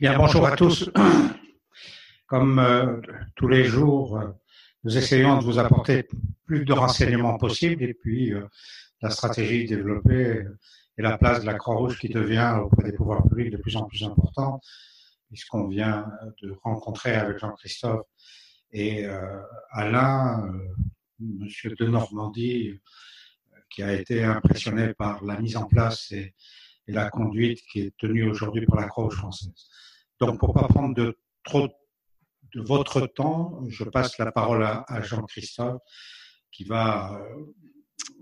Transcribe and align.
Bien, 0.00 0.16
bonjour 0.16 0.46
à 0.46 0.54
tous. 0.54 0.88
Comme 2.28 2.60
euh, 2.60 3.00
tous 3.34 3.48
les 3.48 3.64
jours, 3.64 4.16
euh, 4.16 4.28
nous 4.84 4.96
essayons 4.96 5.38
de 5.38 5.44
vous 5.44 5.58
apporter 5.58 6.06
plus 6.44 6.64
de 6.64 6.72
renseignements 6.72 7.36
possibles 7.36 7.82
et 7.82 7.94
puis 7.94 8.32
euh, 8.32 8.46
la 9.02 9.10
stratégie 9.10 9.66
développée 9.66 10.44
et 10.96 11.02
la 11.02 11.18
place 11.18 11.40
de 11.40 11.46
la 11.46 11.54
Croix-Rouge 11.54 11.98
qui 11.98 12.08
devient 12.10 12.60
auprès 12.62 12.84
des 12.84 12.92
pouvoirs 12.92 13.24
publics 13.28 13.50
de 13.50 13.56
plus 13.56 13.74
en 13.74 13.86
plus 13.86 14.04
importante, 14.04 14.62
puisqu'on 15.30 15.66
vient 15.66 16.06
de 16.42 16.54
rencontrer 16.62 17.16
avec 17.16 17.38
Jean-Christophe 17.38 18.06
et 18.70 19.04
Alain, 19.72 20.52
Monsieur 21.18 21.74
de 21.74 21.86
Normandie, 21.86 22.80
qui 23.68 23.82
a 23.82 23.92
été 23.94 24.22
impressionné 24.22 24.94
par 24.94 25.24
la 25.24 25.40
mise 25.40 25.56
en 25.56 25.66
place 25.66 26.12
et, 26.12 26.34
et 26.88 26.92
la 26.92 27.10
conduite 27.10 27.60
qui 27.70 27.80
est 27.80 27.96
tenue 27.96 28.28
aujourd'hui 28.28 28.64
pour 28.66 28.76
la 28.76 28.88
Croix-Rouge 28.88 29.16
française. 29.16 29.68
Donc, 30.20 30.40
pour 30.40 30.48
ne 30.48 30.60
pas 30.60 30.66
prendre 30.66 30.94
de 30.94 31.16
trop 31.44 31.68
de 32.54 32.62
votre 32.62 33.06
temps, 33.06 33.62
je 33.68 33.84
passe 33.84 34.18
la 34.18 34.32
parole 34.32 34.64
à, 34.64 35.02
Jean-Christophe 35.02 35.80
qui 36.50 36.64
va 36.64 37.12
euh, 37.12 37.44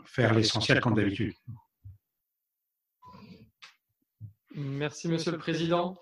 faire 0.05 0.35
l'essentiel 0.35 0.81
comme 0.81 0.95
d'habitude. 0.95 1.33
Merci, 4.55 5.09
Monsieur 5.09 5.31
le 5.31 5.39
Président. 5.39 5.97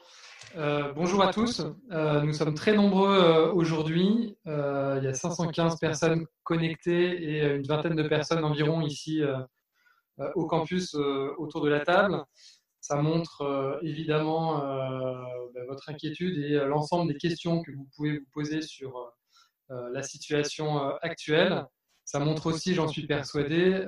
Euh, 0.57 0.93
bonjour 0.93 1.23
à 1.23 1.33
tous. 1.33 1.63
Euh, 1.91 2.23
nous 2.23 2.33
sommes 2.33 2.55
très 2.55 2.75
nombreux 2.75 3.51
aujourd'hui. 3.53 4.39
il 4.47 5.01
y 5.03 5.07
a 5.07 5.13
515 5.13 5.79
personnes 5.79 6.27
connectées 6.45 7.23
et 7.23 7.57
une 7.57 7.67
vingtaine 7.67 7.97
de 7.97 8.09
personnes 8.09 8.45
environ 8.45 8.81
ici 8.81 9.21
au 10.35 10.47
campus 10.47 10.95
autour 10.95 11.63
de 11.63 11.69
la 11.69 11.81
table. 11.81 12.25
Ça 12.87 12.97
montre 12.97 13.41
euh, 13.41 13.79
évidemment 13.81 14.63
euh, 14.63 15.15
bah, 15.55 15.61
votre 15.67 15.89
inquiétude 15.89 16.37
et 16.37 16.57
euh, 16.57 16.67
l'ensemble 16.67 17.11
des 17.11 17.17
questions 17.19 17.63
que 17.63 17.71
vous 17.73 17.89
pouvez 17.97 18.19
vous 18.19 18.27
poser 18.35 18.61
sur 18.61 19.11
la 19.71 20.03
situation 20.03 20.95
actuelle. 21.01 21.65
Ça 22.05 22.19
montre 22.19 22.47
aussi, 22.47 22.75
j'en 22.75 22.87
suis 22.87 23.07
persuadé, 23.07 23.83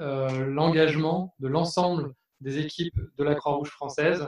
l'engagement 0.49 1.35
de 1.39 1.49
l'ensemble 1.49 2.15
des 2.41 2.59
équipes 2.59 2.99
de 3.19 3.23
la 3.23 3.35
Croix-Rouge 3.35 3.69
française 3.69 4.27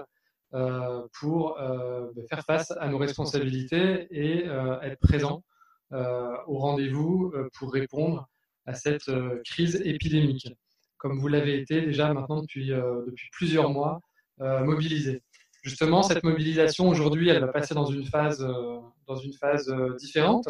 pour 0.50 1.56
bah, 1.58 2.22
faire 2.28 2.44
face 2.44 2.70
à 2.72 2.86
nos 2.88 2.98
responsabilités 2.98 4.06
et 4.10 4.44
être 4.44 5.00
présent 5.00 5.42
au 5.90 6.58
rendez-vous 6.58 7.32
pour 7.54 7.72
répondre 7.72 8.28
à 8.66 8.74
cette 8.74 9.10
crise 9.44 9.80
épidémique, 9.82 10.54
comme 10.98 11.18
vous 11.18 11.28
l'avez 11.28 11.58
été 11.58 11.80
déjà 11.80 12.12
maintenant 12.12 12.42
depuis, 12.42 12.68
depuis 12.68 13.28
plusieurs 13.32 13.70
mois 13.70 14.00
euh, 14.40 14.62
mobiliser. 14.62 15.20
Justement, 15.62 16.02
cette 16.04 16.22
mobilisation 16.22 16.88
aujourd'hui, 16.88 17.28
elle 17.28 17.40
va 17.40 17.48
passer 17.48 17.74
dans 17.74 17.86
une 17.86 18.04
phase, 18.04 18.40
euh, 18.40 18.78
dans 19.08 19.16
une 19.16 19.32
phase 19.32 19.68
euh, 19.68 19.96
différente. 19.96 20.48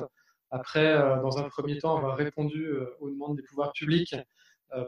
Après, 0.51 0.97
dans 1.23 1.39
un 1.39 1.49
premier 1.49 1.79
temps, 1.79 2.01
va 2.01 2.15
répondu 2.15 2.75
aux 3.01 3.11
demandes 3.11 3.37
des 3.37 3.43
pouvoirs 3.43 3.71
publics 3.73 4.17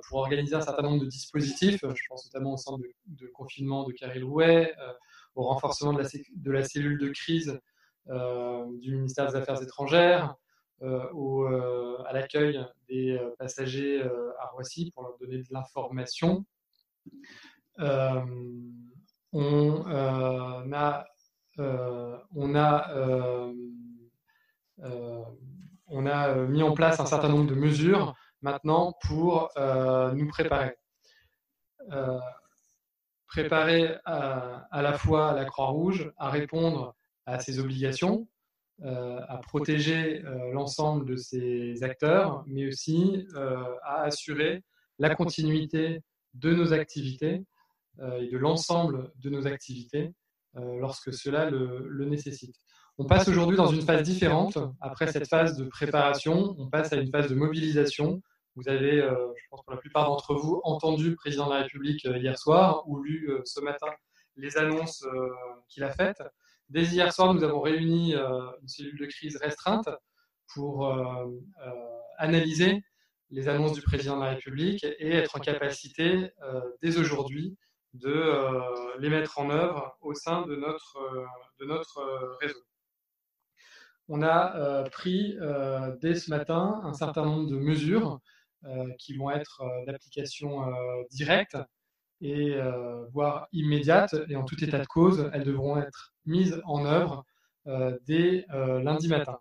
pour 0.09 0.21
organiser 0.21 0.55
un 0.55 0.63
certain 0.63 0.81
nombre 0.81 1.03
de 1.03 1.07
dispositifs. 1.07 1.81
Je 1.83 2.03
pense 2.09 2.25
notamment 2.25 2.55
au 2.55 2.57
centre 2.57 2.83
de, 3.05 3.27
confinement 3.27 3.85
de 3.85 3.93
Caril 3.93 4.25
Rouet, 4.25 4.73
au 5.35 5.43
renforcement 5.43 5.93
de 5.93 6.51
la, 6.51 6.65
cellule 6.65 6.97
de 6.97 7.11
crise 7.11 7.61
du 8.07 8.95
ministère 8.95 9.31
des 9.31 9.37
Affaires 9.37 9.63
étrangères, 9.63 10.35
au, 10.83 11.45
à 11.45 12.13
l'accueil 12.13 12.65
des 12.89 13.19
passagers 13.39 14.03
à 14.03 14.47
Roissy 14.53 14.91
pour 14.93 15.05
leur 15.05 15.19
donner 15.19 15.39
de 15.39 15.47
l'information. 15.51 16.45
Euh, 17.79 18.21
on 19.33 19.87
euh, 19.87 20.73
a, 20.73 21.07
euh, 21.59 22.19
on 22.35 22.55
a, 22.55 23.53
on 25.87 26.07
a 26.07 26.35
mis 26.47 26.63
en 26.63 26.73
place 26.73 27.01
un 27.01 27.07
certain 27.07 27.29
nombre 27.29 27.49
de 27.49 27.55
mesures 27.55 28.15
maintenant 28.43 28.95
pour 29.03 29.51
nous 30.15 30.29
préparer. 30.29 30.77
préparer 33.29 33.97
à, 34.05 34.67
à, 34.71 34.83
la 34.83 34.95
fois 34.95 35.33
la 35.33 35.45
Croix-Rouge 35.45 36.13
à 36.17 36.31
répondre 36.31 36.97
à 37.27 37.39
ses 37.39 37.61
obligations, 37.61 38.29
à 38.83 39.39
protéger 39.43 40.23
l'ensemble 40.53 41.05
de 41.07 41.17
ses 41.17 41.83
acteurs, 41.83 42.45
mais 42.47 42.67
aussi 42.67 43.27
à 43.83 44.03
assurer 44.03 44.63
la 44.99 45.15
continuité 45.15 46.03
de 46.35 46.53
nos 46.53 46.73
activités 46.73 47.45
euh, 48.01 48.21
et 48.21 48.29
de 48.29 48.39
l'ensemble 48.39 49.11
de 49.17 49.31
nos 49.31 49.47
activités 49.47 50.15
euh, 50.57 50.79
lorsque 50.79 51.13
cela 51.13 51.51
le, 51.51 52.05
nécessite. 52.05 52.55
On 52.99 53.05
passe 53.05 53.29
aujourd'hui 53.29 53.57
dans 53.57 53.67
une 53.67 53.83
phase 53.83 54.03
différente. 54.03 54.59
Après 54.81 55.07
cette 55.07 55.29
phase 55.29 55.57
de 55.57 55.65
préparation, 55.65 56.55
on 56.59 56.69
passe 56.69 56.93
à 56.93 56.97
une 56.97 57.11
phase 57.11 57.29
de 57.29 57.35
mobilisation. 57.35 58.23
Vous 58.57 58.69
avez, 58.69 59.01
euh, 59.01 59.15
je 59.37 59.43
pense 59.51 59.63
pour 59.63 59.73
la 59.73 59.79
plupart 59.79 60.07
d'entre 60.07 60.35
vous, 60.35 60.61
entendu 60.65 61.11
le 61.11 61.17
président 61.17 61.47
de 61.47 61.55
la 61.55 61.63
République 61.63 62.05
hier 62.05 62.39
soir 62.39 62.85
ou 62.87 63.03
lu 63.03 63.31
ce 63.45 63.61
matin 63.61 63.89
les 64.37 64.57
annonces 64.57 65.05
qu'il 65.69 65.83
a 65.83 65.91
faites. 65.91 66.23
Dès 66.71 66.85
hier 66.85 67.13
soir, 67.13 67.35
nous 67.35 67.45
avons 67.45 67.61
réuni 67.61 68.15
une 68.15 68.69
cellule 68.69 68.99
de 68.99 69.07
crise 69.07 69.37
restreinte 69.37 69.89
pour 70.55 70.93
analyser 72.19 72.83
les 73.31 73.49
annonces 73.49 73.73
du 73.73 73.83
président 73.83 74.17
de 74.17 74.23
la 74.23 74.31
République 74.31 74.85
et 74.85 75.11
être 75.11 75.37
en 75.37 75.41
capacité, 75.41 76.31
dès 76.83 76.99
aujourd'hui, 76.99 77.57
de 77.95 78.13
euh, 78.13 78.61
les 78.99 79.09
mettre 79.09 79.39
en 79.39 79.51
œuvre 79.51 79.97
au 80.01 80.15
sein 80.15 80.47
de 80.47 80.55
notre, 80.57 80.97
euh, 80.97 81.27
de 81.59 81.67
notre 81.67 81.99
euh, 81.99 82.35
réseau. 82.41 82.61
On 84.09 84.23
a 84.23 84.85
pris 84.91 85.37
dès 86.01 86.17
ce 86.17 86.31
matin 86.31 86.81
un 86.83 86.95
certain 86.95 87.25
nombre 87.25 87.49
de 87.49 87.55
mesures 87.55 88.19
qui 88.99 89.17
vont 89.17 89.31
être 89.31 89.63
d'application 89.87 90.67
directe 91.13 91.57
et 92.21 92.57
voire 93.13 93.49
immédiate, 93.53 94.15
et 94.29 94.37
en 94.37 94.45
tout 94.45 94.63
état 94.63 94.79
de 94.79 94.87
cause, 94.87 95.31
elles 95.33 95.45
devront 95.45 95.77
être 95.79 96.13
mises 96.27 96.61
en 96.65 96.85
œuvre 96.85 97.25
dès 98.07 98.47
lundi 98.51 99.09
matin. 99.09 99.39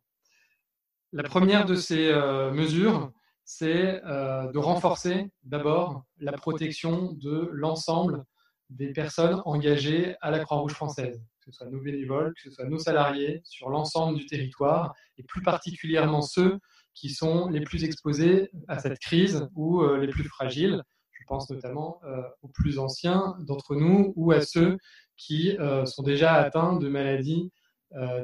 La 1.12 1.24
première 1.24 1.66
de 1.66 1.76
ces 1.76 2.12
mesures, 2.54 3.12
c'est 3.44 4.02
de 4.04 4.58
renforcer 4.58 5.30
d'abord 5.44 6.04
la 6.20 6.32
protection 6.34 7.14
de 7.14 7.50
l'ensemble 7.52 8.24
des 8.70 8.94
personnes 8.94 9.42
engagées 9.46 10.16
à 10.22 10.32
la 10.32 10.40
Croix-Rouge 10.40 10.74
française, 10.74 11.20
que 11.44 11.52
ce 11.52 11.58
soit 11.58 11.70
nos 11.70 11.82
bénévoles, 11.82 12.34
que 12.36 12.42
ce 12.42 12.52
soit 12.52 12.66
nos 12.66 12.78
salariés 12.78 13.42
sur 13.44 13.70
l'ensemble 13.70 14.18
du 14.18 14.26
territoire, 14.26 14.94
et 15.18 15.24
plus 15.24 15.42
particulièrement 15.42 16.22
ceux 16.22 16.60
qui 16.94 17.10
sont 17.10 17.50
les 17.50 17.62
plus 17.62 17.84
exposés 17.84 18.52
à 18.68 18.78
cette 18.80 19.00
crise 19.00 19.48
ou 19.56 19.82
euh, 19.82 19.98
les 19.98 20.08
plus 20.08 20.24
fragiles. 20.24 20.84
Je 21.30 21.36
pense 21.36 21.50
notamment 21.52 22.02
euh, 22.06 22.24
aux 22.42 22.48
plus 22.48 22.80
anciens 22.80 23.38
d'entre 23.42 23.76
nous 23.76 24.14
ou 24.16 24.32
à 24.32 24.42
ceux 24.42 24.80
qui 25.16 25.56
euh, 25.60 25.86
sont 25.86 26.02
déjà 26.02 26.34
atteints 26.34 26.78
de 26.78 26.90
maladies 26.90 27.52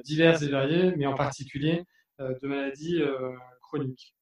diverses 0.03 0.43
et 0.43 0.49
variées, 0.49 0.95
mais 0.95 1.07
en 1.07 1.15
particulier 1.15 1.85
de 2.19 2.47
maladies 2.47 3.01
chroniques. 3.63 4.15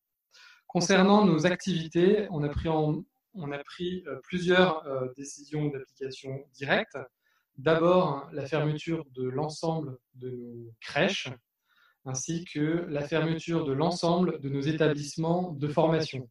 Concernant 0.68 1.26
nos 1.26 1.46
activités, 1.46 2.28
on 2.32 2.44
a 2.44 2.50
pris 2.50 2.70
en, 2.70 3.04
on 3.36 3.52
a 3.52 3.60
pris 3.60 4.04
euh, 4.08 4.20
plusieurs 4.24 4.86
euh, 4.88 5.08
décisions 5.16 5.68
d'application 5.68 6.44
directe. 6.54 6.98
D'abord, 7.58 8.30
la 8.32 8.46
fermeture 8.46 9.06
de 9.12 9.24
l'ensemble 9.24 9.98
de 10.16 10.32
nos 10.32 10.74
crèches, 10.82 11.30
ainsi 12.06 12.46
que 12.46 12.86
la 12.90 13.08
fermeture 13.08 13.66
de 13.66 13.74
l'ensemble 13.74 14.40
de 14.40 14.50
nos 14.50 14.62
établissements 14.62 15.52
de 15.52 15.68
formation, 15.68 16.30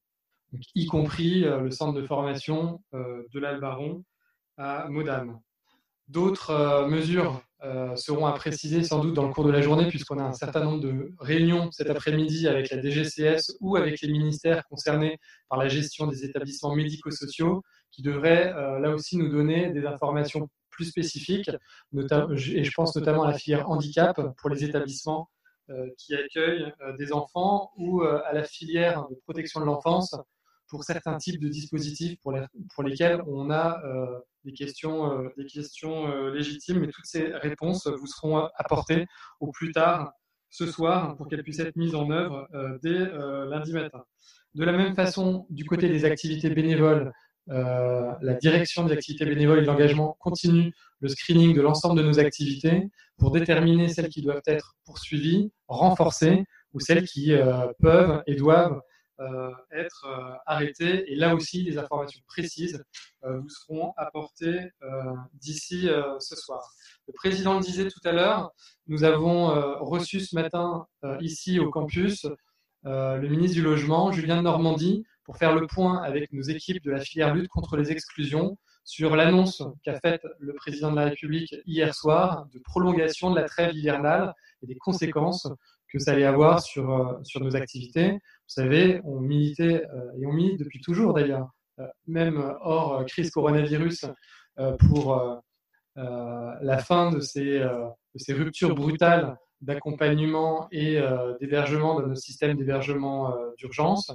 y 0.74 0.86
compris 0.86 1.44
euh, 1.44 1.60
le 1.60 1.70
centre 1.70 1.98
de 2.00 2.06
formation 2.06 2.82
de 2.92 3.38
l'Albaron 3.38 4.04
à 4.56 4.88
Modane. 4.88 5.40
D'autres 6.08 6.86
mesures 6.88 7.42
euh, 7.64 7.94
seront 7.94 8.26
à 8.26 8.32
préciser 8.32 8.82
sans 8.82 8.98
doute 8.98 9.14
dans 9.14 9.24
le 9.24 9.32
cours 9.32 9.44
de 9.44 9.52
la 9.52 9.60
journée, 9.60 9.86
puisqu'on 9.86 10.18
a 10.18 10.24
un 10.24 10.32
certain 10.32 10.64
nombre 10.64 10.80
de 10.80 11.12
réunions 11.20 11.70
cet 11.70 11.90
après-midi 11.90 12.48
avec 12.48 12.70
la 12.70 12.82
DGCS 12.82 13.56
ou 13.60 13.76
avec 13.76 14.00
les 14.00 14.10
ministères 14.10 14.64
concernés 14.64 15.20
par 15.48 15.60
la 15.60 15.68
gestion 15.68 16.08
des 16.08 16.24
établissements 16.24 16.74
médico-sociaux, 16.74 17.62
qui 17.92 18.02
devraient 18.02 18.52
euh, 18.52 18.80
là 18.80 18.90
aussi 18.90 19.16
nous 19.16 19.28
donner 19.28 19.70
des 19.70 19.86
informations 19.86 20.48
plus 20.70 20.86
spécifiques, 20.86 21.50
et 21.50 22.64
je 22.64 22.70
pense 22.74 22.96
notamment 22.96 23.22
à 23.22 23.30
la 23.30 23.38
filière 23.38 23.70
handicap 23.70 24.20
pour 24.38 24.50
les 24.50 24.64
établissements 24.64 25.28
euh, 25.70 25.86
qui 25.98 26.16
accueillent 26.16 26.72
des 26.98 27.12
enfants 27.12 27.70
ou 27.76 28.02
à 28.02 28.32
la 28.32 28.42
filière 28.42 29.06
de 29.08 29.14
protection 29.24 29.60
de 29.60 29.66
l'enfance 29.66 30.16
pour 30.72 30.84
certains 30.84 31.18
types 31.18 31.38
de 31.38 31.48
dispositifs 31.48 32.18
pour, 32.22 32.34
pour 32.74 32.82
lesquels 32.82 33.22
on 33.26 33.50
a 33.50 33.78
des 34.44 34.52
questions, 34.52 35.12
euh, 35.12 35.28
des 35.36 35.46
questions 35.46 36.10
euh, 36.10 36.30
légitimes, 36.30 36.80
mais 36.80 36.88
toutes 36.88 37.04
ces 37.04 37.26
réponses 37.34 37.86
vous 37.86 38.06
seront 38.06 38.48
apportées 38.56 39.06
au 39.40 39.50
plus 39.50 39.72
tard 39.72 40.12
ce 40.50 40.66
soir 40.66 41.14
pour 41.16 41.28
qu'elles 41.28 41.42
puissent 41.42 41.60
être 41.60 41.76
mises 41.76 41.94
en 41.94 42.10
œuvre 42.10 42.48
euh, 42.54 42.78
dès 42.82 42.98
lundi 43.48 43.72
matin. 43.72 44.02
De 44.54 44.64
la 44.64 44.72
même 44.72 44.94
façon, 44.94 45.46
du 45.50 45.64
côté 45.64 45.88
des 45.88 46.04
activités 46.04 46.50
bénévoles, 46.50 47.12
la 47.46 48.34
direction 48.40 48.84
des 48.84 48.92
activités 48.92 49.24
bénévoles 49.24 49.58
et 49.58 49.62
de 49.62 49.66
l'engagement 49.66 50.16
continue 50.20 50.72
le 51.00 51.08
screening 51.08 51.54
de 51.54 51.60
l'ensemble 51.60 51.98
de 51.98 52.06
nos 52.06 52.20
activités 52.20 52.88
pour 53.18 53.32
déterminer 53.32 53.88
celles 53.88 54.08
qui 54.08 54.22
doivent 54.22 54.42
être 54.46 54.74
poursuivies, 54.84 55.50
renforcées 55.68 56.44
ou 56.72 56.80
celles 56.80 57.04
qui 57.04 57.32
peuvent 57.80 58.22
et 58.26 58.36
doivent 58.36 58.78
être 59.70 60.40
arrêtées. 60.46 61.10
Et 61.12 61.16
là 61.16 61.34
aussi, 61.34 61.64
des 61.64 61.78
informations 61.78 62.20
précises 62.26 62.82
vous 63.22 63.48
seront 63.48 63.92
apportées 63.96 64.70
d'ici 65.34 65.88
ce 66.18 66.36
soir. 66.36 66.72
Le 67.06 67.12
président 67.12 67.54
le 67.54 67.60
disait 67.60 67.88
tout 67.88 68.00
à 68.04 68.12
l'heure, 68.12 68.52
nous 68.86 69.04
avons 69.04 69.48
reçu 69.80 70.20
ce 70.20 70.34
matin 70.34 70.86
ici 71.20 71.58
au 71.58 71.70
campus 71.70 72.26
le 72.84 73.28
ministre 73.28 73.54
du 73.54 73.62
Logement, 73.62 74.10
Julien 74.12 74.38
de 74.38 74.42
Normandie, 74.42 75.04
pour 75.24 75.36
faire 75.36 75.54
le 75.54 75.66
point 75.66 76.02
avec 76.02 76.32
nos 76.32 76.42
équipes 76.42 76.82
de 76.82 76.90
la 76.90 77.00
filière 77.00 77.34
lutte 77.34 77.48
contre 77.48 77.76
les 77.76 77.92
exclusions 77.92 78.58
sur 78.84 79.14
l'annonce 79.14 79.62
qu'a 79.84 80.00
faite 80.00 80.26
le 80.40 80.52
président 80.54 80.90
de 80.90 80.96
la 80.96 81.04
République 81.04 81.54
hier 81.66 81.94
soir 81.94 82.46
de 82.52 82.58
prolongation 82.58 83.30
de 83.30 83.36
la 83.36 83.48
trêve 83.48 83.74
hivernale 83.74 84.34
et 84.62 84.66
des 84.66 84.74
conséquences 84.74 85.46
que 85.92 85.98
ça 85.98 86.12
allait 86.12 86.24
avoir 86.24 86.62
sur, 86.62 87.20
sur 87.22 87.40
nos 87.40 87.54
activités. 87.54 88.12
Vous 88.12 88.18
savez, 88.48 89.00
on 89.04 89.20
militait, 89.20 89.84
et 90.18 90.26
on 90.26 90.32
milite 90.32 90.58
depuis 90.58 90.80
toujours 90.80 91.12
d'ailleurs, 91.12 91.48
même 92.06 92.54
hors 92.62 93.04
crise 93.06 93.30
coronavirus, 93.30 94.06
pour 94.88 95.42
euh, 95.98 96.54
la 96.62 96.78
fin 96.78 97.10
de 97.10 97.20
ces, 97.20 97.58
euh, 97.58 97.86
de 98.14 98.18
ces 98.18 98.32
ruptures 98.32 98.74
brutales 98.74 99.36
d'accompagnement 99.60 100.66
et 100.72 100.98
euh, 100.98 101.36
d'hébergement 101.38 102.00
dans 102.00 102.06
nos 102.06 102.14
systèmes 102.14 102.56
d'hébergement 102.56 103.36
d'urgence. 103.58 104.10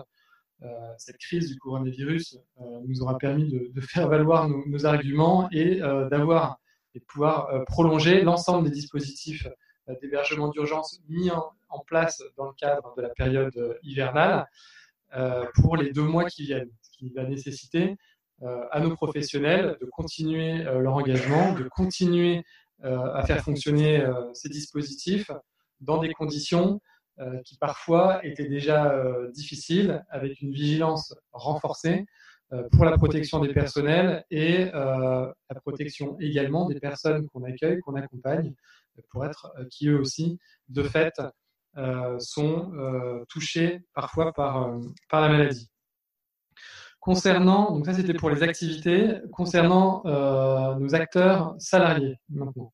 cette 0.97 1.18
crise 1.18 1.51
du 1.51 1.57
coronavirus 1.59 2.39
nous 2.88 3.01
aura 3.03 3.18
permis 3.19 3.47
de, 3.47 3.81
faire 3.81 4.07
valoir 4.09 4.50
nos, 4.50 4.85
arguments 4.88 5.47
et 5.51 5.79
d'avoir 6.12 6.57
et 6.95 7.00
de 7.00 7.06
pouvoir 7.06 7.63
prolonger 7.65 8.24
l'ensemble 8.24 8.68
des 8.68 8.74
dispositifs 8.74 9.47
d'hébergement 10.01 10.50
d'urgence 10.50 11.00
mis 11.10 11.30
en, 11.31 11.54
place 11.86 12.24
dans 12.38 12.48
le 12.48 12.54
cadre 12.54 12.94
de 12.95 13.01
la 13.01 13.10
période 13.10 13.78
hivernale 13.84 14.48
pour 15.56 15.78
les 15.78 15.92
deux 15.92 16.04
mois 16.04 16.25
qui 16.25 16.44
viennent, 16.44 16.72
ce 16.81 16.89
qui 16.98 17.13
va 17.13 17.24
nécessiter 17.24 17.98
euh, 18.44 18.66
à 18.72 18.80
nos 18.80 18.94
professionnels 18.94 19.78
de 19.81 19.88
continuer 19.88 20.63
euh, 20.68 20.80
leur 20.80 20.94
engagement, 20.94 21.54
de 21.54 21.63
continuer 21.63 22.44
euh, 22.84 23.12
à 23.13 23.25
faire 23.25 23.44
fonctionner 23.44 24.06
ces 24.34 24.48
dispositifs 24.50 25.31
dans 25.81 25.98
des 25.98 26.13
conditions 26.13 26.80
qui 27.45 27.57
parfois 27.57 28.24
étaient 28.24 28.48
déjà 28.48 28.95
difficiles, 29.34 30.06
avec 30.12 30.39
une 30.39 30.51
vigilance 30.51 31.16
renforcée 31.31 32.06
pour 32.72 32.86
la 32.86 32.95
protection 32.95 33.39
des 33.39 33.51
personnels 33.51 34.24
et 34.30 34.66
la 34.66 35.34
protection 35.63 36.16
également 36.19 36.68
des 36.68 36.80
personnes 36.80 37.28
qu'on 37.30 37.44
accueille, 37.44 37.80
qu'on 37.80 37.95
accompagne, 37.95 38.54
pour 39.09 39.25
être 39.25 39.53
qui 39.71 39.88
eux 39.88 39.99
aussi, 39.99 40.39
de 40.69 40.83
fait, 40.83 41.13
sont 42.19 42.71
touchés 43.29 43.85
parfois 43.94 44.33
par, 44.33 44.71
par 45.09 45.21
la 45.21 45.29
maladie. 45.29 45.69
Concernant, 47.07 47.71
donc 47.71 47.85
ça 47.85 47.94
c'était 47.94 48.13
pour 48.13 48.29
les 48.29 48.44
activités, 48.44 49.19
concernant 49.31 50.05
euh, 50.05 50.75
nos 50.75 50.94
acteurs 50.94 51.55
salariés 51.57 52.17
maintenant. 52.27 52.73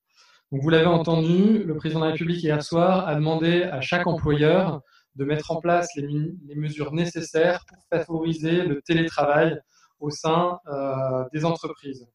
Donc 0.51 0.63
vous 0.63 0.69
l'avez 0.69 0.87
entendu, 0.87 1.63
le 1.63 1.75
président 1.75 1.99
de 1.99 2.05
la 2.05 2.11
République 2.13 2.41
hier 2.41 2.63
soir 2.63 3.07
a 3.07 3.13
demandé 3.13 3.61
à 3.61 3.79
chaque 3.81 4.07
employeur 4.07 4.81
de 5.13 5.23
mettre 5.23 5.51
en 5.51 5.61
place 5.61 5.87
les, 5.95 6.07
les 6.47 6.55
mesures 6.55 6.93
nécessaires 6.93 7.63
pour 7.67 7.77
favoriser 7.91 8.63
le 8.63 8.81
télétravail 8.81 9.59
au 9.99 10.09
sein 10.09 10.57
euh, 10.67 11.25
des 11.31 11.45
entreprises. 11.45 12.07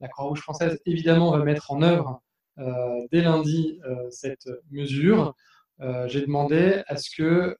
La 0.00 0.08
Croix-Rouge 0.08 0.40
française, 0.40 0.80
évidemment, 0.86 1.32
va 1.32 1.44
mettre 1.44 1.70
en 1.70 1.82
œuvre 1.82 2.22
euh, 2.22 2.27
dès 3.12 3.22
lundi 3.22 3.80
euh, 3.84 4.10
cette 4.10 4.48
mesure. 4.70 5.34
Euh, 5.80 6.08
j'ai 6.08 6.20
demandé 6.22 6.82
à 6.86 6.96
ce 6.96 7.08
que 7.16 7.56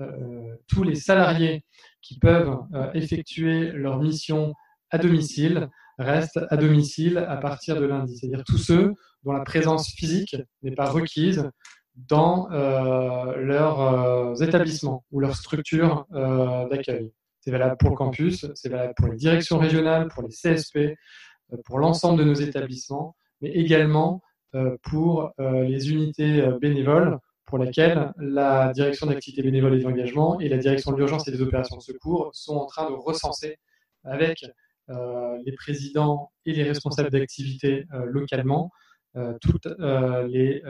euh, 0.00 0.54
tous 0.68 0.82
les 0.82 0.94
salariés 0.94 1.64
qui 2.02 2.18
peuvent 2.18 2.58
euh, 2.74 2.92
effectuer 2.92 3.72
leur 3.72 3.98
mission 3.98 4.52
à 4.90 4.98
domicile 4.98 5.70
restent 5.98 6.40
à 6.50 6.56
domicile 6.58 7.16
à 7.16 7.36
partir 7.38 7.80
de 7.80 7.86
lundi. 7.86 8.18
C'est-à-dire 8.18 8.44
tous 8.44 8.58
ceux 8.58 8.92
dont 9.24 9.32
la 9.32 9.40
présence 9.40 9.88
physique 9.88 10.36
n'est 10.62 10.74
pas 10.74 10.90
requise 10.90 11.50
dans 11.94 12.50
euh, 12.52 13.36
leurs 13.36 14.42
établissements 14.42 15.02
ou 15.10 15.20
leurs 15.20 15.36
structures 15.36 16.06
d'accueil. 16.70 17.10
C'est 17.40 17.50
valable 17.50 17.76
pour 17.78 17.90
le 17.90 17.96
campus, 17.96 18.44
c'est 18.54 18.68
valable 18.68 18.92
pour 18.96 19.08
les 19.08 19.16
directions 19.16 19.58
régionales, 19.58 20.08
pour 20.08 20.24
les 20.24 20.28
CSP, 20.28 20.94
pour 21.64 21.78
l'ensemble 21.78 22.18
de 22.18 22.24
nos 22.24 22.34
établissements, 22.34 23.16
mais 23.40 23.50
également 23.50 24.22
pour 24.82 25.32
les 25.38 25.90
unités 25.90 26.48
bénévoles 26.60 27.18
pour 27.46 27.58
laquelle 27.58 28.12
la 28.18 28.72
direction 28.72 29.06
d'activité 29.06 29.42
bénévole 29.42 29.78
et 29.78 29.82
d'engagement 29.82 30.38
et 30.40 30.48
la 30.48 30.58
direction 30.58 30.92
de 30.92 30.96
l'urgence 30.96 31.26
et 31.28 31.30
des 31.30 31.40
opérations 31.40 31.76
de 31.76 31.82
secours 31.82 32.30
sont 32.32 32.56
en 32.56 32.66
train 32.66 32.90
de 32.90 32.94
recenser 32.94 33.58
avec 34.02 34.44
euh, 34.90 35.38
les 35.44 35.52
présidents 35.52 36.30
et 36.44 36.52
les 36.52 36.64
responsables 36.64 37.10
d'activité 37.10 37.86
euh, 37.92 38.04
localement 38.06 38.70
euh, 39.16 39.34
toutes 39.40 39.66
les 40.28 40.62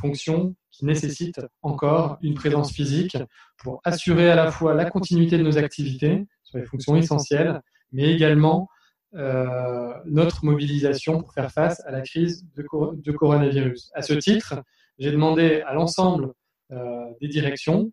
fonctions 0.00 0.54
qui 0.70 0.84
nécessitent 0.84 1.40
encore 1.62 2.18
une 2.22 2.34
présence 2.34 2.72
physique 2.72 3.16
pour 3.56 3.80
assurer 3.84 4.30
à 4.30 4.36
la 4.36 4.52
fois 4.52 4.74
la 4.74 4.88
continuité 4.88 5.36
de 5.38 5.42
nos 5.42 5.58
activités 5.58 6.26
sur 6.44 6.58
les 6.58 6.64
fonctions 6.64 6.94
essentielles, 6.94 7.60
mais 7.90 8.12
également 8.12 8.68
notre 9.12 10.44
mobilisation 10.44 11.20
pour 11.22 11.32
faire 11.32 11.50
face 11.50 11.80
à 11.86 11.90
la 11.90 12.02
crise 12.02 12.46
de, 12.54 13.12
coronavirus. 13.12 13.90
À 13.94 14.02
ce 14.02 14.12
titre, 14.14 14.62
j'ai 14.98 15.10
demandé 15.12 15.62
à 15.66 15.74
l'ensemble 15.74 16.32
euh, 16.70 17.06
des 17.20 17.28
directions, 17.28 17.90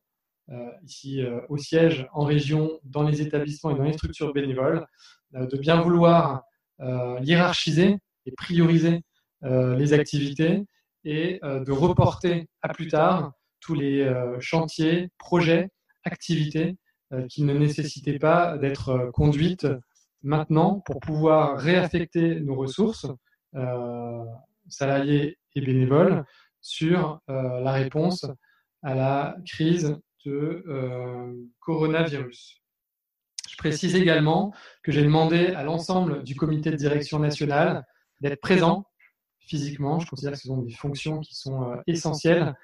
euh, 0.50 0.70
ici 0.84 1.22
euh, 1.22 1.40
au 1.48 1.58
siège, 1.58 2.08
en 2.14 2.26
région, 2.26 2.80
dans 2.84 3.04
les 3.04 3.22
établissements 3.22 3.72
et 3.72 3.76
dans 3.76 3.84
les 3.84 3.94
structures 3.94 4.34
bénévoles, 4.34 4.86
de 5.34 5.58
bien 5.58 5.82
vouloir 5.82 6.44
hiérarchiser 7.22 7.98
et 8.26 8.32
prioriser 8.32 9.02
les 9.42 9.92
activités 9.92 10.64
et 11.04 11.40
de 11.44 11.72
reporter 11.72 12.48
à 12.62 12.70
plus 12.70 12.88
tard 12.88 13.34
tous 13.60 13.74
les 13.74 14.10
chantiers, 14.40 15.10
projets, 15.18 15.70
activités 16.06 16.78
qui 17.28 17.44
ne 17.44 17.54
nécessitaient 17.54 18.20
pas 18.20 18.58
d'être 18.58 19.10
conduites 19.14 19.68
maintenant 20.26 20.82
pour 20.86 21.00
pouvoir 21.00 21.58
réaffecter 21.58 22.42
nos 22.42 22.56
ressources, 22.56 23.08
salariés 24.68 25.38
et 25.56 25.62
bénévoles, 25.62 26.26
sur 26.66 27.22
euh, 27.30 27.60
la 27.62 27.74
réponse 27.74 28.26
à 28.82 28.96
la 28.96 29.38
crise 29.46 29.96
de 30.26 30.64
euh, 30.68 31.32
coronavirus. 31.60 32.60
Je 33.48 33.56
précise 33.58 33.96
également 33.96 34.52
que 34.82 34.92
j'ai 34.92 35.04
demandé 35.04 35.50
à 35.50 35.64
l'ensemble 35.64 36.24
du 36.24 36.36
comité 36.36 36.72
de 36.72 36.76
direction 36.76 37.20
nationale 37.20 37.86
d'être 38.20 38.42
présent 38.42 38.88
physiquement. 39.38 40.00
Je 40.00 40.10
considère 40.10 40.32
que 40.32 40.40
ce 40.40 40.48
sont 40.48 40.64
des 40.64 40.74
fonctions 40.74 41.20
qui 41.20 41.36
sont 41.36 41.72
euh, 41.72 41.76
essentielles 41.86 42.56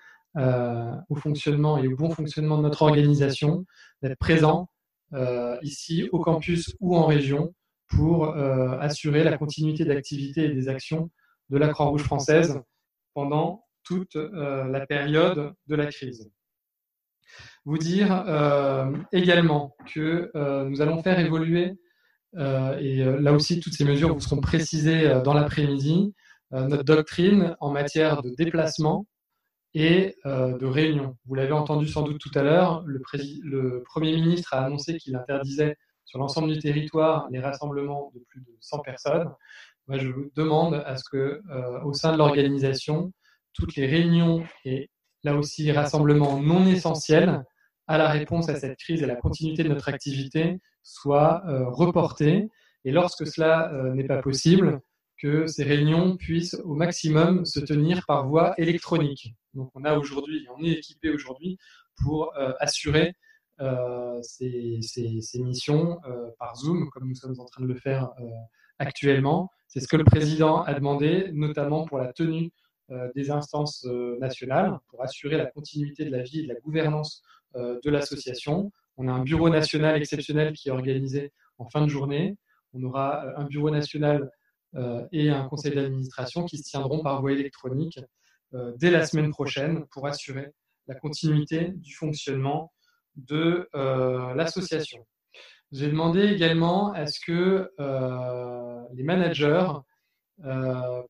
au 1.09 1.15
fonctionnement 1.15 1.77
et 1.77 1.89
au 1.89 1.97
bon 1.97 2.09
fonctionnement 2.09 2.57
de 2.57 2.63
notre 2.63 2.83
organisation, 2.83 3.65
d'être 4.01 4.17
présent 4.17 4.69
ici 5.62 6.07
au 6.13 6.21
campus 6.21 6.74
ou 6.79 6.95
en 6.95 7.05
région 7.05 7.53
pour 7.95 8.36
assurer 8.36 9.24
la 9.24 9.38
continuité 9.38 9.86
d'activité 9.86 10.45
et 10.45 10.53
des 10.53 10.69
actions 10.69 11.10
de 11.50 11.57
la 11.57 11.67
Croix-Rouge 11.67 12.03
française 12.03 12.62
pendant 13.13 13.65
toute 13.83 14.15
euh, 14.15 14.65
la 14.65 14.86
période 14.86 15.53
de 15.67 15.75
la 15.75 15.88
crise. 15.88 16.31
Vous 17.65 17.77
dire 17.77 18.24
euh, 18.27 18.91
également 19.12 19.75
que 19.93 20.31
euh, 20.36 20.65
nous 20.65 20.81
allons 20.81 21.01
faire 21.03 21.19
évoluer, 21.19 21.74
et 22.33 23.03
là 23.03 23.33
aussi 23.33 23.60
toutes 23.60 23.74
ces 23.74 23.83
mesures 23.83 24.13
vous 24.13 24.21
seront 24.21 24.39
précisées 24.39 25.19
dans 25.21 25.33
l'après-midi, 25.33 26.13
notre 26.51 26.83
doctrine 26.83 27.57
en 27.60 27.71
matière 27.71 28.21
de 28.21 28.29
déplacement 28.29 29.05
et 29.74 30.15
de 30.24 30.65
réunion. 30.65 31.17
Vous 31.25 31.36
l'avez 31.36 31.51
entendu 31.51 31.89
sans 31.89 32.03
doute 32.03 32.21
tout 32.21 32.31
à 32.36 32.41
l'heure, 32.41 32.83
le, 32.86 33.01
le, 33.43 33.83
Premier 33.83 34.13
ministre 34.13 34.53
a 34.53 34.63
annoncé 34.63 34.95
qu'il 34.95 35.17
interdisait 35.17 35.75
sur 36.11 36.19
l'ensemble 36.19 36.51
du 36.51 36.59
territoire 36.59 37.29
les 37.31 37.39
rassemblements 37.39 38.11
de 38.13 38.19
plus 38.27 38.41
de 38.41 38.51
100 38.59 38.79
personnes. 38.79 39.31
Moi, 39.87 39.97
je 39.97 40.09
vous 40.09 40.29
demande 40.35 40.75
à 40.85 40.97
ce 40.97 41.03
que, 41.09 41.41
au 41.85 41.93
sein 41.93 42.11
de 42.11 42.17
l'organisation, 42.17 43.13
toutes 43.53 43.77
les 43.77 43.85
réunions 43.85 44.43
et 44.65 44.89
là 45.23 45.35
aussi 45.35 45.71
rassemblements 45.71 46.41
non 46.41 46.65
essentiels 46.65 47.45
à 47.87 47.97
la 47.97 48.09
réponse 48.09 48.49
à 48.49 48.55
cette 48.57 48.77
crise 48.77 49.01
et 49.01 49.05
à 49.05 49.07
la 49.07 49.15
continuité 49.15 49.63
de 49.63 49.69
notre 49.69 49.87
activité 49.87 50.59
soient 50.83 51.43
euh, 51.47 51.69
reportés. 51.69 52.49
Et 52.83 52.91
lorsque 52.91 53.25
cela 53.25 53.71
euh, 53.73 53.93
n'est 53.93 54.05
pas 54.05 54.21
possible, 54.21 54.81
que 55.17 55.45
ces 55.45 55.63
réunions 55.63 56.17
puissent 56.17 56.57
au 56.65 56.73
maximum 56.73 57.45
se 57.45 57.59
tenir 57.59 58.05
par 58.07 58.27
voie 58.27 58.55
électronique. 58.57 59.35
Donc 59.53 59.69
on 59.75 59.85
a 59.85 59.95
aujourd'hui, 59.95 60.47
on 60.57 60.63
est 60.63 60.71
équipé 60.71 61.11
aujourd'hui 61.11 61.57
pour 62.03 62.35
euh, 62.37 62.53
assurer 62.59 63.13
ces, 64.21 65.39
missions 65.39 65.99
par 66.39 66.55
Zoom, 66.55 66.89
comme 66.89 67.07
nous 67.07 67.15
sommes 67.15 67.39
en 67.39 67.45
train 67.45 67.63
de 67.63 67.67
le 67.67 67.75
faire 67.75 68.09
actuellement. 68.79 69.49
C'est 69.67 69.79
ce 69.79 69.87
que 69.87 69.97
le 69.97 70.03
président 70.03 70.63
a 70.63 70.73
demandé, 70.73 71.29
notamment 71.33 71.85
pour 71.85 71.99
la 71.99 72.11
tenue 72.11 72.51
des 73.15 73.31
instances 73.31 73.85
nationales, 74.19 74.79
pour 74.87 75.01
assurer 75.03 75.37
la 75.37 75.45
continuité 75.45 76.05
de 76.05 76.11
la 76.11 76.23
vie 76.23 76.39
et 76.39 76.43
de 76.43 76.49
la 76.49 76.59
gouvernance 76.59 77.23
de 77.55 77.89
l'association. 77.89 78.71
On 78.97 79.07
a 79.07 79.11
un 79.11 79.23
bureau 79.23 79.49
national 79.49 79.95
exceptionnel 79.95 80.53
qui 80.53 80.69
est 80.69 80.71
organisé 80.71 81.31
en 81.57 81.69
fin 81.69 81.81
de 81.81 81.87
journée. 81.87 82.37
On 82.73 82.83
aura 82.83 83.23
un 83.37 83.45
bureau 83.45 83.69
national 83.69 84.31
et 85.11 85.29
un 85.29 85.47
conseil 85.47 85.75
d'administration 85.75 86.45
qui 86.45 86.57
se 86.57 86.63
tiendront 86.63 87.01
par 87.01 87.21
voie 87.21 87.31
électronique 87.31 87.99
dès 88.77 88.91
la 88.91 89.05
semaine 89.05 89.31
prochaine 89.31 89.85
pour 89.91 90.07
assurer 90.07 90.51
la 90.87 90.95
continuité 90.95 91.71
du 91.75 91.93
fonctionnement 91.95 92.71
de 93.15 93.69
l'association. 94.35 95.05
J'ai 95.71 95.87
demandé 95.87 96.23
également 96.23 96.91
à 96.93 97.05
ce 97.05 97.19
que 97.25 97.69
les 98.93 99.03
managers 99.03 99.71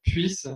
puissent 0.04 0.50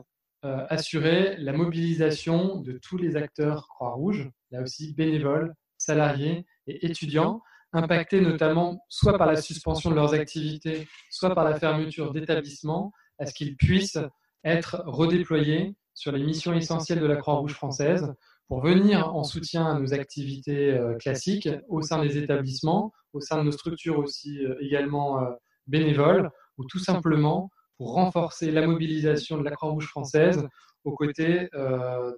assurer 0.44 1.38
la 1.38 1.54
mobilisation 1.54 2.58
de 2.58 2.74
tous 2.78 2.98
les 2.98 3.16
acteurs 3.16 3.68
Croix-Rouge, 3.68 4.30
là 4.52 4.62
aussi 4.62 4.94
bénévoles, 4.94 5.54
salariés 5.78 6.46
et 6.68 6.86
étudiants, 6.86 7.42
impactés 7.74 8.22
notamment 8.22 8.80
soit 8.88 9.18
par 9.18 9.28
la 9.28 9.36
suspension 9.36 9.90
de 9.90 9.96
leurs 9.96 10.14
activités, 10.14 10.88
soit 11.10 11.34
par 11.34 11.44
la 11.44 11.60
fermeture 11.60 12.14
d'établissements, 12.14 12.92
à 13.18 13.26
ce 13.26 13.34
qu'ils 13.34 13.58
puissent 13.58 14.00
être 14.44 14.84
redéployés 14.86 15.76
sur 15.94 16.12
les 16.12 16.24
missions 16.24 16.54
essentielles 16.54 17.00
de 17.00 17.06
la 17.06 17.16
Croix-Rouge 17.16 17.54
française 17.54 18.14
pour 18.48 18.62
venir 18.62 19.16
en 19.16 19.24
soutien 19.24 19.66
à 19.66 19.80
nos 19.80 19.94
activités 19.94 20.72
euh, 20.72 20.96
classiques 20.96 21.50
au 21.68 21.82
sein 21.82 22.02
des 22.04 22.18
établissements, 22.18 22.92
au 23.14 23.20
sein 23.20 23.38
de 23.38 23.44
nos 23.44 23.52
structures 23.52 23.98
aussi 23.98 24.44
euh, 24.46 24.56
également 24.60 25.22
euh, 25.22 25.32
bénévoles, 25.68 26.30
ou 26.58 26.66
tout 26.66 26.80
simplement 26.80 27.50
pour 27.78 27.94
renforcer 27.94 28.52
la 28.52 28.66
mobilisation 28.68 29.38
de 29.38 29.44
la 29.44 29.52
Croix-Rouge 29.52 29.88
française 29.88 30.48
aux 30.86 30.96
côtés 30.96 31.50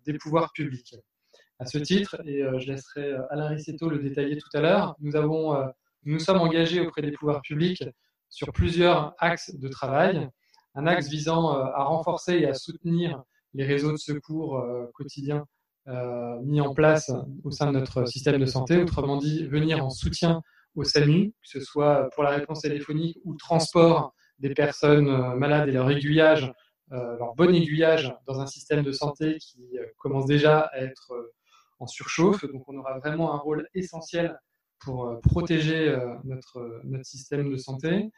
des 0.05 0.13
pouvoirs 0.19 0.51
publics. 0.51 0.93
À 1.57 1.65
ce 1.65 1.79
titre, 1.79 2.21
et 2.27 2.43
je 2.59 2.67
laisserai 2.67 3.15
Alain 3.31 3.47
Rissetto 3.47 3.89
le 3.89 3.97
détailler 3.97 4.37
tout 4.37 4.49
à 4.53 4.61
l'heure, 4.61 4.95
nous, 4.99 5.15
avons, 5.15 5.57
nous 6.03 6.19
sommes 6.19 6.37
engagés 6.37 6.81
auprès 6.81 7.01
des 7.01 7.11
pouvoirs 7.11 7.41
publics 7.41 7.83
sur 8.29 8.51
plusieurs 8.51 9.15
axes 9.17 9.55
de 9.55 9.67
travail. 9.67 10.29
Un 10.75 10.85
axe 10.85 11.07
visant 11.07 11.49
à 11.49 11.85
renforcer 11.85 12.33
et 12.33 12.45
à 12.45 12.53
soutenir 12.53 13.23
les 13.55 13.63
réseaux 13.63 13.93
de 13.93 13.97
secours 13.97 14.63
quotidiens 14.93 15.47
mis 16.43 16.61
en 16.61 16.73
place 16.73 17.11
au 17.43 17.51
sein 17.51 17.71
de 17.71 17.79
notre 17.79 18.05
système 18.05 18.39
de 18.39 18.45
santé, 18.45 18.81
autrement 18.81 19.17
dit, 19.17 19.45
venir 19.47 19.83
en 19.83 19.89
soutien 19.89 20.41
au 20.75 20.83
SAMU, 20.83 21.31
que 21.31 21.49
ce 21.49 21.59
soit 21.59 22.09
pour 22.13 22.23
la 22.23 22.31
réponse 22.31 22.61
téléphonique 22.61 23.17
ou 23.23 23.35
transport 23.35 24.13
des 24.39 24.53
personnes 24.53 25.35
malades 25.35 25.69
et 25.69 25.71
leur 25.71 25.89
aiguillage, 25.89 26.53
leur 26.91 27.35
bon 27.35 27.53
aiguillage 27.53 28.13
dans 28.27 28.41
un 28.41 28.47
système 28.47 28.83
de 28.83 28.91
santé 28.91 29.37
qui 29.39 29.77
commence 29.97 30.25
déjà 30.25 30.59
à 30.73 30.79
être 30.79 31.13
en 31.79 31.87
surchauffe. 31.87 32.45
Donc 32.51 32.63
on 32.67 32.77
aura 32.77 32.97
vraiment 32.99 33.33
un 33.33 33.37
rôle 33.37 33.67
essentiel 33.73 34.37
pour 34.79 35.07
euh, 35.07 35.19
protéger 35.21 35.89
euh, 35.89 36.15
notre, 36.23 36.81
notre 36.83 37.05
système 37.05 37.49
de 37.49 37.57
santé. 37.57 38.11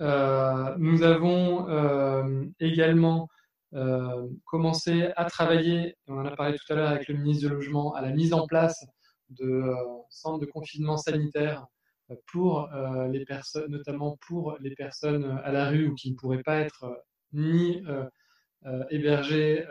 Euh, 0.00 0.74
nous 0.78 1.02
avons 1.02 1.66
également 2.58 3.28
commencé 4.44 5.10
à 5.16 5.24
travailler, 5.26 5.96
on 6.08 6.18
en 6.18 6.26
a 6.26 6.34
parlé 6.36 6.56
tout 6.58 6.72
à 6.72 6.76
l'heure 6.76 6.90
avec 6.90 7.08
le 7.08 7.14
ministre 7.14 7.48
du 7.48 7.54
Logement, 7.54 7.94
à 7.94 8.02
la 8.02 8.10
mise 8.10 8.32
en 8.32 8.46
place 8.46 8.84
de 9.28 9.62
centres 10.08 10.40
de 10.40 10.46
confinement 10.46 10.96
sanitaire 10.96 11.66
pour 12.26 12.68
les 13.10 13.24
personnes, 13.24 13.70
notamment 13.70 14.18
pour 14.26 14.56
les 14.60 14.74
personnes 14.74 15.40
à 15.44 15.52
la 15.52 15.68
rue 15.68 15.88
ou 15.88 15.94
qui 15.94 16.10
ne 16.10 16.16
pourraient 16.16 16.42
pas 16.42 16.58
être 16.58 17.04
ni 17.32 17.82
hébergées 18.90 19.64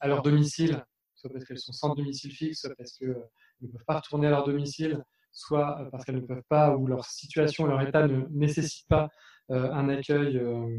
à 0.00 0.08
leur 0.08 0.22
domicile 0.22 0.82
soit 1.24 1.32
parce 1.32 1.44
qu'elles 1.44 1.58
sont 1.58 1.72
sans 1.72 1.94
domicile 1.94 2.32
fixe, 2.32 2.60
soit 2.60 2.74
parce 2.76 2.92
qu'elles 2.98 3.16
ne 3.62 3.68
peuvent 3.68 3.84
pas 3.86 3.96
retourner 3.96 4.26
à 4.26 4.30
leur 4.30 4.44
domicile, 4.44 5.02
soit 5.32 5.80
euh, 5.80 5.90
parce 5.90 6.04
qu'elles 6.04 6.16
ne 6.16 6.26
peuvent 6.26 6.42
pas 6.48 6.76
ou 6.76 6.86
leur 6.86 7.04
situation, 7.04 7.66
leur 7.66 7.80
état 7.80 8.06
ne 8.06 8.26
nécessite 8.30 8.86
pas 8.88 9.08
euh, 9.50 9.70
un 9.72 9.88
accueil 9.88 10.36
euh, 10.38 10.78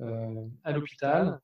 à 0.00 0.72
l'hôpital. 0.72 1.40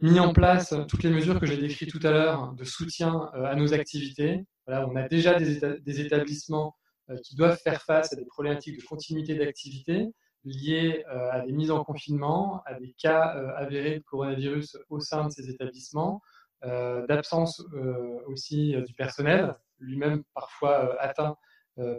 Mis 0.00 0.20
en 0.20 0.32
place 0.32 0.74
toutes 0.88 1.02
les 1.02 1.10
mesures 1.10 1.40
que 1.40 1.46
j'ai 1.46 1.56
décrites 1.56 1.90
tout 1.90 2.04
à 2.06 2.10
l'heure 2.10 2.52
de 2.52 2.64
soutien 2.64 3.30
à 3.32 3.54
nos 3.54 3.72
activités. 3.72 4.44
Voilà, 4.66 4.86
on 4.88 4.96
a 4.96 5.08
déjà 5.08 5.38
des, 5.38 6.00
établissements 6.00 6.76
qui 7.22 7.36
doivent 7.36 7.58
faire 7.58 7.82
face 7.82 8.12
à 8.12 8.16
des 8.16 8.24
problématiques 8.24 8.80
de 8.80 8.84
continuité 8.84 9.34
d'activité 9.34 10.08
liées 10.44 11.04
à 11.08 11.40
des 11.40 11.52
mises 11.52 11.70
en 11.70 11.84
confinement, 11.84 12.62
à 12.66 12.74
des 12.74 12.94
cas 12.98 13.22
avérés 13.56 13.98
de 13.98 14.04
coronavirus 14.04 14.76
au 14.90 15.00
sein 15.00 15.26
de 15.26 15.30
ces 15.30 15.48
établissements. 15.48 16.20
Euh, 16.66 17.06
d'absence 17.06 17.62
euh, 17.74 18.20
aussi 18.26 18.74
euh, 18.74 18.82
du 18.82 18.94
personnel, 18.94 19.54
lui-même 19.80 20.22
parfois 20.34 20.98
atteint 21.00 21.36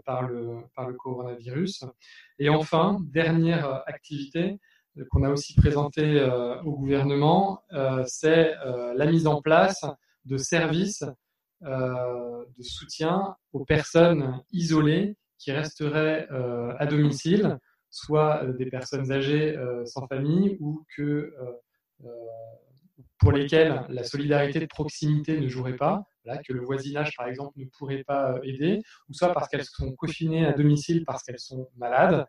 par, 0.06 0.22
le, 0.22 0.62
par 0.74 0.88
le 0.88 0.94
coronavirus. 0.94 1.84
Et 2.40 2.48
enfin, 2.48 2.98
dernière 3.12 3.84
activité 3.88 4.58
qu'on 5.10 5.24
a 5.24 5.30
aussi 5.30 5.56
présentée 5.56 6.24
au 6.64 6.72
gouvernement, 6.74 7.62
c'est 8.06 8.54
la 8.96 9.06
mise 9.06 9.28
en 9.28 9.42
place 9.42 9.86
de 10.26 10.38
services 10.38 11.04
de 11.62 12.64
soutien 12.64 13.36
aux 13.54 13.66
personnes 13.66 14.42
isolées 14.52 15.18
qui 15.38 15.52
resteraient 15.52 16.28
à 16.80 16.86
domicile, 16.86 17.60
soit 17.90 18.46
des 18.58 18.68
personnes 18.68 19.12
âgées 19.12 19.58
sans 19.86 20.08
famille 20.08 20.58
ou 20.60 20.84
que 20.96 21.34
pour 23.20 23.32
lesquels 23.32 23.86
la 23.90 24.04
solidarité 24.04 24.60
de 24.60 24.66
proximité 24.66 25.40
ne 25.40 25.48
jouerait 25.48 25.76
pas, 25.76 26.04
que 26.48 26.54
le 26.54 26.62
voisinage, 26.62 27.16
par 27.16 27.28
exemple, 27.28 27.58
ne 27.58 27.66
pourrait 27.66 28.04
pas 28.04 28.34
euh, 28.34 28.40
aider, 28.44 28.82
ou 29.10 29.14
soit 29.14 29.34
parce 29.34 29.48
qu'elles 29.48 29.66
sont 29.66 29.94
confinées 29.96 30.46
à 30.46 30.54
domicile 30.54 31.06
parce 31.06 31.24
qu'elles 31.24 31.40
sont 31.40 31.70
malades, 31.78 32.14
euh, 32.14 32.26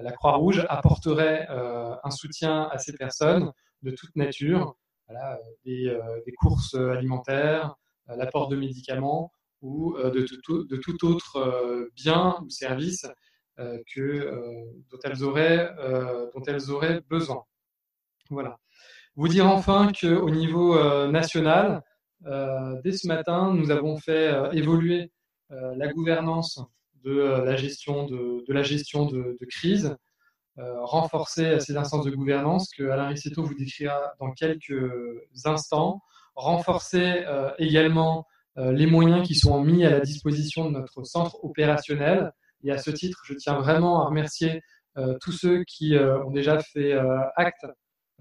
la 0.00 0.12
Croix-Rouge 0.12 0.66
apporterait 0.68 1.46
euh, 1.50 1.94
un 2.02 2.10
soutien 2.10 2.68
à 2.70 2.78
ces 2.78 2.92
personnes 2.94 3.52
de 3.82 3.90
toute 3.90 4.14
nature, 4.16 4.76
des, 5.64 5.96
courses 6.38 6.74
alimentaires, 6.74 7.76
l'apport 8.08 8.48
de 8.48 8.56
médicaments 8.56 9.30
ou 9.62 9.96
de, 9.96 10.26
tout, 10.42 11.06
autre 11.06 11.88
bien 11.94 12.36
ou 12.42 12.50
service 12.50 13.06
dont, 13.56 14.98
elles 15.04 15.22
auraient, 15.22 15.70
dont 16.34 16.42
elles 16.46 16.70
auraient 16.70 17.00
besoin. 17.08 17.44
Voilà. 18.30 18.58
Vous 19.16 19.28
dire 19.28 19.46
enfin 19.46 19.92
qu'au 19.98 20.28
niveau 20.28 20.76
euh, 20.76 21.10
national, 21.10 21.82
euh, 22.26 22.78
dès 22.84 22.92
ce 22.92 23.06
matin, 23.06 23.54
nous 23.54 23.70
avons 23.70 23.96
fait 23.96 24.28
euh, 24.28 24.50
évoluer 24.52 25.10
la 25.48 25.86
gouvernance 25.92 26.60
de 27.06 27.44
la 27.44 27.56
gestion 27.56 28.04
de, 28.06 28.44
la 28.48 28.62
gestion 28.62 29.06
de, 29.06 29.38
crise, 29.48 29.96
renforcer 30.56 31.60
ces 31.60 31.76
instances 31.76 32.04
de 32.04 32.10
gouvernance 32.10 32.70
que 32.76 32.84
Alain 32.84 33.08
Rissetto 33.08 33.42
vous 33.42 33.54
décrira 33.54 34.14
dans 34.20 34.32
quelques 34.32 34.74
instants, 35.44 36.02
renforcer 36.34 37.24
également 37.58 38.26
les 38.56 38.86
moyens 38.86 39.26
qui 39.26 39.34
sont 39.34 39.62
mis 39.62 39.84
à 39.84 39.90
la 39.90 40.00
disposition 40.00 40.64
de 40.64 40.70
notre 40.70 41.04
centre 41.04 41.44
opérationnel. 41.44 42.32
Et 42.64 42.72
à 42.72 42.78
ce 42.78 42.90
titre, 42.90 43.22
je 43.24 43.34
tiens 43.34 43.58
vraiment 43.58 44.02
à 44.02 44.06
remercier 44.06 44.62
tous 45.20 45.32
ceux 45.32 45.62
qui 45.64 45.96
ont 45.96 46.30
déjà 46.30 46.58
fait 46.58 46.94
acte 47.36 47.66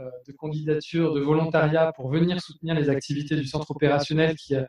euh, 0.01 0.09
de 0.27 0.33
candidature, 0.33 1.13
de 1.13 1.21
volontariat 1.21 1.93
pour 1.95 2.09
venir 2.09 2.41
soutenir 2.41 2.75
les 2.75 2.89
activités 2.89 3.37
du 3.37 3.45
centre 3.45 3.71
opérationnel 3.71 4.35
qui 4.35 4.53
euh, 4.53 4.65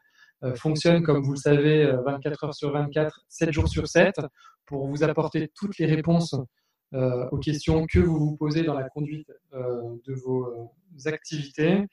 fonctionne, 0.57 1.02
comme 1.02 1.23
vous 1.23 1.33
le 1.33 1.38
savez, 1.38 1.87
24 2.05 2.45
euh, 2.45 2.47
heures 2.47 2.55
sur 2.55 2.73
24, 2.73 3.21
7 3.28 3.52
jours 3.52 3.69
sur 3.69 3.88
7, 3.88 4.21
pour 4.66 4.87
vous 4.87 5.02
apporter 5.02 5.50
toutes 5.55 5.78
les 5.78 5.87
réponses 5.87 6.35
aux 6.93 7.38
questions 7.38 7.85
que 7.87 7.99
vous 7.99 8.19
vous 8.19 8.37
posez 8.37 8.62
dans 8.62 8.75
la 8.75 8.88
conduite 8.88 9.31
de 9.52 10.14
vos 10.25 10.71
activités 11.05 11.85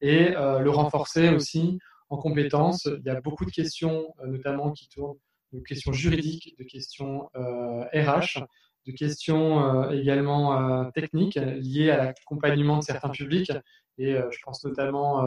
et 0.00 0.30
le 0.30 0.68
renforcer 0.68 1.30
aussi 1.30 1.78
en 2.10 2.16
compétences. 2.16 2.84
Il 2.84 3.02
y 3.04 3.10
a 3.10 3.20
beaucoup 3.20 3.44
de 3.44 3.50
questions, 3.50 4.14
notamment 4.24 4.72
qui 4.72 4.88
tournent 4.88 5.16
de 5.52 5.60
questions 5.60 5.92
juridiques, 5.92 6.54
de 6.58 6.64
questions 6.64 7.28
RH, 7.34 8.44
de 8.86 8.92
questions 8.92 9.84
euh, 9.84 9.90
également 9.90 10.58
euh, 10.58 10.90
techniques 10.90 11.36
liées 11.36 11.90
à 11.90 12.04
l'accompagnement 12.04 12.78
de 12.78 12.82
certains 12.82 13.10
publics, 13.10 13.52
et 13.98 14.14
euh, 14.14 14.28
je 14.30 14.38
pense 14.44 14.64
notamment 14.64 15.22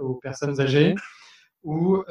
aux, 0.00 0.14
personnes 0.14 0.60
âgées, 0.60 0.94
ou 1.62 2.02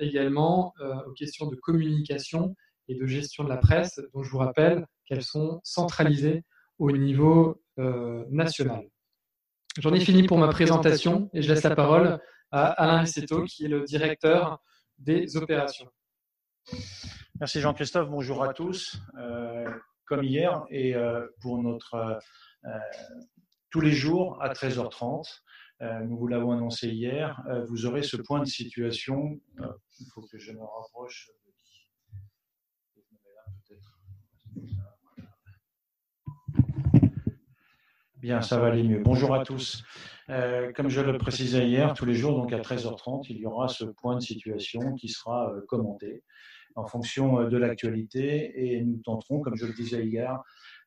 également 0.00 0.74
aux 1.06 1.12
questions 1.12 1.46
de 1.46 1.56
communication 1.56 2.54
et 2.88 2.94
de 2.94 3.06
gestion 3.06 3.44
de 3.44 3.48
la 3.48 3.56
presse, 3.56 4.00
dont 4.12 4.22
je 4.22 4.30
vous 4.30 4.38
rappelle 4.38 4.86
qu'elles 5.06 5.22
sont 5.22 5.60
centralisées 5.64 6.44
au 6.78 6.90
niveau 6.92 7.62
national. 8.30 8.86
J'en 9.78 9.92
ai 9.92 10.00
fini 10.00 10.26
pour 10.26 10.38
ma 10.38 10.48
présentation 10.48 11.30
et 11.32 11.42
je 11.42 11.52
laisse 11.52 11.62
la 11.62 11.74
parole 11.74 12.20
à 12.50 12.66
Alain 12.66 13.00
Rissetto, 13.00 13.44
qui 13.44 13.64
est 13.64 13.68
le 13.68 13.84
directeur 13.84 14.62
des 14.98 15.36
opérations. 15.36 15.88
Merci 17.40 17.60
Jean-Christophe, 17.60 18.08
bonjour 18.08 18.44
à 18.44 18.52
tous. 18.54 19.00
comme 20.06 20.24
hier 20.24 20.64
et 20.70 20.94
pour 21.40 21.62
notre 21.62 22.18
tous 23.70 23.80
les 23.80 23.92
jours 23.92 24.40
à 24.40 24.52
13h30, 24.52 25.40
nous 25.80 26.16
vous 26.16 26.26
l'avons 26.26 26.52
annoncé 26.52 26.88
hier, 26.88 27.42
vous 27.68 27.86
aurez 27.86 28.02
ce 28.02 28.16
point 28.16 28.40
de 28.40 28.46
situation. 28.46 29.40
il 30.00 30.06
faut 30.14 30.22
que 30.22 30.38
je 30.38 30.52
me 30.52 30.62
rapproche. 30.62 31.30
Bien, 38.24 38.40
ça 38.40 38.58
va 38.58 38.68
aller 38.68 38.82
mieux. 38.82 39.00
Bonjour 39.00 39.34
à 39.34 39.44
tous. 39.44 39.84
Euh, 40.30 40.72
comme 40.72 40.88
je 40.88 41.02
le 41.02 41.18
précisais 41.18 41.68
hier, 41.68 41.92
tous 41.92 42.06
les 42.06 42.14
jours, 42.14 42.34
donc 42.34 42.54
à 42.54 42.58
13h30, 42.58 43.26
il 43.28 43.36
y 43.36 43.44
aura 43.44 43.68
ce 43.68 43.84
point 43.84 44.14
de 44.14 44.22
situation 44.22 44.94
qui 44.94 45.08
sera 45.08 45.50
euh, 45.50 45.60
commenté 45.68 46.22
en 46.74 46.86
fonction 46.86 47.40
euh, 47.40 47.50
de 47.50 47.58
l'actualité 47.58 48.76
et 48.76 48.82
nous 48.82 48.96
tenterons, 49.04 49.40
comme 49.40 49.56
je 49.56 49.66
le 49.66 49.74
disais 49.74 50.06
hier, 50.06 50.42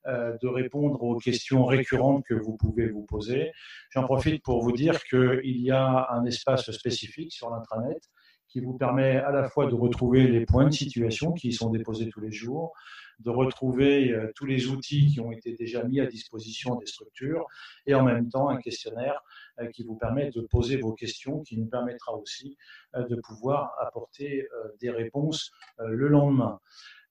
de 0.07 0.47
répondre 0.47 1.03
aux 1.03 1.17
questions 1.17 1.65
récurrentes 1.65 2.23
que 2.25 2.33
vous 2.33 2.55
pouvez 2.55 2.87
vous 2.87 3.03
poser. 3.03 3.51
J'en 3.91 4.03
profite 4.03 4.41
pour 4.41 4.63
vous 4.63 4.71
dire 4.71 5.03
qu'il 5.03 5.59
y 5.61 5.71
a 5.71 6.07
un 6.11 6.25
espace 6.25 6.71
spécifique 6.71 7.33
sur 7.33 7.49
l'intranet 7.49 8.01
qui 8.47 8.61
vous 8.61 8.77
permet 8.77 9.17
à 9.17 9.31
la 9.31 9.49
fois 9.49 9.67
de 9.67 9.75
retrouver 9.75 10.27
les 10.27 10.45
points 10.45 10.65
de 10.65 10.73
situation 10.73 11.33
qui 11.33 11.51
sont 11.51 11.69
déposés 11.69 12.09
tous 12.09 12.21
les 12.21 12.31
jours, 12.31 12.73
de 13.19 13.29
retrouver 13.29 14.11
euh, 14.11 14.31
tous 14.35 14.45
les 14.45 14.67
outils 14.67 15.07
qui 15.07 15.19
ont 15.19 15.31
été 15.31 15.53
déjà 15.53 15.83
mis 15.83 15.99
à 15.99 16.05
disposition 16.05 16.75
des 16.75 16.85
structures 16.85 17.45
et 17.85 17.93
en 17.93 18.03
même 18.03 18.29
temps 18.29 18.49
un 18.49 18.57
questionnaire 18.57 19.21
euh, 19.59 19.67
qui 19.67 19.83
vous 19.83 19.95
permet 19.95 20.29
de 20.31 20.41
poser 20.41 20.77
vos 20.77 20.93
questions, 20.93 21.41
qui 21.41 21.57
nous 21.57 21.67
permettra 21.67 22.15
aussi 22.15 22.57
euh, 22.95 23.03
de 23.07 23.19
pouvoir 23.21 23.73
apporter 23.79 24.47
des 24.79 24.89
réponses 24.89 25.51
le 25.79 26.07
lendemain. 26.07 26.59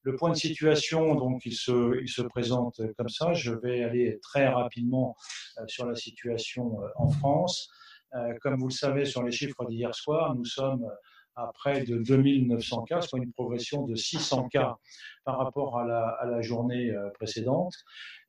Le 0.07 0.15
point 0.15 0.31
de 0.31 0.37
situation, 0.37 1.17
donc, 1.17 1.45
il 1.47 1.55
se, 1.57 2.23
présente 2.23 2.81
comme 2.97 3.09
ça. 3.09 3.33
Je 3.33 3.53
vais 3.53 3.83
aller 3.83 4.21
très 4.23 4.47
rapidement 4.47 5.17
sur 5.67 5.85
la 5.85 5.97
situation 5.97 6.79
en 6.95 7.09
France. 7.09 7.69
Comme 8.41 8.57
vous 8.57 8.69
le 8.69 8.73
savez, 8.73 9.05
sur 9.05 9.25
les 9.25 9.33
chiffres 9.33 9.67
d'hier 9.67 9.93
soir, 9.97 10.37
nous 10.37 10.45
sommes 10.45 10.89
à 11.35 11.51
près 11.53 11.83
de 11.83 11.99
2900 11.99 12.85
cas, 12.85 13.01
soit 13.01 13.19
une 13.19 13.33
progression 13.33 13.85
de 13.85 13.97
600 13.97 14.49
cas 14.49 14.77
par 15.25 15.39
rapport 15.39 15.77
à 15.77 15.85
la, 15.85 16.41
journée 16.41 16.91
euh, 16.91 17.11
précédente. 17.11 17.75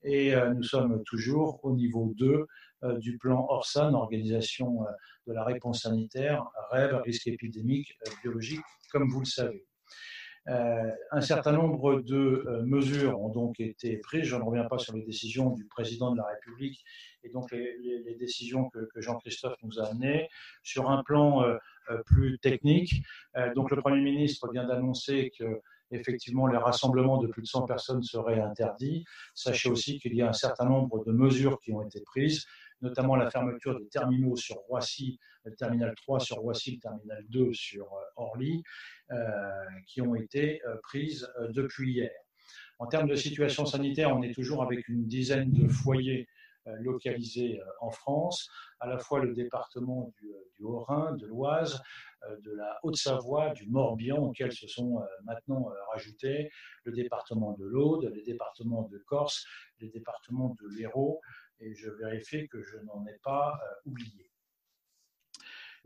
Et 0.04 0.34
euh, 0.34 0.56
nous 0.56 0.64
sommes 0.64 1.04
toujours 1.04 1.60
au 1.64 1.76
niveau 1.76 2.12
2 2.18 2.48
euh, 2.86 2.98
du 2.98 3.20
plan 3.20 3.46
ORSAN, 3.50 3.94
Organisation 3.94 4.80
de 5.28 5.34
la 5.34 5.44
réponse 5.44 5.84
sanitaire, 5.84 6.44
REB, 6.72 7.04
risque 7.04 7.28
épidémique 7.28 7.96
biologique, 8.24 8.66
comme 8.92 9.08
vous 9.10 9.20
le 9.20 9.26
savez. 9.26 9.64
Euh, 10.50 10.92
un 11.12 11.22
certain 11.22 11.52
nombre 11.52 12.00
de 12.00 12.46
euh, 12.48 12.64
mesures 12.64 13.20
ont 13.20 13.30
donc 13.30 13.60
été 13.60 13.98
prises. 13.98 14.24
Je 14.24 14.36
ne 14.36 14.44
reviens 14.44 14.64
pas 14.64 14.78
sur 14.78 14.96
les 14.96 15.04
décisions 15.04 15.50
du 15.50 15.66
président 15.66 16.12
de 16.12 16.18
la 16.18 16.26
République 16.26 16.86
et 17.24 17.30
donc 17.30 17.52
les, 17.52 18.16
décisions 18.18 18.70
que, 18.70 18.88
Jean-Christophe 18.96 19.58
nous 19.64 19.80
a 19.80 19.88
amenées. 19.88 20.30
Sur 20.64 20.90
un 20.90 21.04
plan 21.04 21.44
euh, 21.44 21.58
plus 22.06 22.40
technique, 22.40 23.04
donc 23.56 23.72
le 23.72 23.78
Premier 23.78 24.02
ministre 24.02 24.50
vient 24.52 24.66
d'annoncer 24.66 25.32
que 25.38 25.62
effectivement 25.92 26.48
les 26.48 26.58
rassemblements 26.58 27.18
de 27.18 27.28
plus 27.28 27.42
de 27.42 27.48
100 27.48 27.66
personnes 27.66 28.04
seraient 28.04 28.42
interdits. 28.42 29.06
Sachez 29.36 29.70
aussi 29.70 30.00
qu'il 30.00 30.16
y 30.16 30.22
a 30.22 30.28
un 30.28 30.34
certain 30.34 30.66
nombre 30.66 31.04
de 31.06 31.12
mesures 31.12 31.60
qui 31.62 31.72
ont 31.72 31.82
été 31.82 32.02
prises 32.02 32.46
notamment 32.82 33.16
la 33.16 33.30
fermeture 33.30 33.80
des 33.80 33.88
terminaux 33.88 34.36
sur 34.36 34.58
Roissy, 34.68 35.20
le 35.44 35.56
terminal 35.56 35.94
3 35.96 36.20
sur 36.20 36.38
Roissy, 36.38 36.76
le 36.76 36.80
terminal 36.80 37.26
2 37.30 37.54
sur 37.54 37.86
euh, 37.86 38.02
Orly, 38.18 38.64
euh, 39.12 39.16
qui 39.88 40.02
ont 40.02 40.16
été 40.16 40.62
euh, 40.66 40.76
prises 40.84 41.28
depuis 41.50 41.94
hier. 41.94 42.12
En 42.80 42.88
termes 42.88 43.08
de 43.08 43.16
situation 43.16 43.66
sanitaire, 43.66 44.16
on 44.16 44.22
est 44.22 44.34
toujours 44.34 44.64
avec 44.64 44.88
une 44.88 45.08
dizaine 45.08 45.52
de 45.52 45.68
foyers 45.68 46.28
localisés 46.82 47.62
en 47.80 47.90
France, 47.90 48.50
à 48.82 48.88
la 48.88 48.98
fois 48.98 49.22
le 49.24 49.34
département 49.34 50.14
du, 50.20 50.66
Haut-Rhin, 50.66 51.16
de 51.16 51.26
l'Oise, 51.26 51.82
de 52.44 52.52
la 52.52 52.78
Haute-Savoie, 52.84 53.52
du 53.52 53.68
Morbihan, 53.68 54.18
auxquels 54.18 54.52
se 54.52 54.68
sont 54.68 55.02
maintenant 55.24 55.72
rajoutés 55.94 56.52
le 56.84 56.92
département 56.92 57.54
de 57.54 57.66
l'Aude, 57.66 58.12
les 58.14 58.22
départements 58.22 58.84
de 58.92 58.98
Corse, 58.98 59.46
les 59.80 59.88
départements 59.90 60.56
de 60.62 60.68
l'Hérault, 60.76 61.22
et 61.60 61.74
je 61.74 61.90
vérifie 61.90 62.48
que 62.48 62.62
je 62.62 62.78
n'en 62.78 63.06
ai 63.08 63.18
pas 63.24 63.60
euh, 63.62 63.90
oublié. 63.90 64.32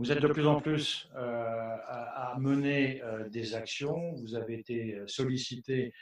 Vous 0.02 0.12
êtes 0.12 0.20
de 0.20 0.30
plus 0.30 0.48
en 0.48 0.60
plus 0.60 1.08
euh, 1.16 1.78
à, 1.88 2.36
mener 2.40 3.04
euh, 3.04 3.30
des 3.30 3.54
actions. 3.54 4.14
Vous 4.14 4.34
avez 4.34 4.58
été 4.58 5.00
sollicité 5.06 5.94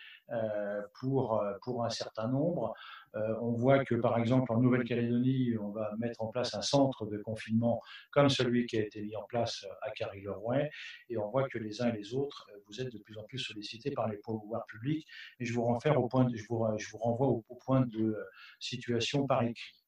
pour, 0.99 1.43
pour 1.63 1.83
un 1.83 1.89
certain 1.89 2.27
nombre. 2.27 2.75
on 3.15 3.53
voit 3.53 3.83
que, 3.83 3.95
par 3.95 4.19
exemple, 4.19 4.53
en 4.53 4.61
Nouvelle-Calédonie, 4.61 5.57
on 5.59 5.69
va 5.69 5.91
mettre 5.97 6.21
en 6.21 6.27
place 6.27 6.53
un 6.53 6.61
centre 6.61 7.07
de 7.07 7.17
confinement 7.17 7.81
comme 8.11 8.29
celui 8.29 8.67
qui 8.67 8.77
a 8.77 8.81
été 8.83 9.01
mis 9.01 9.15
en 9.15 9.23
place 9.23 9.65
à 9.81 9.89
Carry-le-Rouet. 9.89 10.69
Et 11.09 11.17
on 11.17 11.29
voit 11.31 11.49
que 11.49 11.57
les 11.57 11.81
uns 11.81 11.89
et 11.89 11.97
les 11.97 12.13
autres, 12.13 12.47
vous 12.67 12.79
êtes 12.79 12.93
de 12.93 12.99
plus 12.99 13.17
en 13.17 13.23
plus 13.23 13.39
sollicités 13.39 13.89
par 13.89 14.07
les 14.07 14.17
pouvoirs 14.17 14.65
publics. 14.67 15.07
Et 15.39 15.45
je 15.45 15.53
vous, 15.53 15.63
au 15.63 16.07
point 16.07 16.27
je 16.31 16.43
vous, 16.47 16.67
je 16.77 16.89
vous 16.91 16.97
renvoie 16.99 17.27
au 17.27 17.41
point 17.65 17.81
de 17.81 18.15
situation 18.59 19.25
par 19.25 19.41
écrit. 19.41 19.78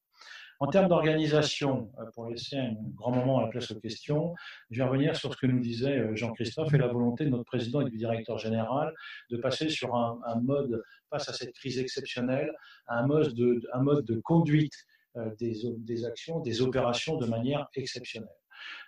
En 0.62 0.68
termes 0.68 0.86
d'organisation, 0.86 1.90
euh, 1.98 2.04
pour 2.14 2.28
laisser 2.28 2.56
un 2.56 2.76
grand 2.94 3.10
moment 3.10 3.40
à 3.40 3.42
la 3.42 3.48
place 3.48 3.72
aux 3.72 3.80
questions, 3.80 4.32
je 4.70 4.78
vais 4.78 4.84
revenir 4.88 5.16
sur 5.16 5.32
ce 5.32 5.36
que 5.36 5.48
nous 5.48 5.58
disait 5.58 5.98
euh, 5.98 6.14
Jean-Christophe 6.14 6.72
et 6.72 6.78
la 6.78 6.86
volonté 6.86 7.24
de 7.24 7.30
notre 7.30 7.42
président 7.42 7.80
et 7.80 7.90
du 7.90 7.96
directeur 7.96 8.38
général 8.38 8.94
de 9.28 9.38
passer 9.38 9.68
sur 9.68 9.96
un, 9.96 10.20
mode, 10.40 10.84
face 11.10 11.28
à 11.28 11.32
cette 11.32 11.52
crise 11.52 11.80
exceptionnelle, 11.80 12.52
un 12.86 13.04
mode 13.08 13.34
de, 13.34 14.20
conduite 14.20 14.86
euh, 15.16 15.30
des, 15.40 16.04
actions, 16.04 16.38
des 16.38 16.62
opérations 16.62 17.16
de 17.16 17.26
manière 17.26 17.66
exceptionnelle. 17.74 18.30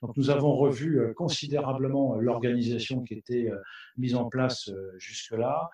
Donc 0.01 0.17
nous 0.17 0.31
avons 0.31 0.55
revu 0.55 1.13
considérablement 1.17 2.15
l'organisation 2.21 3.03
qui 3.03 3.15
était 3.15 3.51
mise 3.97 4.15
en 4.15 4.27
place 4.29 4.71
jusque-là, 4.99 5.69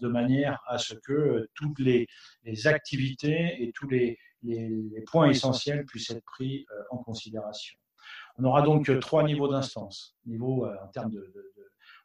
de 0.00 0.08
manière 0.08 0.62
à 0.66 0.78
ce 0.78 0.94
que 0.94 1.46
toutes 1.52 1.78
les 1.80 2.06
activités 2.64 3.62
et 3.62 3.72
tous 3.72 3.90
les, 3.90 4.16
les, 4.42 5.02
points 5.06 5.28
essentiels 5.28 5.84
puissent 5.86 6.10
être 6.10 6.24
pris 6.24 6.66
euh, 6.70 6.82
en 6.90 6.98
considération. 6.98 7.76
On 8.38 8.44
aura 8.44 8.62
donc 8.62 8.88
euh, 8.88 8.98
trois 8.98 9.22
niveaux 9.22 9.48
d'instance. 9.48 10.16
Niveau, 10.26 10.66
euh, 10.66 10.76
en 10.82 10.88
termes 10.88 11.10
de, 11.10 11.32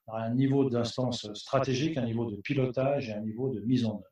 un 0.08 0.34
niveau 0.34 0.69
d'instance 0.69 1.32
stratégique, 1.34 1.98
un 1.98 2.06
niveau 2.06 2.30
de 2.30 2.38
pilotage 2.38 3.10
et 3.10 3.13
un 3.13 3.21
niveau 3.21 3.50
de 3.50 3.62
mise 3.62 3.86
en 3.86 3.95
œuvre. 3.95 4.12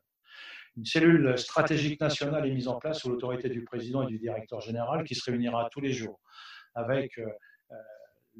Une 0.76 0.84
cellule 0.84 1.38
stratégique 1.38 2.00
nationale 2.00 2.46
est 2.46 2.52
mise 2.52 2.66
en 2.66 2.78
place 2.78 2.98
sous 2.98 3.08
l'autorité 3.08 3.48
du 3.48 3.62
président 3.62 4.02
et 4.02 4.06
du 4.06 4.18
directeur 4.18 4.60
général 4.60 5.04
qui 5.04 5.14
se 5.14 5.30
réunira 5.30 5.68
tous 5.70 5.80
les 5.80 5.92
jours 5.92 6.18
avec 6.74 7.20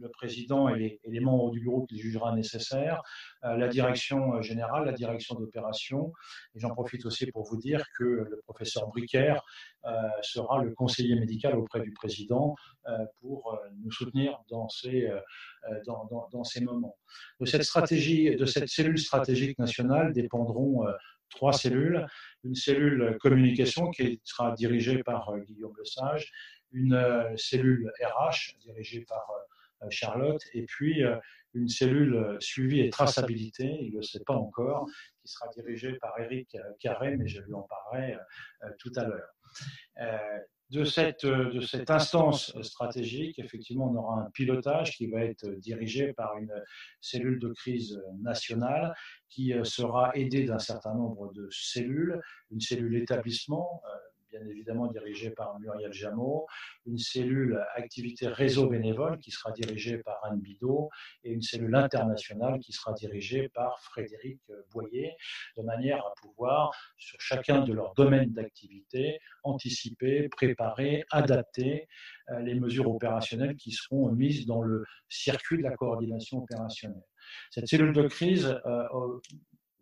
le 0.00 0.08
président 0.08 0.68
et 0.68 1.00
les, 1.04 1.20
membres 1.20 1.50
du 1.50 1.60
bureau 1.60 1.86
qui 1.86 1.98
jugera 1.98 2.34
nécessaire, 2.34 3.02
euh, 3.44 3.56
la 3.56 3.68
direction 3.68 4.34
euh, 4.34 4.42
générale, 4.42 4.84
la 4.84 4.92
direction 4.92 5.34
d'opération. 5.34 6.12
Et 6.54 6.60
j'en 6.60 6.70
profite 6.70 7.06
aussi 7.06 7.26
pour 7.30 7.44
vous 7.44 7.56
dire 7.56 7.84
que 7.96 8.04
le 8.04 8.40
professeur 8.44 8.88
Bricaire 8.88 9.42
euh, 9.84 9.92
sera 10.22 10.62
le 10.62 10.72
conseiller 10.72 11.14
médical 11.14 11.56
auprès 11.56 11.80
du 11.80 11.92
président 11.92 12.54
pour 13.20 13.58
nous 13.82 13.90
soutenir 13.90 14.38
dans 14.50 14.68
ces, 14.68 15.10
dans, 15.86 16.44
ces 16.44 16.60
moments. 16.60 16.96
De 17.40 17.46
cette 17.46 17.62
stratégie, 17.62 18.36
de 18.36 18.44
cette 18.44 18.68
cellule 18.68 18.98
stratégique 18.98 19.58
nationale 19.58 20.12
dépendront 20.12 20.84
trois 21.30 21.54
cellules. 21.54 22.06
Une 22.44 22.54
cellule 22.54 23.16
communication 23.20 23.90
qui 23.90 24.20
sera 24.24 24.52
dirigée 24.52 25.02
par 25.02 25.32
Guillaume 25.46 25.74
Lesage, 25.78 26.30
une 26.72 27.34
cellule 27.36 27.90
RH 28.02 28.58
dirigée 28.60 29.04
par 29.08 29.26
Charlotte, 29.90 30.42
et 30.52 30.64
puis 30.64 31.04
euh, 31.04 31.16
une 31.54 31.68
cellule 31.68 32.14
euh, 32.14 32.36
suivi 32.40 32.80
et 32.80 32.90
traçabilité, 32.90 33.78
il 33.80 33.92
ne 33.92 33.96
le 33.96 34.02
sait 34.02 34.22
pas 34.26 34.34
encore, 34.34 34.86
qui 35.20 35.28
sera 35.28 35.48
dirigée 35.54 35.94
par 35.94 36.18
Eric 36.18 36.56
Carré, 36.80 37.16
mais 37.16 37.26
je 37.26 37.40
lui 37.40 37.54
en 37.54 37.62
parlerai 37.62 38.16
tout 38.78 38.92
à 38.96 39.04
l'heure. 39.04 39.34
De 40.70 40.84
cette, 40.84 41.24
de 41.24 41.60
cette 41.60 41.90
instance 41.90 42.60
stratégique, 42.62 43.38
effectivement, 43.38 43.90
on 43.90 43.94
aura 43.94 44.22
un 44.22 44.30
pilotage 44.30 44.96
qui 44.96 45.06
va 45.06 45.20
être 45.20 45.46
dirigé 45.60 46.12
par 46.14 46.36
une 46.38 46.52
cellule 47.00 47.38
de 47.38 47.52
crise 47.52 48.02
nationale 48.20 48.94
qui 49.28 49.54
sera 49.62 50.10
aidée 50.16 50.44
d'un 50.44 50.58
certain 50.58 50.94
nombre 50.94 51.32
de 51.32 51.46
cellules, 51.50 52.20
une 52.50 52.60
cellule 52.60 52.96
établissement, 52.96 53.82
bien 54.34 54.46
évidemment 54.48 54.88
dirigée 54.88 55.30
par 55.30 55.58
Muriel 55.60 55.92
Jameau, 55.92 56.46
une 56.86 56.98
cellule 56.98 57.60
activité 57.76 58.26
réseau 58.26 58.68
bénévole 58.68 59.18
qui 59.18 59.30
sera 59.30 59.52
dirigée 59.52 59.98
par 59.98 60.18
Anne 60.24 60.40
Bidot 60.40 60.90
et 61.22 61.30
une 61.30 61.42
cellule 61.42 61.74
internationale 61.76 62.58
qui 62.58 62.72
sera 62.72 62.92
dirigée 62.94 63.48
par 63.50 63.78
Frédéric 63.80 64.40
Boyer, 64.72 65.12
de 65.56 65.62
manière 65.62 66.04
à 66.04 66.12
pouvoir, 66.20 66.72
sur 66.98 67.20
chacun 67.20 67.60
de 67.60 67.72
leurs 67.72 67.94
domaines 67.94 68.32
d'activité, 68.32 69.20
anticiper, 69.44 70.28
préparer, 70.28 71.04
adapter 71.10 71.86
euh, 72.30 72.40
les 72.40 72.54
mesures 72.54 72.90
opérationnelles 72.90 73.56
qui 73.56 73.70
seront 73.70 74.10
mises 74.10 74.46
dans 74.46 74.62
le 74.62 74.84
circuit 75.08 75.58
de 75.58 75.62
la 75.62 75.76
coordination 75.76 76.38
opérationnelle. 76.38 77.02
Cette 77.50 77.68
cellule 77.68 77.92
de 77.92 78.08
crise, 78.08 78.60
euh, 78.66 79.20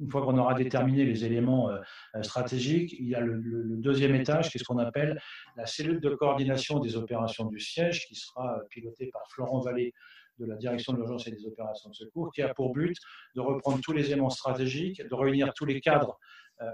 une 0.03 0.11
fois 0.11 0.23
qu'on 0.23 0.37
aura 0.38 0.55
déterminé 0.55 1.05
les 1.05 1.25
éléments 1.25 1.71
euh, 1.71 2.23
stratégiques, 2.23 2.95
il 2.99 3.09
y 3.09 3.15
a 3.15 3.21
le, 3.21 3.41
deuxième 3.79 4.15
étage 4.15 4.51
qui 4.51 4.59
est 4.59 4.61
ce 4.61 4.65
qu'on 4.65 4.79
appelle 4.79 5.21
la 5.57 5.67
cellule 5.67 6.01
de 6.01 6.11
coordination 6.15 6.79
des 6.79 6.97
opérations 6.97 7.47
du 7.47 7.59
siège, 7.59 8.07
qui 8.07 8.15
sera 8.15 8.59
pilotée 8.71 9.11
par 9.12 9.23
Florent 9.31 9.61
Vallée 9.61 9.93
de 10.38 10.47
la 10.47 10.57
direction 10.57 10.93
de 10.93 10.99
l'urgence 10.99 11.27
et 11.27 11.31
des 11.31 11.47
opérations 11.47 11.91
de 11.91 11.95
secours, 11.95 12.31
qui 12.33 12.43
a 12.43 12.53
pour 12.55 12.73
but 12.73 12.97
de 13.35 13.41
reprendre 13.41 13.81
tous 13.83 13.93
les 13.93 14.11
éléments 14.12 14.31
stratégiques, 14.31 15.03
de 15.07 15.15
réunir 15.15 15.53
tous 15.55 15.65
les 15.65 15.81
cadres 15.81 16.19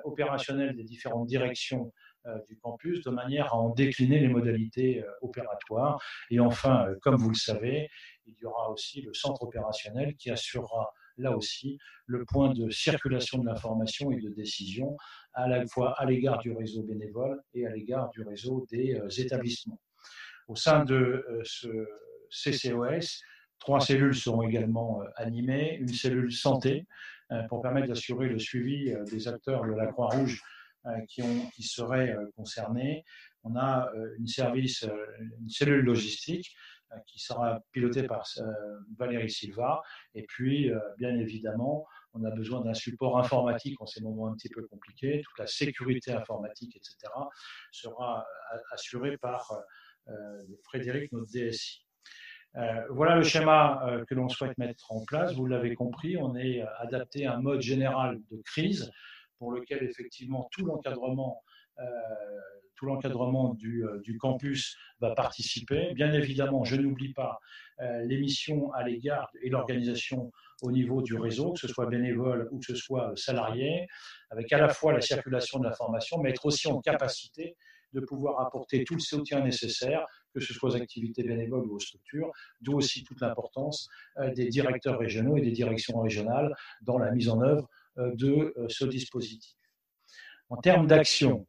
opérationnels 0.04 0.76
des 0.76 0.84
différentes 0.84 1.26
directions 1.26 1.92
euh, 2.28 2.38
du 2.48 2.58
campus 2.58 3.02
de 3.04 3.10
manière 3.10 3.54
à 3.54 3.56
en 3.56 3.70
décliner 3.70 4.18
les 4.18 4.28
modalités 4.28 5.02
euh, 5.02 5.10
opératoires. 5.22 6.02
Et 6.30 6.40
enfin, 6.40 6.88
euh, 6.88 6.96
comme 7.00 7.16
vous 7.16 7.28
le 7.30 7.36
savez, 7.36 7.88
il 8.26 8.34
y 8.42 8.44
aura 8.44 8.70
aussi 8.70 9.02
le 9.02 9.14
centre 9.14 9.44
opérationnel 9.44 10.16
qui 10.16 10.28
assurera 10.30 10.92
là 11.18 11.36
aussi 11.36 11.78
le 12.06 12.24
point 12.24 12.52
de 12.52 12.70
circulation 12.70 13.38
de 13.38 13.46
l'information 13.46 14.10
et 14.10 14.20
de 14.20 14.30
décision 14.30 14.96
à 15.34 15.48
la 15.48 15.66
fois 15.66 15.92
à 16.00 16.06
l'égard 16.06 16.38
du 16.38 16.52
réseau 16.52 16.82
bénévole 16.82 17.40
et 17.54 17.66
à 17.66 17.70
l'égard 17.70 18.10
du 18.10 18.22
réseau 18.22 18.66
des 18.70 19.00
établissements. 19.18 19.80
Au 20.48 20.56
sein 20.56 20.84
de 20.84 21.24
ce 21.44 21.68
CCOS, 22.30 23.22
trois 23.58 23.80
cellules 23.80 24.14
seront 24.14 24.42
également 24.42 25.02
animées, 25.16 25.76
une 25.80 25.88
cellule 25.88 26.32
santé. 26.32 26.86
pour 27.48 27.60
permettre 27.60 27.88
d'assurer 27.88 28.28
le 28.28 28.38
suivi 28.38 28.94
des 29.10 29.28
acteurs 29.28 29.66
de 29.66 29.72
la 29.72 29.86
Croix-Rouge 29.86 30.42
euh, 30.86 31.00
qui, 31.08 31.22
ont, 31.22 31.46
qui 31.54 31.64
seraient 31.64 32.12
euh, 32.12 32.30
concernés. 32.36 33.04
On 33.42 33.56
a 33.56 33.90
euh, 33.94 34.14
une, 34.18 34.28
service, 34.28 34.86
une 35.40 35.48
cellule 35.48 35.84
logistique 35.84 36.54
qui 37.06 37.18
sera 37.18 37.60
pilotée 37.72 38.04
par 38.04 38.24
Valérie 38.96 39.30
Silva. 39.30 39.82
Et 40.14 40.24
puis, 40.24 40.70
bien 40.98 41.14
évidemment, 41.16 41.86
on 42.14 42.24
a 42.24 42.30
besoin 42.30 42.62
d'un 42.62 42.74
support 42.74 43.18
informatique 43.18 43.80
en 43.80 43.86
ces 43.86 44.02
moments 44.02 44.28
un 44.28 44.34
petit 44.34 44.48
peu 44.48 44.66
compliqués. 44.66 45.22
Toute 45.22 45.38
la 45.38 45.46
sécurité 45.46 46.12
informatique, 46.12 46.76
etc., 46.76 47.12
sera 47.72 48.26
assurée 48.72 49.18
par 49.18 49.52
Frédéric, 50.64 51.12
notre 51.12 51.30
DSI. 51.30 51.84
voilà 52.90 53.16
le 53.16 53.22
schéma 53.22 54.02
que 54.08 54.14
l'on 54.14 54.28
souhaite 54.28 54.56
mettre 54.58 54.90
en 54.90 55.04
place. 55.04 55.34
Vous 55.34 55.46
l'avez 55.46 55.74
compris, 55.74 56.16
on 56.16 56.34
est 56.36 56.62
adapté 56.78 57.26
à 57.26 57.34
un 57.34 57.40
mode 57.40 57.60
général 57.60 58.20
de 58.30 58.40
crise 58.44 58.90
pour 59.38 59.52
lequel 59.52 59.82
effectivement 59.84 60.48
tout 60.52 60.66
l'encadrement 60.66 61.42
euh, 61.42 61.47
tout 62.76 62.86
l'encadrement 62.86 63.54
du, 63.54 63.84
euh, 63.84 64.00
du, 64.00 64.18
campus 64.18 64.76
va 65.00 65.14
participer. 65.14 65.92
Bien 65.94 66.12
évidemment, 66.12 66.64
je 66.64 66.76
n'oublie 66.76 67.12
pas 67.12 67.40
euh, 67.80 68.04
les 68.04 68.18
missions 68.18 68.72
à 68.72 68.84
l'égard 68.84 69.30
et 69.42 69.50
l'organisation 69.50 70.30
au 70.62 70.70
niveau 70.70 71.02
du 71.02 71.16
réseau, 71.16 71.52
que 71.52 71.60
ce 71.60 71.68
soit 71.68 71.86
bénévole 71.86 72.48
ou 72.52 72.58
que 72.60 72.66
ce 72.66 72.76
soit 72.76 73.12
salarié, 73.16 73.86
avec 74.30 74.52
à 74.52 74.58
la 74.58 74.68
fois 74.68 74.92
la 74.92 75.00
circulation 75.00 75.58
de 75.58 75.64
l'information, 75.64 76.18
mais 76.18 76.30
être 76.30 76.46
aussi 76.46 76.68
en 76.68 76.80
capacité 76.80 77.56
de 77.94 78.00
pouvoir 78.00 78.40
apporter 78.40 78.84
tout 78.84 78.94
le 78.94 79.00
soutien 79.00 79.40
nécessaire, 79.40 80.04
que 80.34 80.40
ce 80.40 80.52
soit 80.52 80.70
aux 80.70 80.76
activités 80.76 81.22
bénévoles 81.22 81.66
ou 81.66 81.76
aux 81.76 81.80
structures, 81.80 82.30
d'où 82.60 82.76
aussi 82.76 83.02
toute 83.02 83.20
l'importance 83.22 83.88
des 84.36 84.48
directeurs 84.48 84.98
régionaux 84.98 85.38
et 85.38 85.40
des 85.40 85.52
directions 85.52 85.98
régionales 85.98 86.54
dans 86.82 86.98
la 86.98 87.12
mise 87.12 87.30
en 87.30 87.40
œuvre 87.40 87.66
euh, 87.98 88.14
de 88.14 88.54
euh, 88.56 88.68
ce 88.68 88.84
dispositif. 88.84 89.56
En 90.50 90.56
termes 90.56 90.86
d'action, 90.86 91.46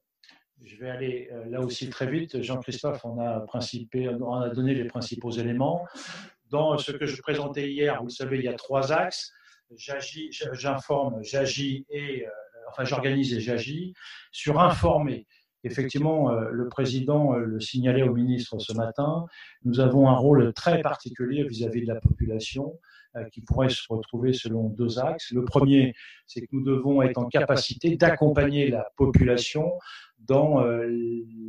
je 0.64 0.76
vais 0.78 0.90
aller 0.90 1.30
euh, 1.32 1.46
là 1.46 1.62
aussi 1.62 1.90
très 1.90 2.10
vite. 2.10 2.42
Jean-Christophe 2.42 3.04
on 3.06 3.20
a, 3.20 3.46
on 3.54 4.42
a 4.42 4.50
donné 4.50 4.74
les 4.74 4.86
principaux 4.86 5.32
éléments. 5.32 5.86
Dans 6.50 6.78
ce 6.78 6.92
que 6.92 7.06
je 7.06 7.22
présentais 7.22 7.70
hier, 7.70 7.98
vous 8.00 8.08
le 8.08 8.12
savez, 8.12 8.38
il 8.38 8.44
y 8.44 8.48
a 8.48 8.54
trois 8.54 8.92
axes. 8.92 9.32
J'informe, 10.54 11.24
j'agis 11.24 11.86
et 11.90 12.26
enfin 12.70 12.86
j'organise 12.86 13.34
et 13.34 13.40
j'agis. 13.40 13.94
Sur 14.32 14.60
informer, 14.60 15.28
effectivement, 15.64 16.32
le 16.32 16.70
président 16.70 17.34
le 17.34 17.60
signalait 17.60 18.04
au 18.04 18.14
ministre 18.14 18.60
ce 18.60 18.74
matin, 18.74 19.26
nous 19.66 19.80
avons 19.80 20.08
un 20.08 20.16
rôle 20.16 20.54
très 20.54 20.82
particulier 20.82 21.44
vis-à-vis 21.44 21.82
-vis 21.82 21.88
de 21.88 21.94
la 21.94 22.00
population 22.00 22.80
euh, 23.16 23.24
qui 23.32 23.42
pourrait 23.42 23.70
se 23.70 23.82
retrouver 23.90 24.34
selon 24.34 24.70
deux 24.70 25.00
axes. 25.00 25.32
Le 25.32 25.44
premier, 25.44 25.96
c'est 26.28 26.42
que 26.42 26.48
nous 26.52 26.64
devons 26.64 27.02
être 27.02 27.18
en 27.18 27.26
capacité 27.26 27.96
d'accompagner 27.96 28.70
la 28.70 28.88
population 28.98 29.72
dans 30.20 30.64
euh, 30.64 30.86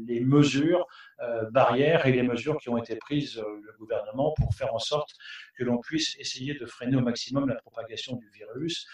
les 0.06 0.20
mesures 0.20 0.86
euh, 1.20 1.50
barrières 1.50 2.06
et 2.06 2.12
les 2.12 2.22
mesures 2.22 2.56
qui 2.56 2.70
ont 2.70 2.78
été 2.78 2.96
prises 2.96 3.36
le 3.36 3.76
gouvernement 3.78 4.32
pour 4.38 4.54
faire 4.54 4.74
en 4.74 4.78
sorte 4.78 5.10
que 5.54 5.62
l'on 5.62 5.76
puisse 5.80 6.18
essayer 6.18 6.54
de 6.54 6.64
freiner 6.64 6.96
au 6.96 7.02
maximum 7.02 7.46
la 7.46 7.56
propagation 7.56 8.16
du 8.16 8.30
virus. 8.30 8.86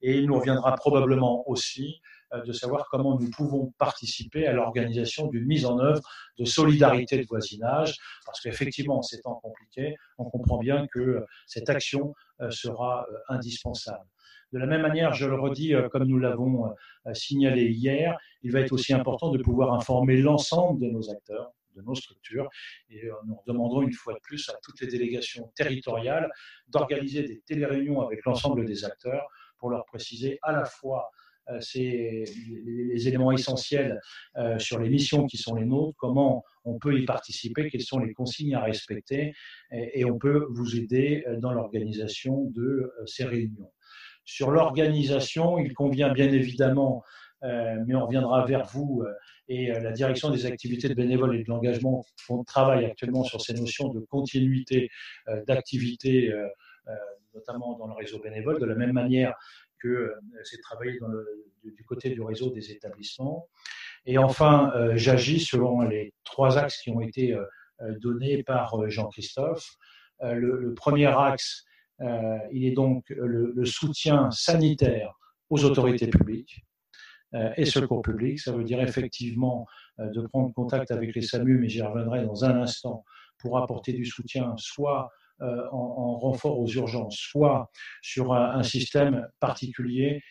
Et 0.00 0.16
il 0.16 0.24
nous 0.24 0.38
reviendra 0.38 0.76
probablement 0.76 1.46
aussi 1.46 2.00
de 2.42 2.52
savoir 2.52 2.88
comment 2.90 3.18
nous 3.18 3.30
pouvons 3.30 3.72
participer 3.78 4.46
à 4.46 4.52
l'organisation 4.52 5.28
d'une 5.28 5.46
mise 5.46 5.66
en 5.66 5.78
œuvre 5.78 6.00
de 6.38 6.44
solidarité 6.44 7.18
de 7.18 7.26
voisinage, 7.26 7.96
parce 8.24 8.40
qu'effectivement, 8.40 8.98
en 8.98 9.02
ces 9.02 9.20
temps 9.20 9.36
compliqués, 9.36 9.96
on 10.18 10.24
comprend 10.24 10.58
bien 10.58 10.86
que 10.88 11.24
cette 11.46 11.70
action 11.70 12.14
euh, 12.40 12.50
sera 12.50 13.06
euh, 13.10 13.16
indispensable. 13.28 14.06
De 14.52 14.58
la 14.58 14.66
même 14.66 14.82
manière, 14.82 15.12
je 15.14 15.26
le 15.26 15.34
redis, 15.34 15.74
euh, 15.74 15.88
comme 15.88 16.04
nous 16.04 16.18
l'avons 16.18 16.72
signalé 17.12 17.66
hier, 17.70 18.16
il 18.42 18.52
va 18.52 18.60
être 18.60 18.72
aussi 18.72 18.92
important 18.92 19.30
de 19.30 19.38
pouvoir 19.42 19.74
informer 19.74 20.16
l'ensemble 20.16 20.80
de 20.80 20.90
nos 20.90 21.10
acteurs, 21.10 21.52
de 21.76 21.82
nos 21.82 21.94
structures. 21.94 22.48
Et 22.88 23.08
nous 23.26 23.38
demanderons 23.46 23.82
une 23.82 23.92
fois 23.92 24.14
de 24.14 24.20
plus 24.22 24.48
à 24.48 24.54
toutes 24.62 24.80
les 24.80 24.86
délégations 24.86 25.50
territoriales 25.56 26.30
d'organiser 26.68 27.24
des 27.24 27.40
téléréunions 27.40 28.00
avec 28.00 28.24
l'ensemble 28.24 28.64
des 28.64 28.84
acteurs 28.84 29.26
pour 29.58 29.70
leur 29.70 29.84
préciser 29.86 30.38
à 30.42 30.52
la 30.52 30.64
fois 30.64 31.10
euh, 31.10 31.23
c'est 31.60 32.24
les, 32.64 33.08
éléments 33.08 33.32
essentiels 33.32 34.00
euh, 34.36 34.58
sur 34.58 34.78
les 34.78 34.88
missions 34.88 35.26
qui 35.26 35.36
sont 35.36 35.54
les 35.54 35.64
nôtres, 35.64 35.96
comment 35.98 36.44
on 36.64 36.78
peut 36.78 36.98
y 36.98 37.04
participer, 37.04 37.68
quelles 37.68 37.82
sont 37.82 37.98
les 37.98 38.12
consignes 38.12 38.54
à 38.54 38.62
respecter, 38.62 39.34
et, 39.70 40.04
on 40.04 40.18
peut 40.18 40.46
vous 40.50 40.76
aider 40.76 41.24
euh, 41.26 41.38
dans 41.38 41.52
l'organisation 41.52 42.44
de 42.54 42.92
ces 43.06 43.24
réunions. 43.24 43.70
Sur 44.24 44.50
l'organisation, 44.50 45.58
il 45.58 45.74
convient 45.74 46.12
bien 46.12 46.32
évidemment, 46.32 47.02
mais 47.42 47.94
on 47.94 48.06
reviendra 48.06 48.46
vers 48.46 48.64
vous 48.64 49.04
et 49.48 49.66
la 49.66 49.92
direction 49.92 50.30
des 50.30 50.46
activités 50.46 50.88
de 50.88 50.94
bénévoles 50.94 51.36
et 51.36 51.44
de 51.44 51.48
l'engagement 51.50 52.06
travaille 52.46 52.86
actuellement 52.86 53.22
sur 53.22 53.42
ces 53.42 53.52
notions 53.52 53.90
de 53.90 54.00
continuité 54.00 54.88
d'activité, 55.46 56.32
notamment 57.34 57.76
dans 57.76 57.86
le 57.86 57.92
réseau 57.92 58.18
bénévole, 58.18 58.58
de 58.60 58.64
la 58.64 58.74
même 58.74 58.92
manière 58.92 59.34
que 59.84 59.88
euh, 59.88 60.20
c'est 60.44 60.60
travaillé 60.60 60.98
du, 61.62 61.84
côté 61.84 62.10
du 62.10 62.22
réseau 62.22 62.50
des 62.50 62.72
établissements. 62.72 63.48
Et 64.06 64.18
enfin, 64.18 64.72
euh, 64.74 64.92
j'agis 64.96 65.40
selon 65.40 65.82
les 65.82 66.14
trois 66.24 66.58
axes 66.58 66.80
qui 66.80 66.90
ont 66.90 67.00
été 67.00 67.34
euh, 67.34 67.44
donnés 68.00 68.42
par 68.42 68.88
Jean-Christophe. 68.88 69.76
Le, 70.22 70.72
premier 70.74 71.06
axe, 71.06 71.64
il 72.00 72.64
est 72.64 72.70
donc 72.70 73.04
le, 73.10 73.64
soutien 73.64 74.30
sanitaire 74.30 75.12
aux 75.50 75.64
autorités 75.64 76.06
publiques 76.06 76.64
et 77.56 77.66
secours 77.66 78.00
publics. 78.00 78.40
Ça 78.40 78.52
veut 78.52 78.62
dire 78.62 78.80
effectivement 78.80 79.66
de 79.98 80.26
prendre 80.28 80.54
contact 80.54 80.92
avec 80.92 81.14
les 81.14 81.20
SAMU, 81.20 81.58
mais 81.58 81.68
j'y 81.68 81.82
reviendrai 81.82 82.24
dans 82.24 82.44
un 82.44 82.62
instant, 82.62 83.04
pour 83.38 83.58
apporter 83.58 83.92
du 83.92 84.06
soutien 84.06 84.54
soit 84.56 85.10
euh, 85.40 85.66
en, 85.72 86.16
renfort 86.16 86.60
aux 86.60 86.68
urgences, 86.68 87.16
soit 87.16 87.68
sur 88.02 88.32
un, 88.34 88.62
système 88.62 89.28
particulier 89.40 90.22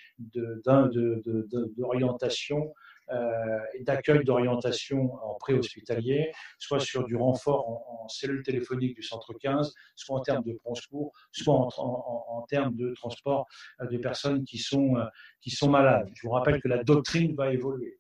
d'orientation 1.78 2.74
euh, 3.12 3.60
et 3.74 3.84
d'accueil 3.84 4.24
d'orientation 4.24 5.14
en 5.16 5.36
préhospitalier, 5.36 6.32
soit 6.58 6.80
sur 6.80 7.04
du 7.04 7.18
renfort 7.18 7.68
en, 7.70 8.08
cellule 8.08 8.44
téléphonique 8.44 8.96
du 8.96 9.04
centre 9.04 9.34
15, 9.34 9.74
soit 9.96 10.20
en 10.20 10.22
termes 10.22 10.44
de 10.44 10.58
secours, 10.74 11.12
soit 11.34 11.54
en, 11.54 11.70
en, 11.78 12.42
termes 12.44 12.76
de 12.76 12.94
transport 12.94 13.46
euh, 13.82 13.88
de 13.88 13.98
personnes 13.98 14.46
qui 14.46 14.58
sont, 14.58 14.96
qui 15.42 15.50
sont 15.50 15.70
malades. 15.70 16.10
Je 16.16 16.28
vous 16.28 16.34
rappelle 16.34 16.62
que 16.62 16.70
la 16.70 16.82
doctrine 16.84 17.36
va 17.36 17.52
évoluer. 17.52 18.00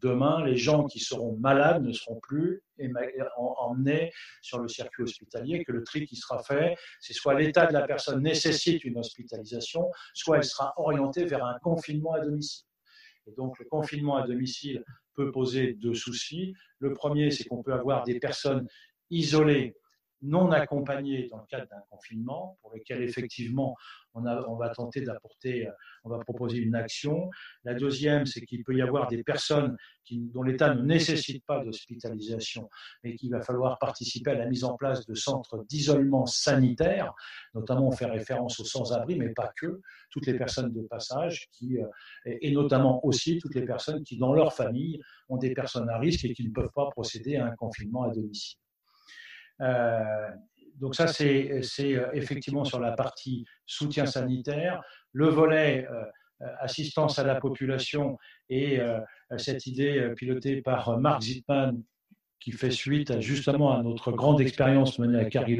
Demain, 0.00 0.44
les 0.44 0.56
gens 0.56 0.84
qui 0.84 1.00
seront 1.00 1.36
malades 1.38 1.82
ne 1.82 1.92
seront 1.92 2.20
plus 2.20 2.62
emmenés 3.36 4.12
sur 4.42 4.58
le 4.58 4.68
circuit 4.68 5.02
hospitalier, 5.02 5.64
que 5.64 5.72
le 5.72 5.82
tri 5.82 6.06
qui 6.06 6.16
sera 6.16 6.42
fait, 6.42 6.76
c'est 7.00 7.12
soit 7.12 7.34
l'état 7.34 7.66
de 7.66 7.72
la 7.72 7.86
personne 7.86 8.22
nécessite 8.22 8.84
une 8.84 8.98
hospitalisation, 8.98 9.90
soit 10.14 10.36
elle 10.38 10.44
sera 10.44 10.72
orientée 10.76 11.24
vers 11.24 11.44
un 11.44 11.58
confinement 11.60 12.12
à 12.12 12.20
domicile. 12.20 12.66
Et 13.26 13.32
donc, 13.32 13.58
le 13.58 13.64
confinement 13.66 14.16
à 14.16 14.26
domicile 14.26 14.84
peut 15.14 15.30
poser 15.32 15.74
deux 15.74 15.94
soucis. 15.94 16.54
Le 16.78 16.92
premier, 16.92 17.30
c'est 17.30 17.44
qu'on 17.44 17.62
peut 17.62 17.74
avoir 17.74 18.04
des 18.04 18.18
personnes 18.18 18.66
isolées 19.10 19.74
non 20.22 20.50
accompagnés 20.50 21.28
dans 21.28 21.38
le 21.38 21.46
cadre 21.48 21.68
d'un 21.68 21.82
confinement, 21.90 22.58
pour 22.60 22.74
lequel 22.74 23.02
effectivement 23.02 23.76
on, 24.14 24.26
a, 24.26 24.44
on 24.48 24.56
va 24.56 24.70
tenter 24.70 25.00
d'apporter, 25.02 25.68
euh, 25.68 25.72
on 26.04 26.10
va 26.10 26.18
proposer 26.18 26.58
une 26.58 26.74
action. 26.74 27.30
La 27.64 27.74
deuxième, 27.74 28.26
c'est 28.26 28.40
qu'il 28.40 28.64
peut 28.64 28.74
y 28.74 28.82
avoir 28.82 29.08
des 29.08 29.22
personnes 29.22 29.76
qui, 30.04 30.18
dont 30.32 30.42
l'État 30.42 30.74
ne 30.74 30.82
nécessite 30.82 31.44
pas 31.44 31.62
d'hospitalisation, 31.64 32.68
mais 33.04 33.14
qu'il 33.14 33.30
va 33.30 33.42
falloir 33.42 33.78
participer 33.78 34.32
à 34.32 34.34
la 34.34 34.46
mise 34.46 34.64
en 34.64 34.76
place 34.76 35.06
de 35.06 35.14
centres 35.14 35.64
d'isolement 35.68 36.26
sanitaire, 36.26 37.12
notamment 37.54 37.88
on 37.88 37.92
fait 37.92 38.06
référence 38.06 38.58
aux 38.60 38.64
sans-abri, 38.64 39.16
mais 39.16 39.30
pas 39.30 39.52
que, 39.56 39.80
toutes 40.10 40.26
les 40.26 40.36
personnes 40.36 40.72
de 40.72 40.82
passage, 40.82 41.48
qui, 41.52 41.78
euh, 41.78 41.86
et 42.24 42.50
notamment 42.50 43.04
aussi 43.04 43.38
toutes 43.38 43.54
les 43.54 43.64
personnes 43.64 44.02
qui, 44.02 44.16
dans 44.18 44.32
leur 44.32 44.52
famille, 44.52 45.00
ont 45.28 45.36
des 45.36 45.52
personnes 45.52 45.88
à 45.90 45.98
risque 45.98 46.24
et 46.24 46.32
qui 46.32 46.46
ne 46.46 46.52
peuvent 46.52 46.72
pas 46.74 46.88
procéder 46.90 47.36
à 47.36 47.46
un 47.46 47.54
confinement 47.54 48.04
à 48.04 48.10
domicile. 48.10 48.58
Euh, 49.60 50.28
donc 50.76 50.94
ça, 50.94 51.06
c'est 51.08 51.50
euh, 51.50 52.08
effectivement 52.12 52.64
sur 52.64 52.80
la 52.80 52.92
partie 52.92 53.44
soutien 53.66 54.06
sanitaire. 54.06 54.82
Le 55.12 55.28
volet 55.28 55.86
euh, 55.90 56.04
assistance 56.60 57.18
à 57.18 57.24
la 57.24 57.34
population 57.36 58.16
et 58.48 58.80
cette 59.38 59.66
idée 59.66 60.12
pilotée 60.16 60.62
par 60.62 60.96
Mark 60.96 61.20
Zitman 61.22 61.82
qui 62.38 62.52
fait 62.52 62.70
suite 62.70 63.20
justement 63.20 63.76
à 63.76 63.82
notre 63.82 64.12
grande 64.12 64.40
expérience 64.40 65.00
menée 65.00 65.18
à 65.18 65.24
Carrie 65.24 65.58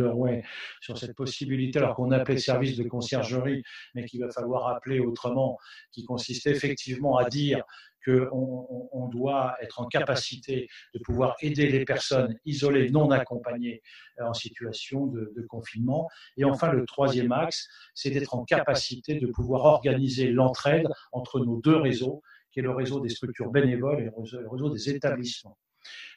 sur 0.81 0.97
cette 0.97 1.17
possibilité, 1.17 1.81
alors 1.81 1.97
qu'on 1.97 2.13
appelait 2.13 2.39
service 2.39 2.77
de 2.77 2.85
conciergerie, 2.85 3.65
mais 3.97 4.05
qu'il 4.05 4.21
va 4.21 4.31
falloir 4.31 4.69
appeler 4.69 5.01
autrement, 5.01 5.59
qui 5.91 6.05
consiste 6.05 6.47
effectivement 6.47 7.17
à 7.17 7.29
dire 7.29 7.65
qu'on 8.09 8.89
on 8.93 9.09
doit 9.09 9.57
être 9.61 9.81
en 9.81 9.87
capacité 9.87 10.69
de 10.95 10.99
pouvoir 11.01 11.37
aider 11.41 11.69
les 11.69 11.85
personnes 11.85 12.39
isolées, 12.45 12.91
non 12.91 13.11
accompagnées 13.11 13.83
euh, 14.21 14.25
en 14.27 14.35
situation 14.35 15.07
de, 15.07 15.35
confinement. 15.49 16.09
Et 16.37 16.45
enfin, 16.45 16.73
le 16.73 16.85
troisième 16.85 17.33
axe, 17.33 17.69
c'est 17.95 18.11
d'être 18.11 18.35
en 18.35 18.45
capacité 18.45 19.15
de 19.19 19.27
pouvoir 19.27 19.65
organiser 19.65 20.31
l'entraide 20.31 20.87
entre 21.13 21.41
nos 21.41 21.61
deux 21.61 21.77
réseaux, 21.77 22.23
qui 22.51 22.61
est 22.61 22.63
le 22.63 22.73
réseau 22.73 23.01
des 23.01 23.09
structures 23.09 23.51
bénévoles 23.51 24.01
et 24.01 24.05
le 24.05 24.49
réseau 24.49 24.71
des 24.71 24.91
établissements. 24.91 25.57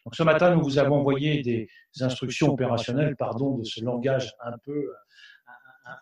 Donc 0.06 0.16
ce 0.16 0.24
matin, 0.24 0.56
nous 0.56 0.64
vous 0.64 0.80
avons 0.80 0.98
envoyé 0.98 1.42
des 1.42 1.70
instructions 2.02 2.52
opérationnelles, 2.52 3.16
pardon 3.16 3.58
de 3.58 3.64
ce 3.64 3.84
langage 3.84 4.34
un 4.44 4.58
peu, 4.64 4.92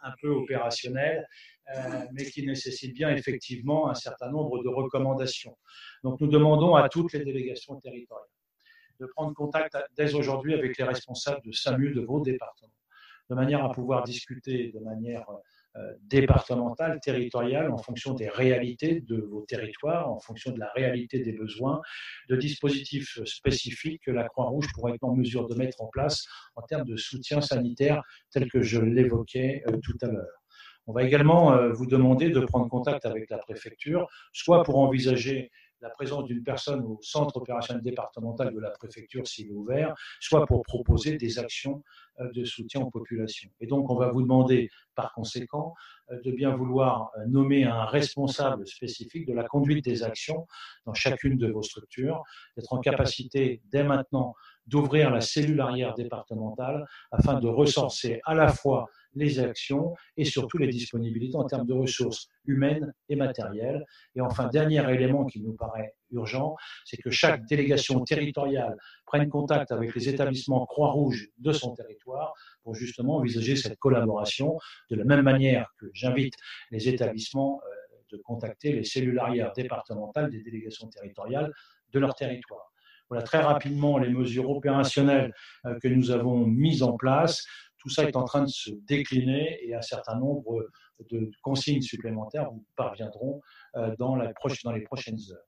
un, 0.04 0.13
peu 0.21 0.30
opérationnel, 0.30 1.28
mais 2.12 2.26
qui 2.26 2.46
nécessite 2.46 2.94
bien 2.94 3.10
effectivement 3.10 3.90
un 3.90 3.94
certain 3.94 4.32
nombre 4.32 4.64
de 4.64 4.70
recommandations. 4.70 5.58
Donc 6.04 6.20
nous 6.20 6.28
demandons 6.28 6.76
à 6.76 6.90
toutes 6.90 7.14
les 7.14 7.24
délégations 7.24 7.80
territoriales 7.80 8.28
de 9.00 9.06
prendre 9.06 9.34
contact 9.34 9.78
dès 9.96 10.14
aujourd'hui 10.14 10.54
avec 10.54 10.78
les 10.78 10.84
responsables 10.84 11.42
de 11.46 11.52
SAMU 11.52 11.94
de 11.94 12.02
vos 12.02 12.20
départements, 12.20 12.74
de 13.30 13.36
manière 13.36 13.64
à 13.64 13.72
pouvoir 13.72 14.04
discuter 14.04 14.72
de 14.74 14.80
manière 14.80 15.26
euh, 15.78 15.94
départementale, 16.02 17.00
territoriale, 17.00 17.72
en 17.72 17.78
fonction 17.78 18.14
des 18.14 18.28
réalités 18.28 19.02
de 19.02 19.18
vos 19.22 19.46
territoires, 19.48 20.12
en 20.12 20.20
fonction 20.20 20.52
de 20.52 20.60
la 20.60 20.70
réalité 20.74 21.20
des 21.20 21.34
besoins, 21.34 21.80
de 22.28 22.36
dispositifs 22.36 23.24
spécifiques 23.26 24.02
que 24.04 24.12
la 24.12 24.28
Croix-Rouge 24.28 24.68
pourrait 24.74 24.96
être 24.96 25.04
en 25.04 25.16
mesure 25.16 25.48
de 25.48 25.56
mettre 25.56 25.82
en 25.82 25.88
place 25.88 26.26
en 26.56 26.64
termes 26.64 26.86
de 26.86 26.98
soutien 26.98 27.40
sanitaire, 27.40 28.02
tel 28.32 28.50
que 28.50 28.62
je 28.62 28.82
l'évoquais 28.82 29.64
euh, 29.68 29.78
tout 29.84 29.98
à 30.02 30.08
l'heure. 30.08 30.38
On 30.89 30.91
va 30.91 31.04
également 31.04 31.54
euh, 31.54 31.71
vous 31.71 31.86
demander 31.86 32.32
de 32.32 32.39
prendre 32.39 32.67
contact 32.67 33.06
avec 33.06 33.30
la 33.30 33.38
préfecture, 33.38 34.08
soit 34.34 34.63
pour 34.63 34.80
envisager 34.80 35.52
la 35.82 35.91
présence 35.91 36.25
d'une 36.25 36.41
personne 36.41 36.82
au 36.82 36.97
centre 37.04 37.38
opérationnel 37.38 37.84
départemental 37.84 38.52
de 38.52 38.60
la 38.60 38.71
préfecture 38.71 39.28
s'il 39.28 39.52
est 39.52 39.54
ouvert, 39.54 39.93
soit 40.19 40.47
pour 40.47 40.63
proposer 40.63 41.15
des 41.17 41.38
actions 41.38 41.84
euh, 42.19 42.32
de 42.32 42.43
soutien 42.43 42.82
aux 42.82 42.89
populations. 42.89 43.52
Et 43.60 43.67
donc, 43.67 43.91
on 43.91 43.95
va 43.97 44.10
vous 44.12 44.23
demander, 44.23 44.71
par 44.95 45.13
conséquent, 45.13 45.75
euh, 46.10 46.19
de 46.25 46.32
bien 46.32 46.56
vouloir 46.56 47.12
nommer 47.28 47.65
un 47.65 47.86
responsable 47.86 48.65
spécifique 48.65 49.28
de 49.28 49.34
la 49.34 49.43
conduite 49.43 49.86
des 49.86 50.02
actions 50.02 50.47
dans 50.88 50.95
chacune 50.95 51.38
de 51.38 51.52
vos 51.52 51.62
structures, 51.62 52.23
d'être 52.58 52.73
en 52.73 52.80
capacité 52.80 53.62
dès 53.71 53.84
maintenant 53.84 54.34
d'ouvrir 54.70 55.10
la 55.10 55.22
cellule 55.22 55.60
arrière 55.62 55.94
départementale 55.96 56.86
afin 57.12 57.40
de 57.40 57.48
recenser 57.48 58.22
à 58.26 58.36
la 58.36 58.50
fois 58.50 58.88
les 59.16 59.40
actions 59.40 59.96
et 60.18 60.26
surtout 60.26 60.58
les 60.58 60.68
disponibilités 60.68 61.36
en 61.36 61.46
termes 61.46 61.66
de 61.66 61.74
ressources 61.74 62.28
humaines 62.46 62.94
et 63.10 63.16
matérielles. 63.16 63.84
Et 64.16 64.22
enfin, 64.22 64.48
dernier 64.48 64.88
élément 64.94 65.26
qui 65.26 65.42
nous 65.42 65.54
paraît 65.54 65.96
urgent, 66.12 66.56
c'est 66.86 66.98
que 66.98 67.10
chaque 67.10 67.46
délégation 67.46 68.04
territoriale 68.04 68.78
prenne 69.06 69.28
contact 69.30 69.72
avec 69.72 69.96
les 69.96 70.10
établissements 70.10 70.66
Croix-Rouge 70.66 71.30
de 71.40 71.52
son 71.52 71.74
territoire 71.74 72.34
pour 72.64 72.76
justement 72.76 73.18
envisager 73.18 73.56
cette 73.56 73.78
collaboration 73.80 74.58
de 74.90 74.96
la 74.96 75.04
même 75.04 75.24
manière 75.24 75.68
que 75.80 75.88
j'invite 75.94 76.36
les 76.72 76.88
établissements 76.88 77.62
euh, 77.64 77.76
de 78.12 78.18
contacter 78.18 78.74
les 78.74 78.84
cellules 78.84 79.20
arrières 79.20 79.54
départementales 79.54 80.30
des 80.30 80.42
délégations 80.42 80.88
territoriales 80.88 81.52
de 81.92 82.00
leur 82.00 82.16
territoire. 82.16 82.72
Voilà 83.10 83.24
très 83.24 83.41
rapidement 83.41 83.98
les 83.98 84.10
mesures 84.10 84.50
opérationnelles 84.50 85.34
euh, 85.65 85.78
que 85.82 85.88
nous 85.88 86.12
avons 86.12 86.45
mises 86.45 86.84
en 86.84 86.95
place. 86.95 87.43
Tout 87.80 87.89
ça 87.89 88.04
est 88.04 88.15
en 88.15 88.26
train 88.26 88.43
de 88.43 88.50
se 88.50 88.72
décliner 88.88 89.58
et 89.65 89.74
un 89.74 89.82
certain 89.82 90.17
nombre 90.17 90.67
de 91.10 91.32
consignes 91.41 91.82
supplémentaires 91.82 92.50
vous 92.52 92.65
parviendront 92.76 93.41
euh, 93.76 93.95
dans, 93.98 94.15
la 94.15 94.34
dans 94.63 94.72
les 94.72 94.82
prochaines 94.82 95.19
heures. 95.32 95.45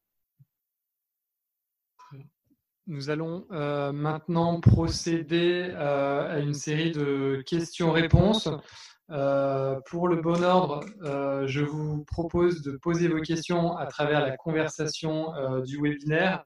Nous 2.88 3.10
allons 3.10 3.46
euh, 3.52 3.92
maintenant 3.92 4.60
procéder 4.60 5.68
euh, 5.70 6.36
à 6.36 6.40
une 6.40 6.54
série 6.54 6.92
de 6.92 7.44
questions-réponses. 7.46 8.50
pour 9.88 10.08
le 10.08 10.22
bon 10.22 10.42
ordre, 10.42 10.86
je 11.46 11.62
vous 11.62 12.06
propose 12.06 12.62
de 12.62 12.78
poser 12.78 13.10
vos 13.10 13.20
questions 13.20 13.76
à 13.76 13.86
travers 13.86 14.22
la 14.22 14.38
conversation 14.38 15.34
du 15.66 15.82
webinaire 15.82 16.46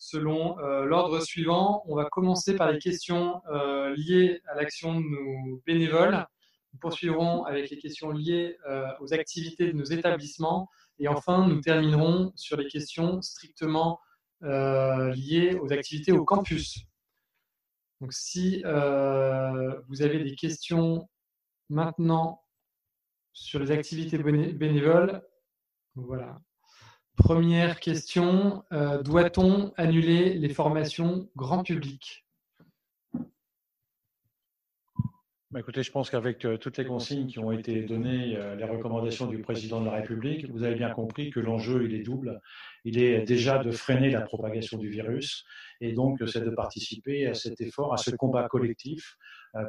selon 0.00 0.58
euh, 0.58 0.86
l'ordre 0.86 1.20
suivant. 1.20 1.84
On 1.86 1.94
va 1.94 2.06
commencer 2.06 2.56
par 2.56 2.72
les 2.72 2.78
questions 2.78 3.42
euh, 3.52 3.94
liées 3.94 4.40
à 4.46 4.54
l'action 4.54 4.98
de 4.98 5.04
nos 5.06 5.62
bénévoles. 5.66 6.26
Nous 6.72 6.78
poursuivrons 6.80 7.44
avec 7.44 7.70
les 7.70 7.76
questions 7.76 8.10
liées 8.10 8.56
euh, 8.66 8.88
aux 9.00 9.12
activités 9.12 9.66
de 9.66 9.76
nos 9.76 9.84
établissements. 9.84 10.68
Et 10.98 11.06
enfin, 11.06 11.46
nous 11.46 11.60
terminerons 11.60 12.32
sur 12.34 12.56
les 12.56 12.66
questions 12.66 13.22
strictement 13.22 14.00
liées 14.42 15.58
aux 15.60 15.70
activités 15.70 16.12
au 16.12 16.24
campus. 16.24 16.78
Donc, 18.00 18.14
si 18.14 18.62
vous 18.62 20.02
avez 20.02 20.24
des 20.24 20.34
questions 20.34 21.06
maintenant 21.68 22.42
sur 23.34 23.60
les 23.60 23.70
activités 23.70 24.16
bénévoles, 24.16 25.22
voilà, 25.94 26.40
Première 27.22 27.80
question, 27.80 28.64
euh, 28.72 29.02
doit-on 29.02 29.72
annuler 29.76 30.34
les 30.34 30.48
formations 30.48 31.28
grand 31.36 31.62
public? 31.62 32.24
Bah, 35.50 35.60
écoutez, 35.60 35.82
je 35.82 35.90
pense 35.90 36.08
qu'avec 36.08 36.44
euh, 36.44 36.56
toutes 36.56 36.78
les 36.78 36.86
consignes 36.86 37.26
qui 37.26 37.38
ont 37.38 37.52
été 37.52 37.82
données, 37.82 38.36
euh, 38.36 38.56
les 38.56 38.64
recommandations 38.64 39.26
du 39.26 39.38
président 39.38 39.80
de 39.80 39.86
la 39.86 39.92
République, 39.92 40.48
vous 40.50 40.62
avez 40.62 40.76
bien 40.76 40.90
compris 40.90 41.30
que 41.30 41.40
l'enjeu, 41.40 41.84
il 41.84 41.94
est 41.94 42.02
double. 42.02 42.40
Il 42.84 42.98
est 42.98 43.22
déjà 43.22 43.62
de 43.62 43.70
freiner 43.70 44.10
la 44.10 44.22
propagation 44.22 44.78
du 44.78 44.88
virus 44.88 45.44
et 45.82 45.92
donc 45.92 46.22
c'est 46.26 46.44
de 46.44 46.50
participer 46.50 47.26
à 47.26 47.34
cet 47.34 47.60
effort, 47.60 47.92
à 47.92 47.98
ce 47.98 48.12
combat 48.12 48.48
collectif 48.48 49.18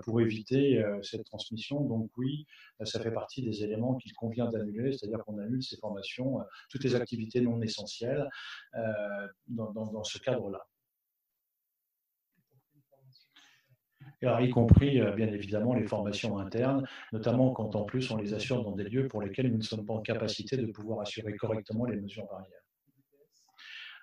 pour 0.04 0.22
éviter 0.22 0.84
cette 1.02 1.26
transmission. 1.26 1.82
Donc 1.82 2.10
oui, 2.18 2.46
ça 2.84 3.00
fait 3.00 3.12
partie 3.12 3.42
des 3.42 3.64
éléments 3.64 3.96
qu'il 3.96 4.14
convient 4.14 4.50
d'annuler, 4.50 4.92
c'est-à-dire 4.92 5.24
qu'on 5.26 5.38
annule 5.40 5.64
ces 5.64 5.78
formations, 5.78 6.40
toutes 6.70 6.84
les 6.84 6.96
activités 6.96 7.42
non 7.42 7.62
essentielles 7.62 8.28
dans 9.48 10.04
ce 10.04 10.20
cadre-là. 10.20 10.66
y 14.42 14.50
compris 14.50 15.02
euh, 15.02 15.12
bien 15.12 15.28
évidemment 15.28 15.74
les 15.74 15.88
formations 15.88 16.38
internes, 16.38 16.86
notamment 17.12 17.52
quand 17.52 17.76
en 17.76 17.84
plus 17.84 18.12
on 18.12 18.18
les 18.18 18.34
assure 18.34 18.64
dans 18.64 18.76
des 18.76 18.84
lieux 18.84 19.08
pour 19.08 19.22
lesquels 19.22 19.52
nous 19.52 19.58
ne 19.58 19.64
sommes 19.64 19.86
pas 19.86 19.94
en 19.94 20.02
capacité 20.02 20.58
de 20.58 20.72
pouvoir 20.72 21.02
assurer 21.02 21.36
correctement 21.36 21.86
les 21.86 22.00
mesures 22.00 22.28
barrières. 22.28 22.61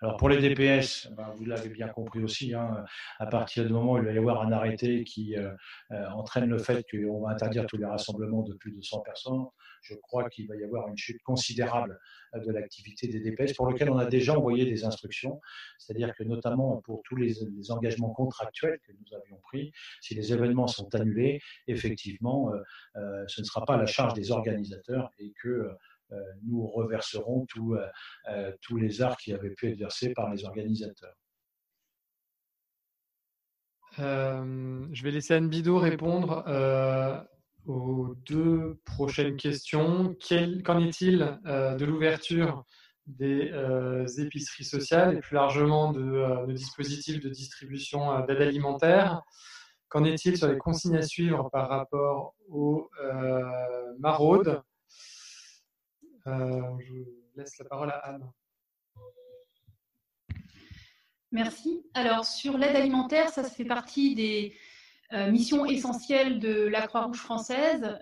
Alors 0.01 0.17
pour 0.17 0.29
les 0.29 0.41
DPS, 0.41 1.09
ben, 1.17 1.29
vous 1.35 1.45
l'avez 1.45 1.71
bien 1.71 1.89
compris 1.89 2.23
aussi, 2.23 2.55
hein, 2.55 2.85
à 3.19 3.27
partir 3.27 3.67
du 3.67 3.73
moment 3.73 3.95
où 3.95 3.99
il 3.99 4.05
va 4.05 4.13
y 4.13 4.19
avoir 4.19 4.43
un 4.43 4.53
arrêté 4.53 5.03
qui 5.03 5.37
euh, 5.37 5.51
euh, 5.91 6.07
entraîne 6.11 6.49
le 6.49 6.59
fait 6.59 6.85
qu'on 6.89 7.23
va 7.23 7.33
interdire 7.33 7.67
tous 7.67 7.79
les 7.79 7.85
rassemblements 7.85 8.43
de 8.43 8.55
plus 8.55 8.71
de 8.71 8.81
100 8.81 9.01
personnes, 9.01 9.45
je 9.83 9.95
crois 9.95 10.29
qu'il 10.29 10.47
va 10.47 10.55
y 10.55 10.63
avoir 10.63 10.87
une 10.87 10.97
chute 10.97 11.21
considérable 11.25 11.99
euh, 12.37 12.39
de 12.39 12.53
l'activité 12.53 13.09
des 13.09 13.19
DPS 13.19 13.55
pour 13.55 13.67
lequel 13.67 13.91
on 13.91 13.99
a 13.99 14.07
déjà 14.07 14.39
envoyé 14.39 14.65
des 14.67 14.85
instructions, 14.85 15.41
c'est-à-dire 15.79 16.15
que 16.15 16.23
notamment 16.23 16.77
pour 16.83 17.03
tous 17.03 17.17
les, 17.17 17.35
engagements 17.73 18.11
contractuels 18.11 18.79
que 18.87 18.93
nous 18.93 19.17
avions 19.17 19.39
pris, 19.43 19.73
si 20.01 20.15
les 20.15 20.33
événements 20.33 20.69
sont 20.69 20.95
annulés, 20.95 21.41
effectivement, 21.67 22.53
ce 22.95 23.41
ne 23.41 23.45
sera 23.45 23.65
pas 23.65 23.75
à 23.75 23.77
la 23.77 23.87
charge 23.87 24.15
des 24.15 24.31
organisateurs 24.31 25.11
et 25.19 25.33
que 25.43 25.71
nous 26.45 26.67
reverserons 26.67 27.47
tous 27.47 28.77
les 28.77 29.03
arts 29.03 29.17
qui 29.17 29.33
avaient 29.33 29.51
pu 29.51 29.71
être 29.71 29.79
versés 29.79 30.13
par 30.13 30.31
les 30.33 30.45
organisateurs. 30.45 31.15
je 33.99 35.03
vais 35.03 35.11
laisser 35.11 35.35
Anne 35.35 35.49
Bidot 35.49 35.79
répondre 35.79 36.45
aux 37.67 38.15
deux 38.27 38.81
prochaines 38.85 39.37
questions. 39.37 40.17
Qu'en 40.65 40.81
est-il 40.81 41.39
de 41.45 41.85
l'ouverture 41.85 42.65
des 43.07 43.53
épiceries 44.19 44.65
sociales 44.65 45.17
et 45.17 45.21
plus 45.21 45.35
largement 45.35 45.93
de, 45.93 46.53
dispositifs 46.53 47.21
de 47.21 47.29
distribution 47.29 48.25
d'aide 48.27 48.43
alimentaire? 48.43 49.23
Qu'en 49.89 50.05
est-il 50.05 50.37
sur 50.37 50.49
les 50.49 50.59
consignes 50.59 50.97
à 50.97 51.03
suivre 51.03 51.49
par 51.51 51.69
rapport 51.69 52.35
aux 52.49 52.91
maraudes? 53.99 54.63
Je 56.81 57.05
laisse 57.37 57.59
la 57.59 57.65
parole 57.65 57.91
à 57.91 57.99
Anne. 57.99 58.31
Merci. 61.31 61.83
Alors, 61.95 62.25
sur 62.25 62.57
l'aide 62.57 62.77
alimentaire, 62.77 63.29
ça, 63.31 63.45
fait 63.45 63.65
partie 63.65 64.15
des 64.15 64.55
missions 65.31 65.65
essentielles 65.67 66.39
de 66.39 66.67
la 66.67 66.87
Croix-Rouge 66.87 67.19
française, 67.19 67.99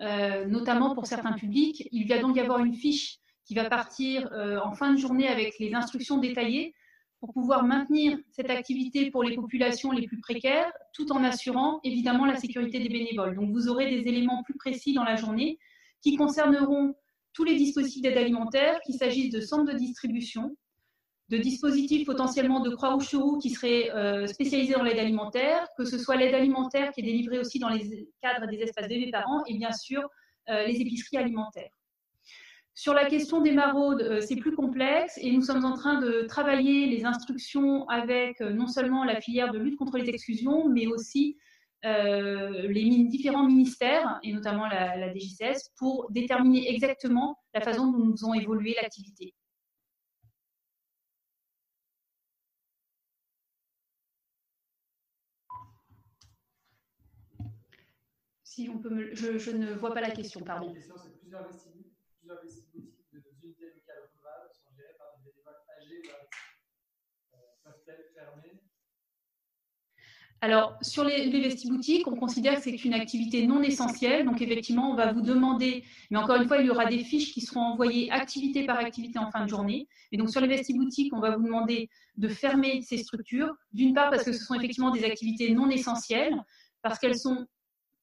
notamment 0.47 0.93
pour 0.93 1.07
certains 1.07 1.33
publics. 1.33 1.87
Il 1.91 2.07
va 2.07 2.19
donc 2.19 2.35
y 2.35 2.39
avoir 2.39 2.59
une 2.59 2.73
fiche 2.73 3.19
qui 3.45 3.55
va 3.55 3.69
partir 3.69 4.29
en 4.63 4.73
fin 4.73 4.93
de 4.93 4.97
journée 4.97 5.27
avec 5.27 5.59
les 5.59 5.73
instructions 5.73 6.17
détaillées 6.17 6.73
pour 7.19 7.33
pouvoir 7.33 7.63
maintenir 7.63 8.17
cette 8.29 8.49
activité 8.49 9.09
pour 9.09 9.23
les 9.23 9.35
populations 9.35 9.91
les 9.91 10.05
plus 10.05 10.19
précaires, 10.19 10.71
tout 10.93 11.11
en 11.11 11.23
assurant 11.23 11.79
évidemment 11.83 12.25
la 12.25 12.35
sécurité 12.35 12.79
des 12.79 12.89
bénévoles. 12.89 13.35
Donc 13.35 13.51
vous 13.51 13.67
aurez 13.69 13.89
des 13.89 14.07
éléments 14.07 14.43
plus 14.43 14.55
précis 14.55 14.93
dans 14.93 15.03
la 15.03 15.15
journée 15.15 15.57
qui 16.01 16.15
concerneront 16.15 16.95
tous 17.37 17.43
les 17.43 17.55
dispositifs 17.55 18.01
d'aide 18.01 18.17
alimentaire, 18.17 18.81
qu'il 18.81 18.95
s'agisse 18.95 19.31
de 19.31 19.41
centres 19.41 19.71
de 19.71 19.77
distribution, 19.77 20.57
de 21.29 21.37
dispositifs 21.37 22.03
potentiellement 22.07 22.61
de 22.61 22.71
Croix-Rouge 22.71 23.39
qui 23.39 23.51
seraient 23.51 23.91
euh, 23.91 24.25
spécialisés 24.25 24.73
dans 24.73 24.81
l'aide 24.81 24.97
alimentaire, 24.97 25.67
que 25.77 25.85
ce 25.85 25.99
soit 25.99 26.15
l'aide 26.15 26.33
alimentaire 26.33 26.91
qui 26.91 27.01
est 27.01 27.03
délivrée 27.03 27.37
aussi 27.37 27.59
dans 27.59 27.69
les 27.69 28.09
cadres 28.23 28.47
des 28.47 28.57
espaces 28.57 28.87
bébés 28.87 29.11
parents 29.11 29.43
et 29.45 29.55
bien 29.55 29.71
sûr 29.71 30.09
euh, 30.49 30.65
les 30.65 30.81
épiceries 30.81 31.17
alimentaires. 31.17 31.69
Sur 32.73 32.95
la 32.95 33.05
question 33.05 33.39
des 33.41 33.51
maraudes, 33.51 34.01
euh, 34.01 34.19
c'est 34.19 34.37
plus 34.37 34.55
complexe 34.55 35.19
et 35.21 35.31
nous 35.31 35.43
sommes 35.43 35.63
en 35.63 35.73
train 35.73 36.01
de 36.01 36.25
travailler 36.27 36.87
les 36.87 37.05
instructions 37.05 37.87
avec 37.87 38.41
non 38.41 38.65
seulement 38.65 39.03
la 39.03 39.21
filière 39.21 39.51
de 39.51 39.59
lutte 39.59 39.77
contre 39.77 39.99
les 39.99 40.09
exclusions, 40.09 40.67
mais 40.69 40.87
aussi 40.87 41.37
les 41.83 43.03
différents 43.05 43.47
ministères, 43.47 44.19
et 44.23 44.33
notamment 44.33 44.67
la, 44.67 44.97
la 44.97 45.13
DGCS, 45.13 45.69
pour 45.77 46.11
déterminer 46.11 46.69
exactement 46.73 47.37
la 47.53 47.61
façon 47.61 47.91
dont 47.91 48.05
nous 48.05 48.23
avons 48.23 48.33
évolué 48.33 48.75
l'activité. 48.81 49.33
Si 58.57 58.67
on 58.73 58.79
peut 58.79 58.89
me... 58.89 59.13
je, 59.13 59.37
je, 59.37 59.51
ne 59.51 59.73
vois 59.75 59.93
pas 59.93 60.01
la 60.01 60.09
question, 60.09 60.41
pardon. 60.41 60.69
La 60.69 60.73
question, 60.73 60.95
c'est 60.97 61.19
plusieurs 61.19 61.47
vestibules, 61.47 61.91
plusieurs 62.17 62.41
vestibules 62.41 62.91
de 63.13 63.19
nos 63.19 63.31
unités 63.43 63.71
locales 63.75 64.09
rurales 64.17 64.49
sont 64.51 64.75
gérées 64.75 64.95
par 64.97 65.13
des 65.15 65.29
bénévoles 65.29 65.61
âgés 65.77 66.01
ou 66.01 67.35
euh, 67.35 67.39
peuvent-elles 67.63 68.09
fermer 68.15 68.66
alors, 70.39 70.77
sur 70.81 71.03
les, 71.03 71.29
vestiboutiques, 71.41 72.07
on 72.07 72.15
considère 72.15 72.55
que 72.55 72.61
c'est 72.61 72.85
une 72.85 72.93
activité 72.93 73.47
non 73.47 73.63
essentielle. 73.63 74.23
Donc, 74.23 74.39
effectivement, 74.39 74.91
on 74.91 74.95
va 74.95 75.11
vous 75.11 75.21
demander, 75.21 75.83
mais 76.11 76.17
encore 76.17 76.35
une 76.35 76.47
fois, 76.47 76.57
il 76.57 76.67
y 76.67 76.69
aura 76.69 76.85
des 76.85 76.99
fiches 76.99 77.33
qui 77.33 77.41
seront 77.41 77.61
envoyées 77.61 78.11
activité 78.11 78.65
par 78.65 78.77
activité 78.77 79.17
en 79.17 79.31
fin 79.31 79.43
de 79.43 79.49
journée. 79.49 79.87
Et 80.11 80.17
donc, 80.17 80.29
sur 80.29 80.39
les 80.39 80.47
vestiboutiques, 80.47 81.11
on 81.15 81.19
va 81.19 81.35
vous 81.35 81.43
demander 81.43 81.89
de 82.17 82.27
fermer 82.27 82.81
ces 82.81 82.97
structures. 82.97 83.51
D'une 83.73 83.95
part, 83.95 84.11
parce 84.11 84.23
que 84.23 84.31
ce 84.31 84.43
sont 84.43 84.53
effectivement 84.53 84.91
des 84.91 85.03
activités 85.05 85.51
non 85.53 85.69
essentielles, 85.71 86.43
parce 86.83 86.99
qu'elles 86.99 87.17
sont 87.17 87.47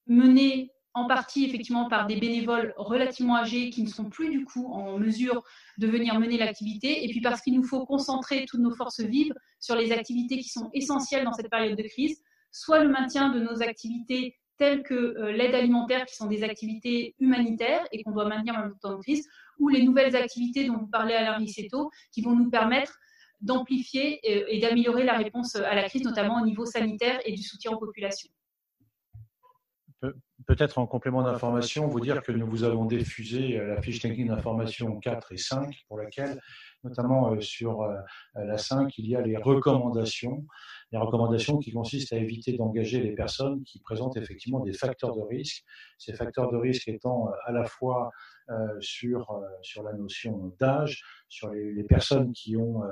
menée 0.09 0.73
en 0.95 1.07
partie 1.07 1.45
effectivement 1.45 1.89
par 1.89 2.07
des 2.07 2.17
bénévoles 2.17 2.73
relativement 2.77 3.37
âgés 3.37 3.71
qui 3.71 3.83
ne 3.83 3.89
sont 3.89 4.09
plus 4.09 4.31
du 4.31 4.45
coup 4.45 4.73
en 4.73 4.99
mesure 4.99 5.43
de 5.77 5.89
venir 5.89 6.19
mener 6.21 6.39
l'activité, 6.39 7.05
et 7.05 7.09
puis 7.09 7.21
parce 7.21 7.41
qu'il 7.41 7.55
nous 7.55 7.65
faut 7.65 7.85
concentrer 7.85 8.45
toutes 8.47 8.61
nos 8.61 8.75
forces 8.75 9.01
vives 9.01 9.35
sur 9.59 9.75
les 9.75 9.91
activités 9.91 10.39
qui 10.39 10.49
sont 10.49 10.71
essentielles 10.73 11.25
dans 11.25 11.33
cette 11.33 11.51
période 11.51 11.77
de 11.77 11.83
crise, 11.83 12.23
soit 12.53 12.83
le 12.83 12.89
maintien 12.89 13.31
de 13.31 13.41
nos 13.41 13.61
activités 13.61 14.37
telles 14.57 14.85
que 14.85 14.95
euh, 14.95 15.33
l'aide 15.33 15.57
alimentaire, 15.57 16.07
qui 16.07 16.15
sont 16.15 16.29
des 16.29 16.45
activités 16.45 17.17
humanitaires 17.19 17.85
et 17.91 18.05
qu'on 18.05 18.13
doit 18.13 18.29
maintenir 18.29 18.55
en 18.55 18.71
temps 18.81 18.97
de 18.97 19.03
crise, 19.03 19.29
ou 19.59 19.69
les 19.69 19.83
nouvelles 19.83 20.15
activités 20.15 20.65
dont 20.65 20.79
vous 20.79 20.87
parlez 20.87 21.15
Alain 21.15 21.37
Rissetto, 21.39 21.91
qui 22.13 22.23
vont 22.23 22.37
nous 22.37 22.51
permettre 22.51 22.97
d'amplifier 23.41 24.21
et 24.23 24.59
d'améliorer 24.61 25.03
la 25.05 25.19
réponse 25.19 25.57
à 25.57 25.75
la 25.75 25.87
crise, 25.89 26.05
notamment 26.05 26.41
au 26.41 26.47
niveau 26.47 26.65
sanitaire 26.65 27.21
et 27.27 27.33
du 27.33 27.43
soutien 27.43 27.73
aux 27.73 27.79
populations 27.79 28.31
peut-être 30.47 30.79
en 30.79 30.87
complément 30.87 31.23
d'information, 31.23 31.87
vous 31.87 32.01
dire 32.01 32.23
que 32.23 32.33
nous 32.33 32.47
vous 32.47 32.65
avons 32.65 32.85
diffusé 32.85 33.59
euh, 33.59 33.75
la 33.75 33.83
fiche 33.83 34.01
technique 34.01 34.29
d'information 34.29 34.99
4 34.99 35.33
et 35.33 35.37
5, 35.37 35.75
pour 35.89 35.99
laquelle, 35.99 36.41
notamment 36.83 37.33
euh, 37.33 37.41
sur 37.41 37.83
euh, 37.83 37.97
la 38.35 38.59
5, 38.59 38.97
il 38.99 39.09
y 39.09 39.17
a 39.17 39.21
les 39.21 39.37
recommandations. 39.37 40.45
Les 40.93 40.99
recommandations 40.99 41.59
qui 41.59 41.73
consistent 41.73 42.13
à 42.13 42.17
éviter 42.17 42.57
d'engager 42.57 43.01
les 43.01 43.13
personnes 43.13 43.65
qui 43.65 43.81
présentent 43.81 44.17
effectivement 44.17 44.61
des 44.61 44.73
facteurs 44.73 45.17
de 45.17 45.23
risque. 45.23 45.65
Ces 45.99 46.13
facteurs 46.13 46.51
de 46.51 46.57
risque 46.57 46.89
étant 46.89 47.31
à 47.47 47.53
la 47.53 47.65
fois 47.65 48.11
sur, 48.81 49.41
sur 49.63 49.83
la 49.83 49.93
notion 49.93 50.55
d'âge, 50.61 51.03
sur 51.29 51.51
les, 51.51 51.85
personnes 51.85 52.33
qui 52.33 52.57
ont 52.57 52.83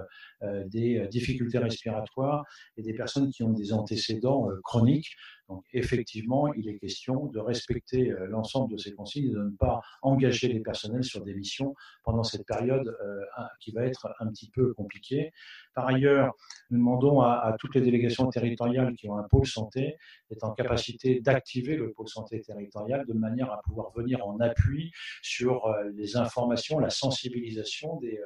des 0.67 1.07
difficultés 1.09 1.59
respiratoires 1.59 2.45
et 2.77 2.83
des 2.83 2.95
personnes 2.95 3.31
qui 3.31 3.43
ont 3.43 3.53
des 3.53 3.73
antécédents 3.73 4.49
chroniques. 4.62 5.17
Donc 5.53 5.65
effectivement, 5.75 6.53
il 6.55 6.69
est 6.69 6.79
question 6.79 7.27
de 7.27 7.38
respecter 7.38 8.11
euh, 8.11 8.27
l'ensemble 8.27 8.73
de 8.73 8.79
ces 8.79 8.93
consignes 8.95 9.27
et 9.27 9.35
de 9.35 9.43
ne 9.43 9.57
pas 9.57 9.83
engager 10.01 10.49
les 10.49 10.61
personnels 10.61 11.05
sur 11.05 11.23
des 11.23 11.35
missions 11.35 11.75
pendant 12.05 12.23
cette 12.23 12.47
période 12.47 12.97
euh, 13.03 13.21
qui 13.61 13.71
va 13.73 13.85
être 13.85 14.15
un 14.21 14.29
petit 14.29 14.49
peu 14.51 14.73
compliquée. 14.73 15.31
Par 15.75 15.87
ailleurs, 15.88 16.33
nous 16.71 16.79
demandons 16.79 17.21
à, 17.21 17.55
toutes 17.59 17.75
les 17.75 17.83
délégations 17.83 18.29
territoriales 18.31 18.95
qui 18.95 19.09
ont 19.09 19.19
un 19.19 19.25
pôle 19.25 19.47
santé 19.47 19.97
d'être 20.31 20.45
en 20.45 20.53
capacité 20.53 21.21
d'activer 21.21 21.77
le 21.77 21.93
pôle 21.93 22.09
santé 22.09 22.41
territorial 22.41 23.05
de 23.07 23.12
manière 23.12 23.53
à 23.53 23.61
pouvoir 23.62 23.93
venir 23.95 24.27
en 24.27 24.38
appui 24.41 24.91
sur 25.21 25.41
euh, 25.50 25.90
les 25.94 26.16
informations, 26.16 26.78
la 26.78 26.90
sensibilisation 26.90 27.96
des, 27.96 28.18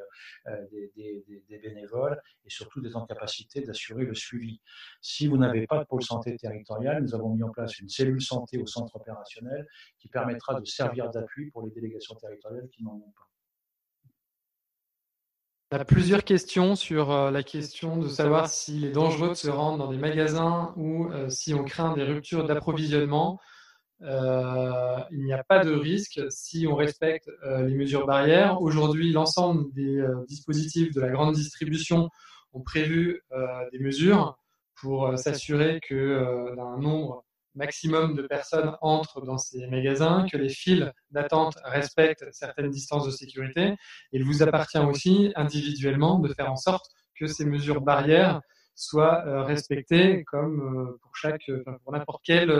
des, 0.94 1.24
des 1.48 1.58
bénévoles 1.58 2.20
et 2.44 2.50
surtout 2.50 2.80
d'être 2.80 2.96
en 2.96 3.06
capacité 3.06 3.60
d'assurer 3.60 4.04
le 4.04 4.14
suivi. 4.14 4.60
Si 5.00 5.26
vous 5.26 5.36
n'avez 5.36 5.66
pas 5.66 5.78
de 5.78 5.84
pôle 5.84 6.02
santé 6.02 6.36
territorial, 6.36 7.02
nous 7.02 7.14
avons 7.14 7.30
mis 7.30 7.42
en 7.42 7.50
place 7.50 7.78
une 7.78 7.88
cellule 7.88 8.22
santé 8.22 8.58
au 8.58 8.66
centre 8.66 8.96
opérationnel 8.96 9.66
qui 9.98 10.08
permettra 10.08 10.60
de 10.60 10.64
servir 10.64 11.10
d'appui 11.10 11.50
pour 11.50 11.62
les 11.62 11.70
délégations 11.70 12.14
territoriales 12.14 12.68
qui 12.68 12.82
n'en 12.82 12.94
ont 12.94 13.12
pas. 13.16 13.28
Il 15.72 15.78
y 15.78 15.80
a 15.80 15.84
plusieurs 15.84 16.22
questions 16.22 16.76
sur 16.76 17.10
euh, 17.10 17.32
la 17.32 17.42
question 17.42 17.96
de 17.96 18.06
savoir 18.06 18.48
s'il 18.48 18.84
est 18.84 18.92
dangereux 18.92 19.30
de 19.30 19.34
se 19.34 19.50
rendre 19.50 19.78
dans 19.78 19.90
des 19.90 19.98
magasins 19.98 20.72
ou 20.76 21.10
euh, 21.10 21.28
si 21.28 21.54
on 21.54 21.64
craint 21.64 21.92
des 21.94 22.04
ruptures 22.04 22.46
d'approvisionnement. 22.46 23.40
Euh, 24.02 24.98
il 25.10 25.24
n'y 25.24 25.32
a 25.32 25.42
pas 25.44 25.64
de 25.64 25.72
risque 25.72 26.20
si 26.30 26.66
on 26.66 26.74
respecte 26.74 27.30
les 27.44 27.74
mesures 27.74 28.06
barrières. 28.06 28.60
Aujourd'hui, 28.60 29.12
l'ensemble 29.12 29.72
des 29.72 30.06
dispositifs 30.28 30.92
de 30.94 31.00
la 31.00 31.08
grande 31.08 31.34
distribution 31.34 32.10
ont 32.52 32.62
prévu 32.62 33.22
des 33.72 33.78
mesures 33.78 34.38
pour 34.76 35.06
euh, 35.06 35.16
s'assurer 35.16 35.80
que 35.80 35.94
euh, 35.94 36.52
un 36.60 36.78
nombre 36.78 37.24
maximum 37.54 38.14
de 38.14 38.22
personnes 38.22 38.76
entrent 38.82 39.24
dans 39.24 39.38
ces 39.38 39.66
magasins, 39.66 40.26
que 40.30 40.36
les 40.36 40.50
files 40.50 40.92
d'attente 41.10 41.56
respectent 41.64 42.26
certaines 42.30 42.70
distances 42.70 43.06
de 43.06 43.10
sécurité. 43.10 43.74
Il 44.12 44.24
vous 44.24 44.42
appartient 44.42 44.78
aussi 44.78 45.32
individuellement 45.36 46.18
de 46.18 46.32
faire 46.34 46.52
en 46.52 46.56
sorte 46.56 46.86
que 47.18 47.26
ces 47.26 47.46
mesures 47.46 47.80
barrières 47.80 48.42
soient 48.76 49.26
euh, 49.26 49.42
respectées 49.42 50.22
comme 50.24 50.96
pour 51.02 51.16
chaque, 51.16 51.50
pour 51.82 51.92
n'importe 51.92 52.22
quel 52.24 52.52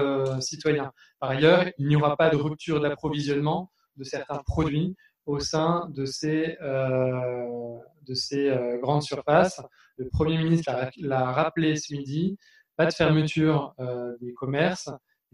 citoyen. 0.43 0.93
Par 1.21 1.31
ailleurs, 1.31 1.65
il 1.79 1.87
n'y 1.87 1.95
aura 1.95 2.17
pas 2.17 2.31
de 2.31 2.37
rupture 2.37 2.81
d'approvisionnement 2.81 3.71
de 3.97 4.03
certains 4.03 4.39
produits 4.39 4.97
au 5.27 5.39
sein 5.39 5.89
de 5.91 6.05
ces, 6.05 6.57
de 6.61 8.15
ces 8.15 8.79
grandes 8.81 9.03
surfaces 9.03 9.61
le 9.99 10.09
Premier 10.11 10.39
ministre 10.39 10.73
l'a 10.99 11.33
rappelé 11.33 11.77
ce 11.77 11.95
midi, 11.95 12.39
pas 12.77 12.87
de 12.87 12.93
fermeture 12.93 13.75
euh, 13.81 14.15
des 14.21 14.35
commerces, 14.35 14.91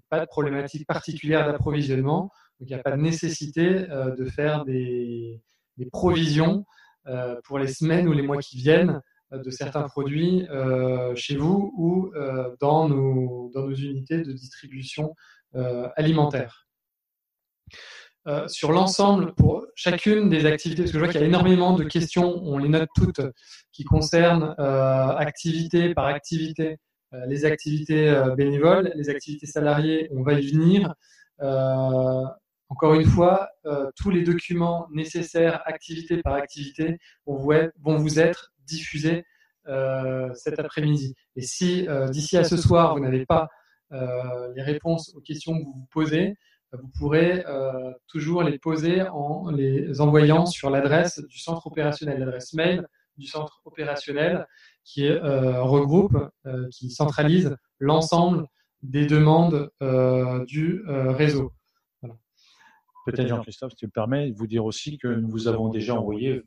pas 0.09 0.21
de 0.21 0.27
problématique 0.27 0.87
particulière 0.87 1.47
d'approvisionnement. 1.47 2.31
Donc 2.61 2.69
il 2.71 2.75
n'y 2.75 2.75
a 2.75 2.83
pas 2.83 2.93
de 2.93 3.01
nécessité 3.03 3.91
euh, 3.91 4.15
de 4.15 4.25
faire 4.27 4.65
des, 4.65 5.41
provisions 5.91 6.65
euh, 7.09 7.41
pour 7.45 7.59
les 7.59 7.67
semaines 7.67 8.07
ou 8.07 8.13
les 8.13 8.23
mois 8.23 8.37
qui 8.37 8.57
viennent 8.57 9.03
de 9.33 9.51
certains 9.51 9.83
produits 9.83 10.47
chez 11.15 11.37
vous 11.37 11.73
ou 11.77 12.13
dans, 12.61 12.89
nos, 12.89 13.51
dans 13.55 13.67
nos 13.67 13.75
unités 13.75 14.19
de 14.19 14.33
distribution 14.33 15.15
alimentaire. 15.97 16.67
euh, 18.29 18.47
sur 18.47 18.71
l'ensemble, 18.71 19.35
pour 19.35 19.67
chacune 19.75 20.29
des 20.29 20.47
activités, 20.47 20.83
parce 20.83 20.93
que 20.93 20.99
je 20.99 21.05
vois 21.05 21.13
qu'il 21.13 21.21
y 21.21 21.25
a 21.25 21.27
énormément 21.27 21.75
de 21.75 21.83
questions, 21.83 22.41
on 22.45 22.59
les 22.59 22.69
note 22.69 22.89
toutes, 22.95 23.21
qui 23.73 23.85
concernent 23.85 24.55
euh, 24.61 25.17
activité 25.17 25.93
par 25.93 26.07
activité, 26.07 26.77
euh, 27.15 27.27
les 27.27 27.45
activités 27.45 28.15
bénévoles, 28.37 28.93
les 28.95 29.11
activités 29.11 29.47
salariées, 29.47 30.09
on 30.13 30.23
va 30.23 30.35
y 30.35 30.53
venir. 30.53 30.95
encore 32.69 32.95
une 32.95 33.05
fois, 33.05 33.51
tous 33.97 34.11
les 34.11 34.23
documents 34.23 34.87
nécessaires, 34.93 35.61
activité 35.67 36.23
par 36.23 36.35
activité, 36.35 36.99
vont 37.27 37.97
vous 37.99 38.21
être, 38.21 38.52
être 38.63 38.67
diffusés 38.67 39.25
cet 40.35 40.59
après-midi. 40.59 41.15
Et 41.37 41.43
si 41.43 41.87
d'ici 42.11 42.37
à 42.37 42.45
ce 42.45 42.57
soir, 42.57 42.95
vous 42.95 43.01
n'avez 43.01 43.27
pas 43.27 43.49
les 43.91 44.63
réponses 44.63 45.15
aux 45.15 45.21
questions 45.21 45.59
que 45.59 45.65
vous 45.65 45.73
vous 45.73 45.89
posez, 45.91 46.35
vous 46.73 46.89
pourrez 46.99 47.45
euh, 47.47 47.93
toujours 48.09 48.43
les 48.43 48.59
poser 48.59 49.03
en 49.03 49.51
les 49.51 50.01
envoyant 50.01 50.47
sur 50.47 50.71
l'adresse 50.71 51.21
du 51.29 51.39
centre 51.39 51.67
opérationnel, 51.67 52.19
l'adresse 52.19 52.55
mail 52.55 52.87
du 53.19 53.27
centre 53.27 53.61
opérationnel 53.67 54.47
qui 54.85 55.07
euh, 55.07 55.63
regroupe, 55.63 56.17
euh, 56.47 56.69
qui 56.71 56.91
centralise 56.91 57.57
l'ensemble 57.79 58.47
des 58.83 59.07
demandes 59.07 59.71
du 60.49 60.83
réseau. 60.89 61.53
Peut-être 63.07 63.29
Jean-Christophe, 63.29 63.73
si 63.73 63.77
tu 63.77 63.87
me 63.87 63.93
permets, 63.93 64.33
vous 64.33 64.49
dire 64.49 64.65
aussi 64.65 64.99
que 64.99 65.07
nous 65.07 65.29
vous 65.29 65.47
avons 65.47 65.69
déjà 65.69 65.95
envoyé 65.95 66.43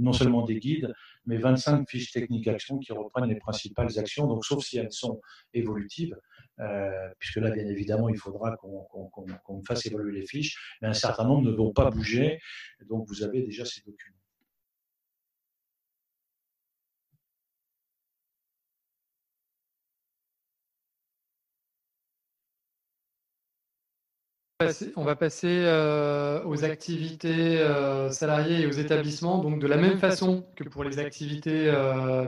non 0.00 0.12
seulement 0.12 0.42
des 0.42 0.58
guides, 0.58 0.92
mais 1.26 1.36
25 1.36 1.88
fiches 1.88 2.10
techniques 2.12 2.48
actions 2.48 2.78
qui 2.78 2.92
reprennent 2.92 3.28
les 3.28 3.36
principales 3.36 3.98
actions, 3.98 4.26
donc 4.26 4.44
sauf 4.44 4.64
si 4.64 4.78
elles 4.78 4.92
sont 4.92 5.20
évolutives, 5.54 6.16
euh, 6.58 7.08
puisque 7.18 7.36
là, 7.36 7.50
bien 7.50 7.66
évidemment, 7.66 8.08
il 8.08 8.16
faudra 8.16 8.56
qu'on 8.56 9.62
fasse 9.64 9.86
évoluer 9.86 10.20
les 10.20 10.26
fiches, 10.26 10.78
mais 10.82 10.88
un 10.88 10.94
certain 10.94 11.24
nombre 11.24 11.42
ne 11.42 11.52
vont 11.54 11.72
pas 11.72 11.90
bouger, 11.90 12.40
donc 12.88 13.06
vous 13.08 13.22
avez 13.22 13.42
déjà 13.42 13.64
ces 13.64 13.82
documents. 13.82 14.19
On 24.96 25.04
va 25.04 25.16
passer 25.16 25.62
euh, 25.64 26.44
aux 26.44 26.64
activités 26.64 27.58
euh, 27.60 28.10
salariées 28.10 28.62
et 28.62 28.66
aux 28.66 28.72
établissements. 28.72 29.38
Donc, 29.38 29.60
de 29.60 29.66
la 29.66 29.76
même 29.76 29.98
façon 29.98 30.46
que 30.56 30.64
pour 30.64 30.84
les 30.84 30.98
activités 30.98 31.72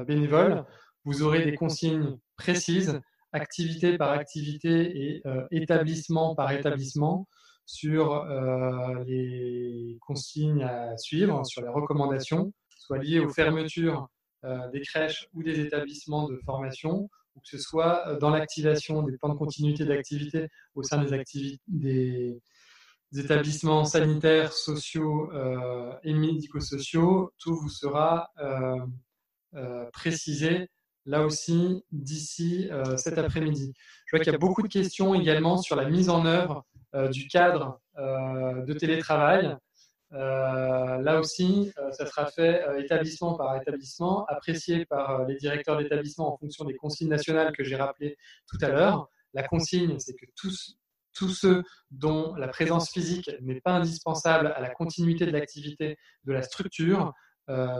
bénévoles, 0.07 0.65
vous 1.05 1.23
aurez 1.23 1.45
des 1.45 1.55
consignes 1.55 2.17
précises 2.37 3.01
activité 3.33 3.97
par 3.97 4.11
activité 4.11 5.15
et 5.15 5.23
euh, 5.27 5.47
établissement 5.51 6.35
par 6.35 6.53
établissement 6.53 7.27
sur 7.65 8.13
euh, 8.13 9.03
les 9.05 9.97
consignes 10.01 10.63
à 10.63 10.97
suivre, 10.99 11.45
sur 11.47 11.63
les 11.63 11.69
recommandations, 11.69 12.53
soit 12.77 12.99
liées 12.99 13.21
aux 13.21 13.31
fermetures 13.31 14.09
euh, 14.45 14.69
des 14.71 14.81
crèches 14.81 15.29
ou 15.33 15.43
des 15.43 15.61
établissements 15.61 16.29
de 16.29 16.39
formation, 16.45 17.09
que 17.41 17.49
ce 17.49 17.59
soit 17.59 18.17
dans 18.21 18.31
l'activation 18.31 19.03
des 19.03 19.17
plans 19.17 19.31
de 19.31 19.39
continuité 19.39 19.85
d'activité 19.85 20.49
au 20.75 20.83
sein 20.83 21.03
des, 21.03 21.59
des, 21.67 22.41
établissements 23.17 23.85
sanitaires, 23.85 24.53
sociaux 24.53 25.31
et 26.03 26.15
médico-sociaux, 26.15 27.33
tout 27.39 27.55
vous 27.55 27.69
sera 27.69 28.31
précisé 29.93 30.69
là 31.07 31.25
aussi 31.25 31.85
d'ici 31.91 32.69
euh, 32.71 32.97
cet 32.97 33.19
après-midi. 33.19 33.73
Je 34.07 34.17
vois 34.17 34.23
qu'il 34.23 34.33
y 34.33 34.37
a 34.37 34.39
beaucoup 34.39 34.63
de 34.63 34.69
questions 34.69 35.15
également 35.15 35.57
sur 35.57 35.77
la 35.77 35.89
mise 35.89 36.09
en 36.09 36.25
œuvre 36.27 36.65
euh, 36.95 37.09
du 37.09 37.27
cadre 37.27 37.81
euh, 37.99 38.65
de 38.65 38.73
télétravail. 38.73 39.57
Là 40.13 41.19
aussi, 41.19 41.73
ça 41.93 42.07
sera 42.07 42.27
fait 42.27 42.65
établissement 42.79 43.35
par 43.35 43.57
établissement, 43.57 44.25
apprécié 44.27 44.85
par 44.87 45.25
les 45.27 45.37
directeurs 45.37 45.79
d'établissement 45.79 46.35
en 46.35 46.37
fonction 46.37 46.65
des 46.65 46.77
consignes 46.77 47.09
nationales 47.09 47.53
que 47.53 47.65
j'ai 47.65 47.77
rappelées 47.77 48.17
tout 48.47 48.59
à 48.61 48.69
l'heure. 48.69 49.09
La 49.35 49.43
consigne, 49.43 49.99
c'est 49.99 50.15
que 50.15 50.27
tous, 50.37 50.77
ceux 51.13 51.63
dont 51.91 52.35
la 52.35 52.49
présence 52.49 52.91
physique 52.91 53.31
n'est 53.41 53.61
pas 53.61 53.73
indispensable 53.73 54.49
à 54.55 54.61
la 54.61 54.71
continuité 54.71 55.25
de 55.25 55.31
l'activité 55.31 55.97
de 56.25 56.33
la 56.33 56.43
structure 56.43 57.13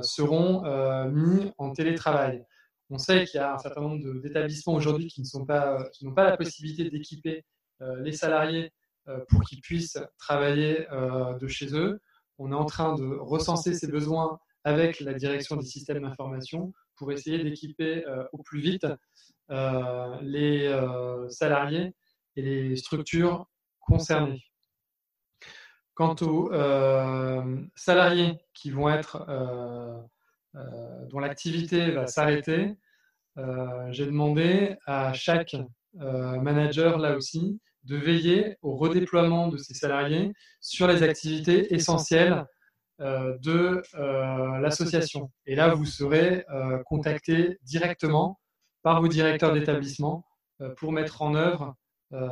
seront 0.03 0.63
mis 1.11 1.53
en 1.59 1.73
télétravail. 1.73 2.45
On 2.93 2.99
sait 2.99 3.25
qu'il 3.25 3.41
y 3.41 3.43
a 3.43 3.55
un 3.55 3.59
certain 3.59 3.81
nombre 3.81 4.21
d'établissements 4.21 4.75
aujourd'hui 4.75 5.07
qui 5.07 5.23
n'ont 5.35 5.47
pas, 5.47 5.79
pas 6.15 6.25
la 6.25 6.37
possibilité 6.37 6.91
d'équiper 6.91 7.43
euh, 7.81 8.03
les 8.03 8.13
salariés 8.13 8.71
euh, 9.09 9.19
pour 9.31 9.41
qu'ils 9.45 9.63
puissent 9.63 9.99
travailler 10.19 10.87
euh, 10.93 11.33
de 11.39 11.49
chez 11.49 11.75
eux. 11.75 12.01
On 12.39 12.53
est 12.53 12.57
en 12.57 12.65
train 12.65 12.95
de 12.95 13.05
recenser 13.05 13.75
ces 13.75 13.89
besoins 13.89 14.39
avec 14.65 15.01
la 15.01 15.15
direction 15.15 15.57
des 15.57 15.67
systèmes 15.67 16.03
d'information 16.03 16.73
pour 16.97 17.11
essayer 17.13 17.43
d'équiper 17.43 18.05
au 18.33 18.39
plus 18.43 18.61
vite 18.61 18.87
les 19.51 20.81
salariés 21.29 21.95
et 22.37 22.43
les 22.43 22.77
structures 22.77 23.49
concernées. 23.81 24.45
Quant 25.95 26.17
aux 26.23 26.51
salariés 27.75 28.39
qui 28.55 28.71
vont 28.71 28.89
être 28.89 29.27
euh, 30.55 31.07
dont 31.09 31.19
l'activité 31.19 31.93
va 31.93 32.07
s'arrêter, 32.07 32.77
euh, 33.39 33.91
j'ai 33.91 34.05
demandé 34.05 34.77
à 34.85 35.15
chaque 35.15 35.57
euh, 36.01 36.39
manager, 36.41 36.99
là 36.99 37.17
aussi, 37.17 37.59
de 37.85 37.97
veiller 37.97 38.57
au 38.63 38.77
redéploiement 38.77 39.49
de 39.49 39.57
ses 39.57 39.75
salariés 39.75 40.33
sur 40.61 40.87
les 40.87 41.03
activités 41.03 41.75
essentielles 41.75 42.47
de 42.99 43.83
l'association. 44.61 45.33
Et 45.47 45.57
là, 45.57 45.75
vous 45.75 45.87
serez 45.87 46.45
contacté 46.87 47.59
directement 47.63 48.39
par 48.83 49.01
vos 49.01 49.09
directeurs 49.09 49.53
d'établissement 49.53 50.25
pour 50.77 50.93
mettre 50.93 51.23
en 51.23 51.35
œuvre 51.35 51.75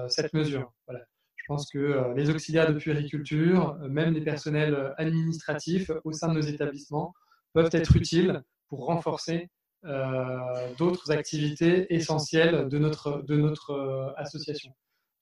cette 0.08 0.32
mesure. 0.32 0.72
Je 0.88 1.44
pense 1.48 1.68
que 1.70 2.14
les 2.14 2.30
auxiliaires 2.30 2.72
de 2.72 2.78
puériculture, 2.78 3.76
même 3.88 4.14
les 4.14 4.20
personnels 4.20 4.94
administratifs 4.98 5.90
au 6.04 6.12
sein 6.12 6.28
de 6.28 6.34
nos 6.34 6.40
établissements, 6.40 7.12
peuvent 7.52 7.70
être 7.72 7.96
utiles 7.96 8.42
pour 8.68 8.86
renforcer 8.86 9.48
euh, 9.84 10.74
d'autres 10.78 11.10
activités 11.10 11.92
essentielles 11.94 12.68
de 12.68 12.78
notre, 12.78 13.72
euh, 13.72 14.12
association. 14.16 14.72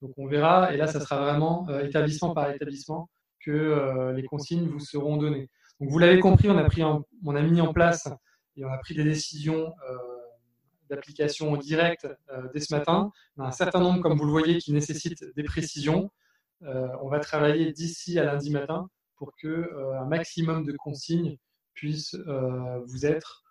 Donc 0.01 0.13
on 0.17 0.27
verra, 0.27 0.73
et 0.73 0.77
là, 0.77 0.87
ça 0.87 0.99
sera 0.99 1.19
vraiment 1.19 1.67
euh, 1.69 1.85
établissement 1.85 2.33
par 2.33 2.49
établissement 2.51 3.09
que 3.41 4.11
les 4.13 4.23
consignes 4.23 4.67
vous 4.67 4.81
seront 4.81 5.15
données. 5.15 5.49
Donc 5.79 5.89
vous 5.89 5.97
l'avez 5.97 6.19
compris, 6.19 6.49
on 6.49 6.57
a, 6.57 6.63
pris 6.65 6.83
on 6.83 7.35
a 7.35 7.41
mis 7.41 7.61
en 7.61 7.71
place 7.71 8.09
et 8.57 8.65
on 8.65 8.69
a 8.69 8.77
pris 8.79 8.93
des 8.93 9.05
décisions 9.05 9.73
d'application 10.89 11.55
directe 11.55 12.05
dès 12.53 12.59
ce 12.59 12.75
matin. 12.75 13.11
On 13.37 13.43
a 13.43 13.47
un 13.47 13.51
certain 13.51 13.79
nombre, 13.79 14.01
comme 14.01 14.17
vous 14.17 14.25
le 14.25 14.31
voyez, 14.31 14.57
qui 14.57 14.73
nécessitent 14.73 15.23
des 15.37 15.43
précisions. 15.43 16.11
on 16.61 17.07
va 17.07 17.19
travailler 17.19 17.71
d'ici 17.71 18.19
à 18.19 18.25
lundi 18.25 18.51
matin 18.51 18.89
pour 19.15 19.31
que 19.41 19.73
un 19.95 20.05
maximum 20.05 20.65
de 20.65 20.73
consignes 20.73 21.37
puisse 21.79 22.13
euh, 22.27 22.79
vous 22.87 23.05
être 23.05 23.43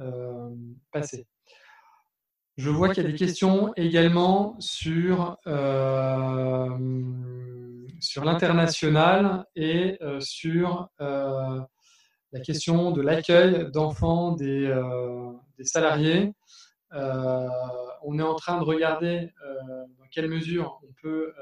euh, 0.00 0.50
passé. 0.92 1.26
Je 2.56 2.70
vois 2.70 2.88
qu'il 2.88 3.02
y 3.02 3.06
a 3.06 3.10
des 3.10 3.16
questions 3.16 3.72
également 3.76 4.56
sur, 4.60 5.36
euh, 5.46 6.68
sur 8.00 8.24
l'international 8.24 9.44
et 9.54 9.98
sur 10.20 10.88
la 10.98 12.40
question 12.42 12.92
de 12.92 13.02
l'accueil 13.02 13.70
d'enfants 13.72 14.32
des, 14.32 14.74
des, 15.58 15.64
salariés. 15.64 16.32
on 16.92 18.18
est 18.18 18.22
en 18.22 18.34
train 18.36 18.58
de 18.58 18.64
regarder 18.64 19.34
dans 19.98 20.06
quelle 20.10 20.28
mesure 20.28 20.80
on 20.82 20.92
peut 21.02 21.34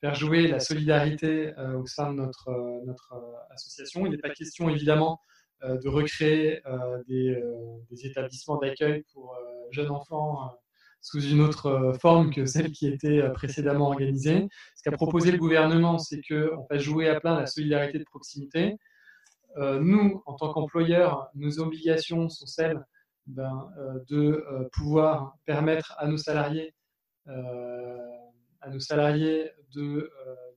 faire 0.00 0.14
jouer 0.14 0.48
la 0.48 0.60
solidarité 0.60 1.52
au 1.76 1.86
sein 1.86 2.10
de 2.10 2.16
notre, 2.16 2.50
notre 2.86 3.14
association. 3.50 4.06
Il 4.06 4.12
n'est 4.12 4.18
pas 4.18 4.30
question 4.30 4.70
évidemment 4.70 5.20
euh, 5.20 5.37
de 5.62 5.88
recréer 5.88 6.60
euh, 6.66 7.02
euh, 7.10 7.78
des, 7.90 8.06
établissements 8.06 8.58
d'accueil 8.58 9.04
pour 9.12 9.36
jeunes 9.70 9.90
enfants 9.90 10.52
sous 11.00 11.20
une 11.20 11.40
autre 11.40 11.94
forme 12.00 12.32
que 12.32 12.44
celle 12.46 12.72
qui 12.72 12.86
était 12.86 13.22
précédemment 13.30 13.88
organisée. 13.88 14.48
Ce 14.76 14.82
qu'a 14.82 14.92
proposé 14.92 15.30
le 15.30 15.38
gouvernement, 15.38 15.98
c'est 15.98 16.20
qu'on 16.28 16.66
fasse 16.66 16.82
jouer 16.82 17.08
à 17.08 17.20
plein 17.20 17.38
la 17.38 17.46
solidarité 17.46 17.98
de 17.98 18.04
proximité. 18.04 18.76
nous, 19.56 20.22
en 20.26 20.34
tant 20.34 20.52
qu'employeurs, 20.52 21.28
nos 21.34 21.60
obligations 21.60 22.28
sont 22.28 22.46
celles 22.46 22.84
ben, 23.26 23.70
de 24.08 24.44
pouvoir 24.72 25.36
permettre 25.44 25.94
à 25.98 26.08
nos 26.08 26.16
salariés, 26.16 26.74
à 27.26 28.70
nos 28.70 28.80
salariés 28.80 29.52
de 29.74 30.10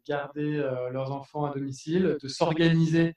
garder 0.08 0.58
leurs 0.92 1.12
enfants 1.12 1.46
à 1.46 1.54
domicile, 1.54 2.18
de 2.22 2.28
s'organiser 2.28 3.10
euh, 3.10 3.14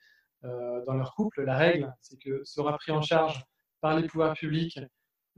dans 0.86 0.94
leur 0.94 1.14
couple. 1.14 1.42
La 1.44 1.56
règle, 1.56 1.92
c'est 2.00 2.18
que 2.18 2.42
sera 2.44 2.76
pris 2.76 2.92
en 2.92 3.02
charge 3.02 3.44
par 3.80 3.98
les 3.98 4.06
pouvoirs 4.06 4.34
publics 4.34 4.78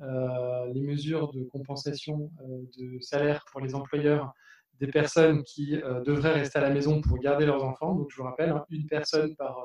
euh, 0.01 0.73
les 0.75 0.83
mesures 0.83 1.33
de 1.33 1.45
compensation 1.45 2.31
euh, 2.43 2.63
de 2.77 3.01
salaire 3.01 3.45
pour 3.51 3.63
les 3.63 3.75
employeurs 3.75 4.31
des 4.79 4.89
personnes 4.89 5.43
qui 5.43 5.81
devraient 6.05 6.35
rester 6.35 6.59
à 6.59 6.63
la 6.63 6.69
maison 6.69 7.01
pour 7.01 7.19
garder 7.19 7.47
leurs 7.47 7.65
enfants. 7.65 7.95
Donc, 7.95 8.11
je 8.11 8.17
vous 8.17 8.25
rappelle, 8.25 8.51
hein, 8.51 8.63
une 8.69 8.87
personne 8.87 9.35
par, 9.37 9.57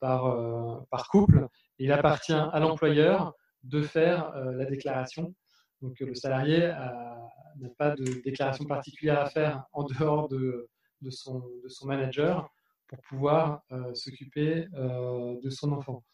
par, 0.00 1.08
couple. 1.12 1.46
Il 1.78 1.92
appartient 1.92 2.32
à 2.32 2.58
l'employeur 2.58 3.34
de 3.62 3.82
faire 3.82 4.34
la 4.34 4.64
déclaration. 4.64 5.32
Donc, 5.80 6.00
le 6.00 6.16
salarié 6.16 6.74
n'a 7.60 7.68
pas 7.78 7.90
de 7.90 8.20
déclaration 8.24 8.64
particulière 8.64 9.20
à 9.20 9.26
faire 9.26 9.62
en 9.72 9.84
dehors 9.84 10.28
de, 10.28 10.68
de, 11.02 11.10
son, 11.10 11.38
de 11.62 11.68
son 11.68 11.86
manager 11.86 12.50
pour 12.92 13.00
pouvoir 13.08 13.62
s'occuper 13.94 14.66
de 14.74 15.50
son 15.50 15.72
enfant. 15.72 16.04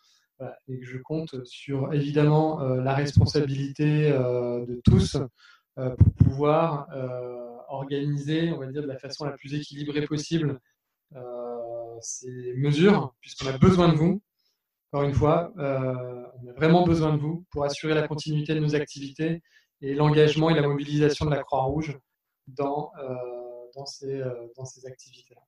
Et 0.69 0.81
je 0.83 0.99
compte 0.99 1.45
sur 1.45 1.93
évidemment 1.93 2.61
la 2.61 2.95
responsabilité 2.95 4.11
de 4.11 4.81
tous 4.85 5.17
pour 5.77 6.15
pouvoir 6.15 6.89
organiser, 7.69 8.53
on 8.53 8.59
va 8.59 8.67
dire, 8.67 8.83
de 8.83 8.87
la 8.87 8.99
façon 8.99 9.25
la 9.25 9.33
plus 9.33 9.55
équilibrée 9.55 10.07
possible 10.07 10.61
euh, 11.15 11.97
ces 12.01 12.55
mesures, 12.57 13.15
puisqu'on 13.21 13.47
a 13.47 13.59
besoin 13.59 13.89
de 13.89 13.97
vous. 13.97 14.23
Encore 14.91 15.07
une 15.07 15.15
fois, 15.15 15.53
euh, 15.59 16.25
on 16.43 16.49
a 16.49 16.53
vraiment 16.55 16.85
besoin 16.85 17.15
de 17.15 17.21
vous 17.21 17.45
pour 17.51 17.65
assurer 17.65 17.95
la 17.95 18.07
continuité 18.07 18.55
de 18.55 18.61
nos 18.61 18.75
activités 18.75 19.43
et 19.81 19.95
l'engagement 19.95 20.51
et 20.51 20.55
la 20.55 20.67
mobilisation 20.67 21.27
de 21.27 21.31
la 21.31 21.43
Croix-Rouge 21.43 21.99
dans, 22.47 22.91
euh, 22.99 23.15
dans 23.75 23.85
ces, 23.85 24.23
dans 24.57 24.65
ces 24.65 24.87
activités-là. 24.87 25.43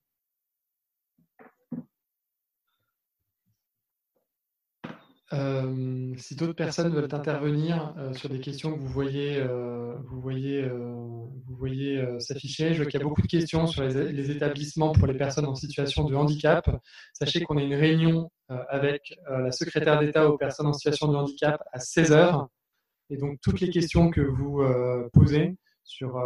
Euh, 5.33 6.13
si 6.17 6.35
d'autres 6.35 6.55
personnes 6.55 6.93
veulent 6.93 7.15
intervenir 7.15 7.95
euh, 7.99 8.13
sur 8.15 8.29
des 8.29 8.41
questions 8.41 8.75
que 8.75 8.81
vous 8.81 8.89
voyez, 8.89 9.37
euh, 9.37 9.95
vous 10.09 10.21
voyez, 10.21 10.69
vous 10.69 11.57
voyez 11.57 12.05
s'afficher, 12.19 12.73
je 12.75 12.83
vois 12.83 12.91
qu'il 12.91 12.99
y 12.99 13.03
a 13.03 13.07
beaucoup 13.07 13.23
de 13.23 13.29
questions 13.29 13.67
sur 13.67 13.83
les, 13.83 14.31
établissements 14.31 14.93
pour 14.93 15.07
les 15.07 15.17
personnes 15.17 15.47
en 15.47 15.55
situation 15.55 16.05
de 16.05 16.15
handicap. 16.17 16.69
Sachez 17.13 17.43
qu'on 17.43 17.59
a 17.59 17.63
une 17.63 17.75
réunion 17.75 18.31
avec 18.49 19.19
la 19.29 19.53
secrétaire 19.53 20.01
d'État 20.01 20.29
aux 20.29 20.37
personnes 20.37 20.67
en 20.67 20.73
situation 20.73 21.09
de 21.09 21.17
handicap 21.17 21.63
à 21.73 21.79
16 21.79 22.13
heures. 22.13 22.49
Et 23.11 23.17
donc, 23.17 23.39
toutes 23.41 23.61
les 23.61 23.71
questions 23.71 24.11
que 24.11 24.21
vous 24.21 24.63
posez 25.13 25.57
sur 25.85 26.19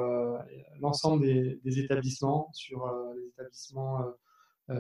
l'ensemble 0.81 1.25
des, 1.25 1.79
établissements, 1.79 2.51
sur 2.53 2.87
les 3.17 3.27
établissements 3.29 3.99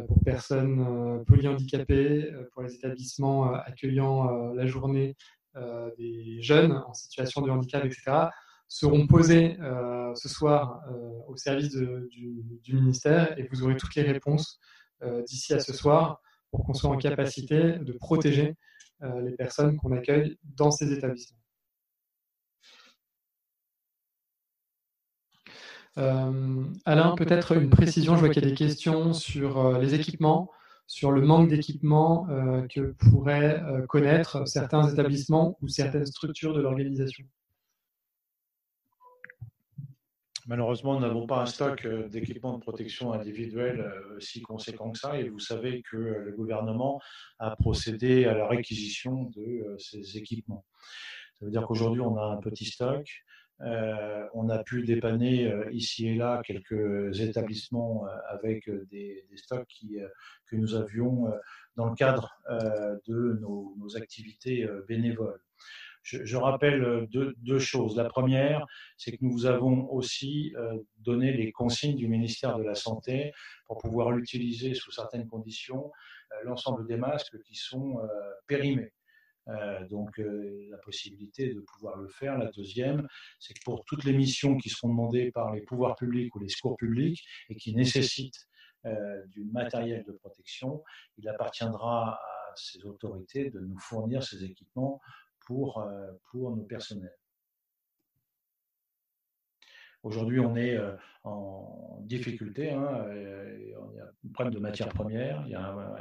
pour 0.06 0.22
personnes 0.24 0.80
euh, 0.80 1.24
polyhandicapées, 1.24 2.32
euh, 2.32 2.48
pour 2.52 2.62
les 2.62 2.74
établissements 2.74 3.52
accueillant 3.52 4.52
la 4.54 4.66
journée 4.66 5.16
des 5.98 6.42
jeunes 6.42 6.72
en 6.72 6.92
situation 6.94 7.40
de 7.40 7.50
handicap, 7.50 7.84
etc., 7.84 8.28
seront 8.66 9.06
posées 9.06 9.56
ce 10.16 10.28
soir 10.28 10.82
au 11.28 11.36
service 11.36 11.76
du, 11.76 12.74
ministère 12.74 13.38
et 13.38 13.46
vous 13.52 13.62
aurez 13.62 13.76
toutes 13.76 13.94
les 13.94 14.02
réponses 14.02 14.58
d'ici 15.28 15.54
à 15.54 15.60
ce 15.60 15.72
soir 15.72 16.20
pour 16.50 16.64
qu'on 16.64 16.74
soit 16.74 16.90
en 16.90 16.96
capacité 16.96 17.78
de 17.78 17.92
protéger 17.92 18.56
les 19.00 19.32
personnes 19.36 19.76
qu'on 19.76 19.92
accueille 19.92 20.36
dans 20.42 20.72
ces 20.72 20.92
établissements. 20.92 21.43
Euh, 25.96 26.64
Alain, 26.84 27.14
peut-être 27.14 27.52
une 27.52 27.70
précision, 27.70 28.16
je 28.16 28.20
vois 28.20 28.28
qu'il 28.28 28.42
y 28.42 28.46
a 28.46 28.48
des 28.48 28.56
questions 28.56 29.12
sur 29.12 29.58
euh, 29.58 29.78
les 29.78 29.94
équipements, 29.94 30.50
sur 30.86 31.12
le 31.12 31.22
manque 31.22 31.48
d'équipements 31.48 32.26
euh, 32.30 32.66
que 32.66 32.92
pourraient 32.92 33.62
connaître 33.88 34.46
certains 34.46 34.88
établissements 34.90 35.56
ou 35.62 35.68
certaines 35.68 36.06
structures 36.06 36.52
de 36.52 36.60
l'organisation. 36.60 37.24
Malheureusement, 40.46 40.94
nous 40.94 41.00
n'avons 41.00 41.26
pas 41.26 41.40
un 41.40 41.46
stock 41.46 41.86
d'équipements 42.10 42.58
de 42.58 42.60
protection 42.60 43.14
individuelle 43.14 43.90
si 44.18 44.42
conséquent 44.42 44.90
que 44.90 44.98
ça, 44.98 45.18
et 45.18 45.30
vous 45.30 45.38
savez 45.38 45.82
que 45.90 45.96
le 45.96 46.32
gouvernement 46.32 47.00
a 47.38 47.56
procédé 47.56 48.26
à 48.26 48.34
la 48.34 48.46
réquisition 48.46 49.30
de 49.34 49.74
ces 49.78 50.18
équipements. 50.18 50.66
Ça 51.38 51.46
veut 51.46 51.50
dire 51.50 51.66
qu'aujourd'hui, 51.66 52.02
on 52.02 52.18
a 52.18 52.24
un 52.26 52.36
petit 52.36 52.66
stock. 52.66 53.08
Euh, 53.60 54.26
on 54.34 54.48
a 54.48 54.58
pu 54.58 54.82
dépanner 54.82 55.46
euh, 55.46 55.70
ici 55.70 56.08
et 56.08 56.14
là 56.16 56.42
quelques 56.44 57.20
établissements 57.20 58.06
euh, 58.06 58.10
avec 58.28 58.68
des, 58.90 59.24
stocks 59.36 59.68
que 60.46 60.56
nous 60.56 60.74
avions 60.74 61.26
dans 61.76 61.88
le 61.88 61.94
cadre 61.94 62.38
de 63.06 63.38
nos, 63.40 63.96
activités 63.96 64.66
bénévoles. 64.88 65.40
Je, 66.02 66.36
rappelle 66.36 67.08
deux, 67.10 67.58
choses. 67.58 67.96
La 67.96 68.04
première, 68.04 68.66
c'est 68.96 69.12
que 69.12 69.24
nous 69.24 69.46
avons 69.46 69.90
aussi 69.90 70.54
donné 70.98 71.32
les 71.32 71.50
consignes 71.50 71.96
du 71.96 72.08
ministère 72.08 72.58
de 72.58 72.62
la 72.62 72.74
Santé 72.74 73.32
pour 73.66 73.78
pouvoir 73.78 74.12
l'utiliser 74.12 74.74
sous 74.74 74.92
certaines 74.92 75.26
conditions, 75.26 75.90
l'ensemble 76.44 76.86
des 76.86 76.96
masques 76.96 77.42
qui 77.42 77.56
sont 77.56 77.98
périmés. 78.46 78.93
Euh, 79.48 79.86
donc 79.88 80.18
euh, 80.18 80.68
la 80.70 80.78
possibilité 80.78 81.52
de 81.52 81.60
pouvoir 81.60 81.96
le 81.96 82.08
faire. 82.08 82.38
La 82.38 82.50
deuxième, 82.50 83.06
c'est 83.38 83.54
que 83.54 83.60
pour 83.64 83.84
toutes 83.84 84.04
les 84.04 84.12
missions 84.12 84.56
qui 84.56 84.70
seront 84.70 84.88
demandées 84.88 85.30
par 85.32 85.52
les 85.52 85.60
pouvoirs 85.60 85.96
publics 85.96 86.34
ou 86.34 86.38
les 86.38 86.48
secours 86.48 86.76
publics 86.76 87.22
et 87.50 87.56
qui 87.56 87.74
nécessitent 87.74 88.48
euh, 88.86 89.24
du 89.26 89.44
matériel 89.44 90.04
de 90.04 90.12
protection, 90.12 90.82
il 91.18 91.28
appartiendra 91.28 92.14
à 92.14 92.52
ces 92.56 92.84
autorités 92.84 93.50
de 93.50 93.60
nous 93.60 93.78
fournir 93.78 94.22
ces 94.22 94.44
équipements 94.44 95.00
pour, 95.46 95.86
pour 96.30 96.56
nos 96.56 96.64
personnels. 96.64 97.16
Aujourd'hui, 100.04 100.38
on 100.38 100.54
est 100.54 100.76
euh, 100.76 100.92
en 101.24 101.98
difficulté. 102.02 102.70
Hein, 102.70 103.06
il 103.14 103.70
y 103.70 103.74
a 103.74 104.04
un 104.04 104.32
problème 104.34 104.54
de 104.54 104.60
matières 104.60 104.90
premières 104.90 105.44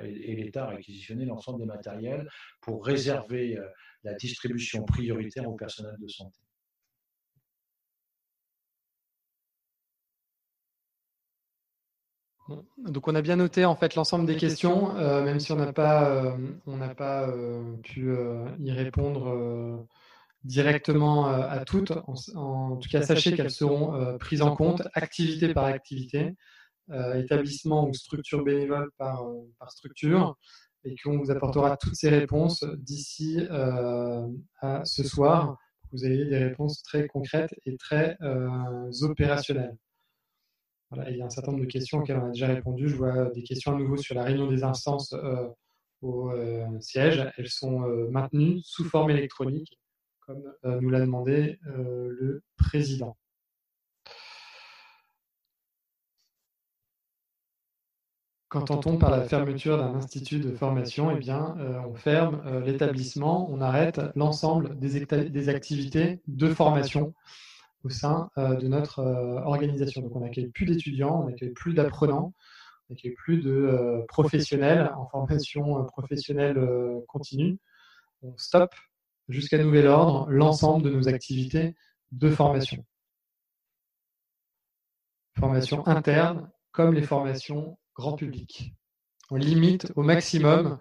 et 0.04 0.36
l'État 0.36 0.66
a 0.66 0.70
réquisitionné 0.72 1.24
l'ensemble 1.24 1.60
des 1.60 1.66
matériels 1.66 2.30
pour 2.60 2.86
réserver 2.86 3.58
euh, 3.58 3.66
la 4.04 4.14
distribution 4.16 4.84
prioritaire 4.84 5.50
au 5.50 5.56
personnel 5.56 5.96
de 5.98 6.08
santé. 6.10 6.38
Donc 12.78 13.08
on 13.08 13.16
a 13.16 13.22
bien 13.22 13.38
noté 13.38 13.64
en 13.64 13.78
fait 13.78 13.96
l'ensemble 13.96 14.26
des 14.26 14.36
questions, 14.36 14.98
euh, 14.98 15.24
même 15.24 15.40
si 15.40 15.54
on 15.54 15.56
n'a 15.56 15.72
pas, 15.72 16.36
on 16.68 16.76
n'a 16.76 16.94
pas 16.94 17.34
pu 17.84 18.14
y 18.60 18.72
répondre 18.72 19.88
directement 20.44 21.30
euh, 21.30 21.48
à 21.48 21.66
toutes. 21.66 21.92
En, 22.36 22.78
tout 22.78 22.90
cas, 22.90 23.02
sachez 23.02 23.34
qu'elles 23.34 23.52
seront 23.52 23.96
euh, 23.96 24.18
prises 24.18 24.42
en 24.42 24.56
compte 24.56 24.84
activité 24.94 25.54
par 25.54 25.66
activité, 25.66 26.36
euh, 26.92 27.16
établissement 27.16 27.88
ou 27.88 27.94
structure 27.94 28.44
bénévole 28.44 28.90
par, 28.98 29.26
par 29.60 29.72
structure, 29.72 30.38
et 30.84 30.96
qu'on 31.02 31.18
vous 31.18 31.32
apportera 31.32 31.78
toutes 31.78 31.96
ces 31.96 32.10
réponses 32.10 32.66
d'ici 32.78 33.40
à 33.50 34.84
ce 34.84 35.04
soir. 35.04 35.58
Vous 35.92 36.06
ayez 36.06 36.26
des 36.26 36.40
réponses 36.40 36.82
très 36.84 37.08
concrètes 37.08 37.56
et 37.66 37.78
très 37.78 38.18
opérationnelles. 39.02 39.78
Voilà, 40.92 41.10
il 41.10 41.18
y 41.18 41.22
a 41.22 41.26
un 41.26 41.30
certain 41.30 41.52
nombre 41.52 41.64
de 41.64 41.70
questions 41.70 42.00
auxquelles 42.00 42.18
on 42.18 42.26
a 42.26 42.32
déjà 42.32 42.48
répondu. 42.48 42.90
Je 42.90 42.96
vois 42.96 43.30
des 43.30 43.44
questions 43.44 43.74
à 43.74 43.78
nouveau 43.78 43.96
sur 43.96 44.14
la 44.16 44.24
réunion 44.24 44.48
des 44.48 44.64
instances 44.64 45.16
au 46.02 46.34
siège. 46.82 47.32
Elles 47.38 47.50
sont 47.50 47.80
maintenues 48.12 48.60
sous 48.62 48.84
forme 48.84 49.12
électronique 49.12 49.80
comme 50.26 50.54
euh, 50.66 50.80
nous 50.80 50.90
l'a 50.90 51.00
demandé 51.00 51.60
euh, 51.68 52.16
le 52.20 52.44
président. 52.58 53.18
Qu'entend-on 58.50 59.00
par 59.00 59.10
la 59.10 59.24
fermeture 59.24 59.78
d'un 59.78 59.96
institut 59.96 60.40
de 60.40 60.52
formation? 60.52 61.10
Eh 61.10 61.18
bien, 61.18 61.56
euh, 61.58 61.80
on 61.88 61.96
ferme 61.96 62.60
l'établissement, 62.64 63.50
on 63.52 63.62
arrête 63.62 64.00
l'ensemble 64.16 64.78
des, 64.78 65.50
activités 65.50 66.22
de 66.28 66.50
formation 66.50 67.16
au 67.84 67.90
sein 67.90 68.30
de 68.38 68.68
notre 68.68 69.00
organisation. 69.44 70.04
Donc, 70.04 70.16
on 70.16 70.20
n'accueille 70.20 70.52
plus 70.52 70.66
d'étudiants, 70.66 71.24
on 71.24 71.30
n'accueille 71.30 71.50
plus 71.50 71.74
d'apprenants, 71.74 72.36
on 72.90 72.94
n'accueille 72.94 73.16
plus 73.16 73.42
de 73.42 74.06
professionnels 74.08 74.92
en 74.96 75.08
formation 75.08 75.84
professionnelle 75.86 76.56
continue. 77.08 77.58
On 78.22 78.38
stoppe 78.38 78.76
jusqu'à 79.30 79.58
nouvel 79.58 79.88
ordre 79.88 80.30
l'ensemble 80.30 80.84
de 80.84 80.90
nos 80.90 81.08
activités 81.08 81.76
de 82.12 82.30
formation. 82.30 82.86
Formation 85.40 85.86
interne 85.88 86.52
comme 86.72 86.94
les 86.94 87.02
formations 87.02 87.78
grand 87.96 88.14
public. 88.14 88.74
On 89.30 89.36
limite 89.36 89.92
au 89.96 90.04
maximum 90.04 90.80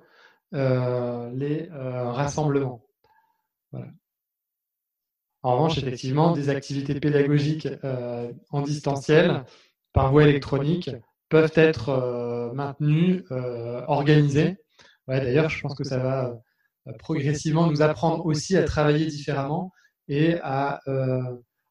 euh, 0.54 1.30
les 1.32 1.70
euh, 1.70 2.10
rassemblements. 2.10 2.84
En 5.42 5.54
revanche, 5.54 5.78
effectivement, 5.78 6.32
des 6.32 6.50
activités 6.50 6.98
pédagogiques 7.00 7.68
euh, 7.84 8.30
en 8.50 8.60
distanciel 8.60 9.44
par 9.92 10.12
voie 10.12 10.24
électronique 10.24 10.90
peuvent 11.28 11.52
être 11.54 12.52
maintenues, 12.54 13.24
organisées. 13.88 14.56
D'ailleurs, 15.08 15.48
je 15.48 15.60
pense 15.62 15.74
que 15.74 15.84
ça 15.84 15.98
va 15.98 16.38
progressivement 16.98 17.66
nous 17.66 17.82
apprendre 17.82 18.24
aussi 18.26 18.56
à 18.56 18.64
travailler 18.64 19.06
différemment 19.06 19.72
et 20.08 20.38
à 20.42 20.80
euh, 20.88 21.22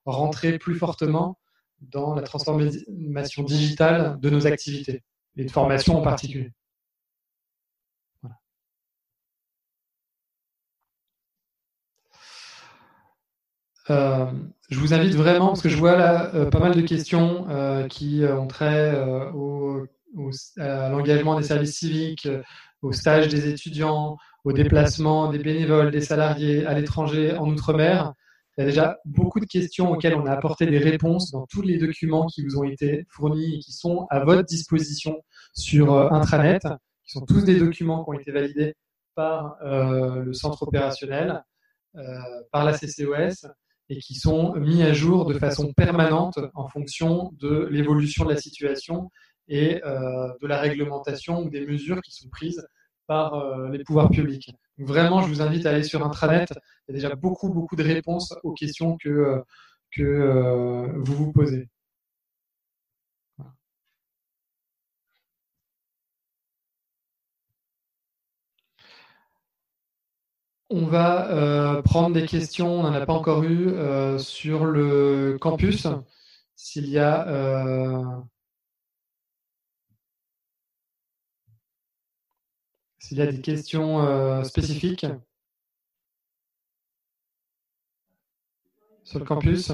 rentrer 0.05 0.57
plus 0.57 0.75
fortement 0.75 1.37
dans 1.81 2.15
la 2.15 2.21
transformation 2.21 3.43
digitale 3.43 4.19
de 4.19 4.29
nos 4.29 4.47
activités 4.47 5.03
et 5.37 5.45
de 5.45 5.51
formation 5.51 5.97
en 5.97 6.01
particulier. 6.01 6.51
Euh, 13.89 14.25
je 14.69 14.79
vous 14.79 14.93
invite 14.93 15.15
vraiment, 15.15 15.47
parce 15.47 15.61
que 15.61 15.69
je 15.69 15.75
vois 15.75 15.97
là 15.97 16.33
euh, 16.35 16.49
pas 16.49 16.59
mal 16.59 16.75
de 16.75 16.81
questions 16.81 17.47
euh, 17.49 17.87
qui 17.87 18.23
ont 18.23 18.47
trait 18.47 18.95
au, 19.33 19.85
à 20.57 20.89
l'engagement 20.89 21.37
des 21.39 21.45
services 21.45 21.77
civiques, 21.77 22.27
au 22.81 22.91
stage 22.91 23.27
des 23.27 23.49
étudiants, 23.49 24.17
au 24.43 24.53
déplacement 24.53 25.31
des 25.31 25.39
bénévoles, 25.39 25.91
des 25.91 26.01
salariés 26.01 26.65
à 26.65 26.73
l'étranger, 26.73 27.35
en 27.35 27.47
Outre-mer. 27.49 28.13
Il 28.57 28.61
y 28.61 28.63
a 28.63 28.67
déjà 28.67 28.97
beaucoup 29.05 29.39
de 29.39 29.45
questions 29.45 29.91
auxquelles 29.91 30.15
on 30.15 30.25
a 30.25 30.31
apporté 30.31 30.65
des 30.65 30.77
réponses 30.77 31.31
dans 31.31 31.45
tous 31.47 31.61
les 31.61 31.77
documents 31.77 32.25
qui 32.27 32.43
vous 32.43 32.57
ont 32.57 32.63
été 32.63 33.05
fournis 33.09 33.55
et 33.55 33.59
qui 33.59 33.71
sont 33.71 34.07
à 34.09 34.23
votre 34.23 34.43
disposition 34.43 35.23
sur 35.53 35.93
intranet, 36.13 36.59
qui 37.05 37.11
sont 37.11 37.25
tous 37.25 37.43
des 37.43 37.57
documents 37.57 38.03
qui 38.03 38.09
ont 38.09 38.19
été 38.19 38.31
validés 38.31 38.75
par 39.15 39.55
le 39.63 40.33
centre 40.33 40.63
opérationnel, 40.63 41.43
par 42.51 42.65
la 42.65 42.73
CCOS 42.77 43.47
et 43.91 43.99
qui 43.99 44.15
sont 44.15 44.53
mis 44.55 44.83
à 44.83 44.93
jour 44.93 45.25
de 45.25 45.37
façon 45.37 45.73
permanente 45.73 46.39
en 46.53 46.67
fonction 46.67 47.31
de 47.39 47.67
l'évolution 47.69 48.23
de 48.23 48.31
la 48.31 48.37
situation 48.37 49.09
et 49.49 49.83
euh, 49.83 50.29
de 50.41 50.47
la 50.47 50.59
réglementation 50.59 51.41
ou 51.41 51.49
des 51.49 51.65
mesures 51.65 52.01
qui 52.01 52.13
sont 52.13 52.29
prises 52.29 52.65
euh, 53.11 53.69
les 53.69 53.83
pouvoirs 53.83 54.09
publics. 54.09 54.55
vraiment, 54.77 55.21
je 55.21 55.27
vous 55.27 55.41
invite 55.41 55.65
à 55.65 55.71
aller 55.71 55.83
sur 55.83 56.05
intranet. 56.05 56.47
Il 56.87 56.95
y 56.95 56.97
a 56.97 57.01
déjà 57.01 57.15
beaucoup, 57.15 57.49
beaucoup 57.49 57.75
de 57.75 57.83
réponses 57.83 58.33
aux 58.43 58.53
questions 58.53 58.97
que, 58.97 59.09
euh, 59.09 59.41
que 59.91 60.91
vous 60.97 61.15
vous 61.15 61.31
posez. 61.31 61.69
On 70.73 70.85
va 70.85 71.29
euh, 71.31 71.81
prendre 71.81 72.13
des 72.15 72.25
questions, 72.25 72.79
on 72.79 72.83
n'en 72.83 72.93
a 72.93 73.05
pas 73.05 73.11
encore 73.13 73.43
eu, 73.43 73.67
euh, 73.69 74.17
sur 74.17 74.63
le 74.65 75.37
campus. 75.39 75.85
S'il 76.55 76.87
y 76.89 76.97
a 76.97 77.25
s'il 83.11 83.17
y 83.17 83.21
a 83.23 83.27
des 83.29 83.41
questions 83.41 84.41
spécifiques 84.45 85.05
sur 89.03 89.19
le 89.19 89.25
campus. 89.25 89.73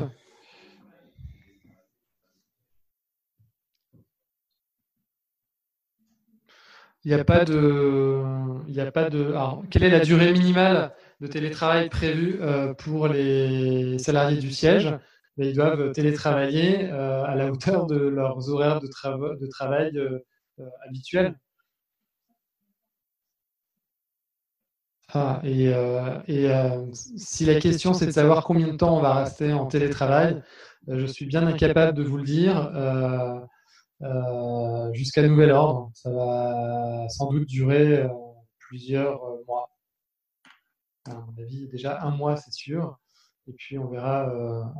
Il 7.04 7.14
n'y 7.14 7.14
a 7.14 7.24
pas 7.24 7.46
de. 7.46 8.24
Il 8.68 8.74
y 8.74 8.82
a 8.82 8.92
pas 8.92 9.12
de 9.12 9.36
quelle 9.70 9.84
est 9.84 9.92
la 9.92 10.00
durée 10.00 10.34
minimale 10.34 10.96
de 11.22 11.28
télétravail 11.28 11.90
prévue 11.90 12.40
euh, 12.42 12.74
pour 12.74 13.08
les 13.08 14.00
salariés 14.00 14.40
du 14.40 14.52
siège? 14.52 14.90
Ben, 15.38 15.48
Ils 15.48 15.56
doivent 15.56 15.92
télétravailler 15.92 16.90
euh, 16.90 17.24
à 17.24 17.36
la 17.36 17.52
hauteur 17.52 17.86
de 17.86 17.98
leurs 17.98 18.50
horaires 18.50 18.82
de, 18.82 18.88
travail 19.48 19.96
euh, 19.96 20.20
habituels. 20.88 21.36
Ah, 25.14 25.42
et, 25.44 25.72
et 26.28 26.52
si 26.94 27.46
la 27.46 27.60
question 27.60 27.94
c'est 27.94 28.06
de 28.06 28.12
savoir 28.12 28.44
combien 28.44 28.68
de 28.68 28.76
temps 28.76 28.98
on 28.98 29.02
va 29.02 29.14
rester 29.14 29.54
en 29.54 29.66
télétravail, 29.66 30.42
je 30.88 31.06
suis 31.06 31.26
bien 31.26 31.48
incapable 31.48 31.98
de 31.98 32.04
vous 32.04 32.18
le 32.18 32.24
dire. 32.24 32.72
Euh, 34.04 34.94
jusqu'à 34.94 35.28
nouvel 35.28 35.52
ordre. 35.52 35.92
Ça 35.94 36.12
va 36.12 37.08
sans 37.10 37.32
doute 37.32 37.48
durer 37.48 38.04
euh, 38.04 38.10
plusieurs 38.60 39.24
euh, 39.24 39.44
mois. 39.48 39.72
À 41.10 41.16
mon 41.16 41.34
avis, 41.42 41.68
déjà 41.68 42.02
un 42.02 42.12
mois, 42.12 42.38
c'est 42.38 42.54
sûr. 42.54 42.98
Et 43.48 43.54
puis 43.54 43.80
on 43.80 43.88
verra, 43.88 44.30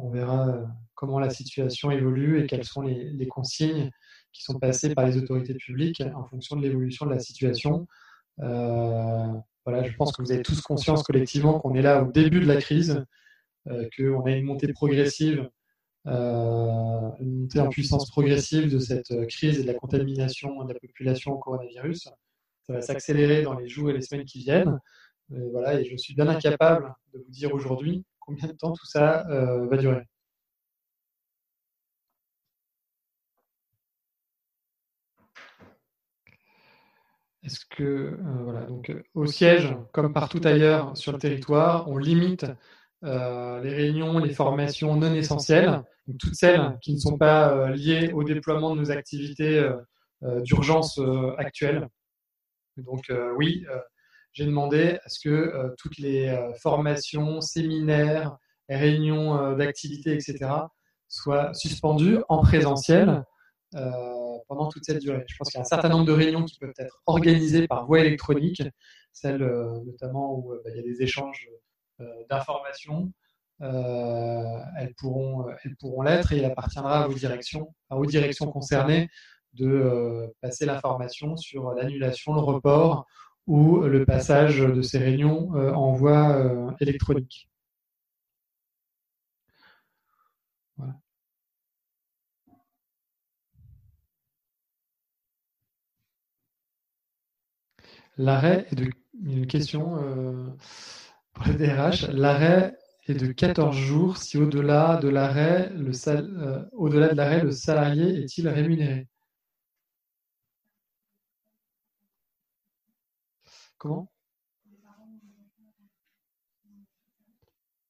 on 0.04 0.10
verra 0.10 0.58
comment 0.94 1.20
la 1.20 1.30
situation 1.30 1.90
évolue 1.90 2.42
et 2.42 2.48
quelles 2.48 2.66
sont 2.66 2.82
les, 2.82 3.28
consignes 3.28 3.90
qui 4.34 4.44
sont 4.44 4.60
passées 4.60 4.94
par 4.94 5.06
les 5.06 5.16
autorités 5.16 5.54
publiques 5.54 6.04
en 6.14 6.26
fonction 6.26 6.58
de 6.58 6.64
l'évolution 6.64 7.06
de 7.06 7.12
la 7.12 7.20
situation. 7.20 7.88
Voilà, 9.68 9.84
je 9.84 9.96
pense 9.96 10.16
que 10.16 10.22
vous 10.22 10.32
avez 10.32 10.42
tous 10.42 10.62
conscience 10.62 11.04
collectivement 11.04 11.60
qu'on 11.60 11.76
est 11.76 11.82
là 11.82 12.02
au 12.02 12.12
début 12.12 12.40
de 12.40 12.46
la 12.46 12.56
crise, 12.62 13.04
qu'on 13.66 14.26
a 14.26 14.32
une 14.32 14.46
montée 14.46 14.72
progressive 14.72 15.50
euh, 16.08 17.10
une 17.20 17.42
montée 17.42 17.60
en 17.60 17.68
puissance 17.68 18.10
progressive 18.10 18.72
de 18.72 18.80
cette 18.80 19.12
euh, 19.12 19.26
crise 19.26 19.60
et 19.60 19.64
de 19.64 19.68
la 19.68 19.74
contamination 19.74 20.64
de 20.64 20.74
la 20.74 20.80
population 20.80 21.34
au 21.34 21.38
coronavirus. 21.38 22.10
Ça 22.64 22.74
va 22.74 22.82
s'accélérer 22.82 23.42
dans 23.42 23.56
les 23.56 23.68
jours 23.68 23.90
et 23.90 23.94
les 23.94 24.02
semaines 24.02 24.26
qui 24.26 24.40
viennent. 24.40 24.80
Euh, 25.34 25.50
voilà, 25.52 25.80
et 25.80 25.86
je 25.86 25.98
suis 25.98 26.16
bien 26.16 26.28
incapable 26.30 26.94
de 27.14 27.20
vous 27.20 27.30
dire 27.30 27.54
aujourd'hui 27.54 28.06
combien 28.20 28.48
de 28.48 28.54
temps 28.54 28.72
tout 28.72 28.86
ça 28.86 29.26
va 29.28 29.78
durer. 29.78 30.04
Est-ce 37.48 37.62
que, 37.70 38.20
voilà, 38.44 38.66
donc 38.66 38.94
au 39.14 39.26
siège, 39.26 39.74
comme 39.94 40.12
partout 40.12 40.42
ailleurs 40.44 40.98
sur 40.98 41.14
le 41.14 41.18
territoire, 41.18 41.90
on 41.90 41.98
limite 41.98 42.46
euh, 43.06 43.62
les 43.62 43.74
réunions, 43.74 44.20
les 44.20 44.34
formations 44.34 44.98
non 44.98 45.14
essentielles, 45.14 45.82
toutes 46.20 46.36
celles 46.36 46.78
qui 46.82 46.94
ne 46.94 47.00
sont 47.00 47.18
pas 47.18 47.54
euh, 47.54 47.70
liées 47.70 48.12
au 48.12 48.26
déploiement 48.26 48.76
de 48.76 48.82
nos 48.82 48.92
activités 48.92 49.60
euh, 49.60 50.42
d'urgence 50.42 51.00
actuelles. 51.38 51.88
Donc 52.76 53.12
oui, 53.38 53.66
j'ai 54.34 54.46
demandé 54.46 55.00
à 55.06 55.10
ce 55.10 55.20
que 55.22 55.74
toutes 55.78 55.98
les 56.00 56.36
formations, 56.62 57.40
séminaires, 57.40 58.38
réunions 58.68 59.56
d'activités, 59.56 60.14
etc., 60.14 60.52
soient 61.08 61.54
suspendues 61.54 62.20
en 62.28 62.42
présentiel 62.42 63.24
pendant 63.72 64.70
toute 64.70 64.86
cette 64.86 65.00
durée. 65.00 65.24
Je 65.28 65.36
pense 65.38 65.50
qu'il 65.50 65.58
y 65.58 65.62
a 65.62 65.62
un 65.62 65.66
certain 65.66 65.90
nombre 65.90 66.06
de 66.06 66.14
réunions 66.14 66.46
qui 66.46 66.58
peuvent 66.58 66.74
être 66.78 67.02
organisées 67.06 67.68
par 67.68 67.86
voie 67.86 68.00
électronique, 68.00 68.64
celles 69.14 69.44
notamment 69.86 70.36
où 70.36 70.54
bah, 70.64 70.70
il 70.74 70.78
y 70.78 70.80
a 70.80 70.84
des 70.84 71.02
échanges 71.02 71.50
euh, 72.00 72.06
d'informations, 72.30 73.12
euh, 73.64 74.60
elles 74.78 74.94
pourront 75.00 75.48
elles 75.64 75.76
pourront 75.78 76.04
l'être 76.04 76.32
et 76.32 76.38
il 76.38 76.46
appartiendra 76.46 77.04
à 77.04 77.08
vos 77.08 77.16
directions, 77.16 77.74
aux 77.90 78.06
directions 78.06 78.52
concernées 78.52 79.10
de 79.54 79.66
euh, 79.66 80.28
passer 80.40 80.68
l'information 80.68 81.36
sur 81.38 81.74
l'annulation, 81.74 82.36
le 82.36 82.42
report 82.42 83.08
ou 83.48 83.80
le 83.80 84.06
passage 84.06 84.60
de 84.60 84.82
ces 84.84 85.00
réunions 85.00 85.50
en 85.54 85.94
voie 85.94 86.76
électronique. 86.82 87.50
L'arrêt 98.18 98.68
est 98.72 98.76
de 98.76 98.90
une 99.24 99.48
question 99.48 99.98
pour 101.34 101.48
le 101.48 101.54
DRH, 101.54 102.08
l'arrêt 102.10 102.78
est 103.08 103.14
de 103.14 103.32
14 103.32 103.76
jours 103.76 104.18
si 104.18 104.38
au-delà 104.38 104.98
de 104.98 105.08
l'arrêt, 105.08 105.70
le 105.74 105.92
euh, 106.08 106.66
au-delà 106.74 107.10
de 107.10 107.16
l'arrêt, 107.16 107.44
le 107.44 107.52
salarié 107.52 108.24
est-il 108.24 108.48
rémunéré? 108.50 109.08
Comment? 113.78 114.12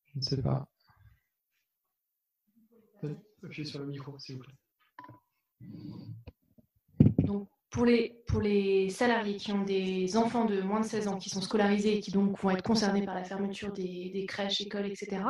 Je 0.06 0.20
ne 0.20 0.22
sais 0.22 0.42
pas. 0.42 0.68
Appuyez 3.44 3.66
sur 3.66 3.80
le 3.80 3.86
micro, 3.88 4.18
s'il 4.20 4.38
vous 4.38 4.44
plaît. 4.44 4.56
Donc, 7.68 7.72
pour 7.72 7.86
les, 7.86 8.16
pour 8.28 8.42
les 8.42 8.90
salariés 8.90 9.36
qui 9.36 9.52
ont 9.52 9.64
des 9.64 10.18
enfants 10.18 10.46
de 10.46 10.62
moins 10.62 10.82
de 10.82 10.86
16 10.86 11.08
ans 11.08 11.18
qui 11.18 11.30
sont 11.30 11.42
scolarisés 11.42 11.98
et 11.98 12.00
qui 12.00 12.12
donc 12.12 12.40
vont 12.42 12.52
être 12.52 12.64
concernés 12.64 13.04
par 13.04 13.16
la 13.16 13.24
fermeture 13.24 13.72
des, 13.72 14.26
crèches, 14.28 14.62
écoles, 14.62 14.88
etc., 14.88 15.22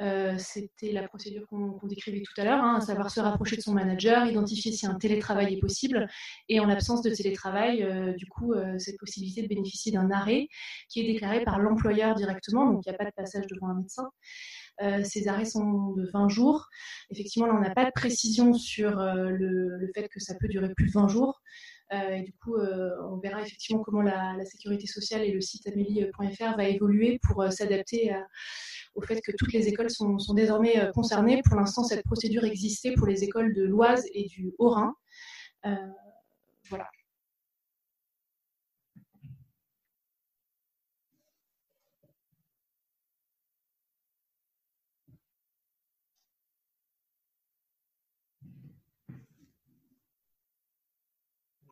euh, 0.00 0.34
c'était 0.38 0.90
la 0.90 1.06
procédure 1.06 1.46
qu'on 1.48 1.78
décrivait 1.84 2.22
tout 2.22 2.32
à 2.40 2.44
l'heure, 2.44 2.64
hein, 2.64 2.76
à 2.76 2.80
savoir 2.80 3.10
se 3.10 3.20
rapprocher 3.20 3.56
de 3.56 3.60
son 3.60 3.74
manager, 3.74 4.26
identifier 4.26 4.72
si 4.72 4.86
un 4.86 4.94
télétravail 4.94 5.54
est 5.54 5.60
possible, 5.60 6.08
et 6.48 6.58
en 6.60 6.66
l'absence 6.66 7.02
de 7.02 7.10
télétravail, 7.10 7.82
euh, 7.82 8.14
du 8.14 8.26
coup, 8.26 8.54
euh, 8.54 8.78
cette 8.78 8.98
possibilité 8.98 9.42
de 9.42 9.48
bénéficier 9.48 9.92
d'un 9.92 10.10
arrêt 10.10 10.48
qui 10.88 11.00
est 11.00 11.12
déclaré 11.12 11.44
par 11.44 11.58
l'employeur 11.58 12.14
directement, 12.14 12.66
donc 12.66 12.82
il 12.86 12.88
n'y 12.88 12.94
a 12.94 12.98
pas 12.98 13.04
de 13.04 13.14
passage 13.14 13.46
devant 13.46 13.68
un 13.68 13.74
médecin. 13.74 14.08
Euh, 14.80 15.04
ces 15.04 15.28
arrêts 15.28 15.44
sont 15.44 15.92
de 15.92 16.08
20 16.12 16.28
jours. 16.28 16.68
Effectivement, 17.10 17.46
là, 17.46 17.54
on 17.56 17.60
n'a 17.60 17.74
pas 17.74 17.84
de 17.84 17.92
précision 17.94 18.54
sur 18.54 18.98
euh, 18.98 19.28
le, 19.30 19.90
fait 19.94 20.08
que 20.08 20.20
ça 20.20 20.34
peut 20.40 20.48
durer 20.48 20.72
plus 20.74 20.86
de 20.86 20.92
20 20.92 21.08
jours. 21.08 21.42
et 21.92 22.22
du 22.22 22.32
coup, 22.32 22.56
on 22.56 23.18
verra 23.18 23.42
effectivement 23.42 23.82
comment 23.82 24.00
la, 24.00 24.42
sécurité 24.46 24.86
sociale 24.86 25.22
et 25.22 25.32
le 25.32 25.42
site 25.42 25.66
amélie.fr 25.66 26.56
va 26.56 26.64
évoluer 26.64 27.20
pour 27.22 27.44
s'adapter 27.52 28.16
au 28.94 29.02
fait 29.02 29.20
que 29.20 29.32
toutes 29.36 29.52
les 29.52 29.68
écoles 29.68 29.90
sont, 29.90 30.18
sont 30.18 30.32
désormais 30.32 30.90
concernées. 30.94 31.42
Pour 31.44 31.56
l'instant, 31.56 31.84
cette 31.84 32.04
procédure 32.04 32.44
existait 32.44 32.94
pour 32.94 33.06
les 33.06 33.24
écoles 33.24 33.52
de 33.52 33.64
l'Oise 33.64 34.06
et 34.14 34.24
du 34.24 34.54
Haut-Rhin. 34.58 34.94
voilà. 36.70 36.88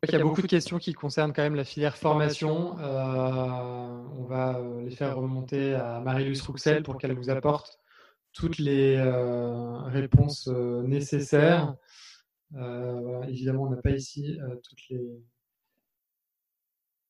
Il 0.08 0.12
y 0.12 0.16
a 0.16 0.22
beaucoup 0.22 0.40
de 0.40 0.46
questions 0.46 0.78
qui 0.78 0.94
concernent 0.94 1.34
quand 1.34 1.42
même 1.42 1.54
la 1.54 1.64
filière 1.64 1.94
formation. 1.94 2.78
Euh, 2.78 4.02
on 4.16 4.24
va 4.24 4.56
euh, 4.56 4.80
les 4.82 4.96
faire 4.96 5.14
remonter 5.14 5.74
à 5.74 6.00
Marie-Luce 6.00 6.40
Rouxel 6.40 6.82
pour 6.82 6.96
qu'elle 6.96 7.14
vous 7.14 7.28
apporte 7.28 7.78
toutes 8.32 8.56
les 8.56 8.96
euh, 8.96 9.76
réponses 9.82 10.48
nécessaires. 10.48 11.74
évidemment, 13.28 13.64
on 13.64 13.70
n'a 13.70 13.82
pas 13.82 13.90
ici 13.90 14.38
toutes, 14.62 14.88
les, 14.88 15.22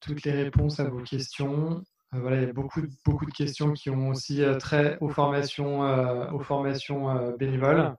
toutes 0.01 0.25
les 0.25 0.33
réponses 0.33 0.81
à 0.81 0.85
vos 0.89 1.03
questions. 1.03 1.85
voilà, 2.11 2.43
il 2.43 2.47
y 2.49 2.51
a 2.51 2.53
beaucoup, 2.53 2.83
beaucoup 3.05 3.27
de 3.27 3.31
questions 3.31 3.73
qui 3.73 3.91
ont 3.91 4.09
aussi 4.09 4.43
trait 4.59 4.99
aux 5.01 5.11
formations, 5.11 5.83
aux 6.35 6.41
formations 6.41 7.37
bénévoles. 7.37 7.95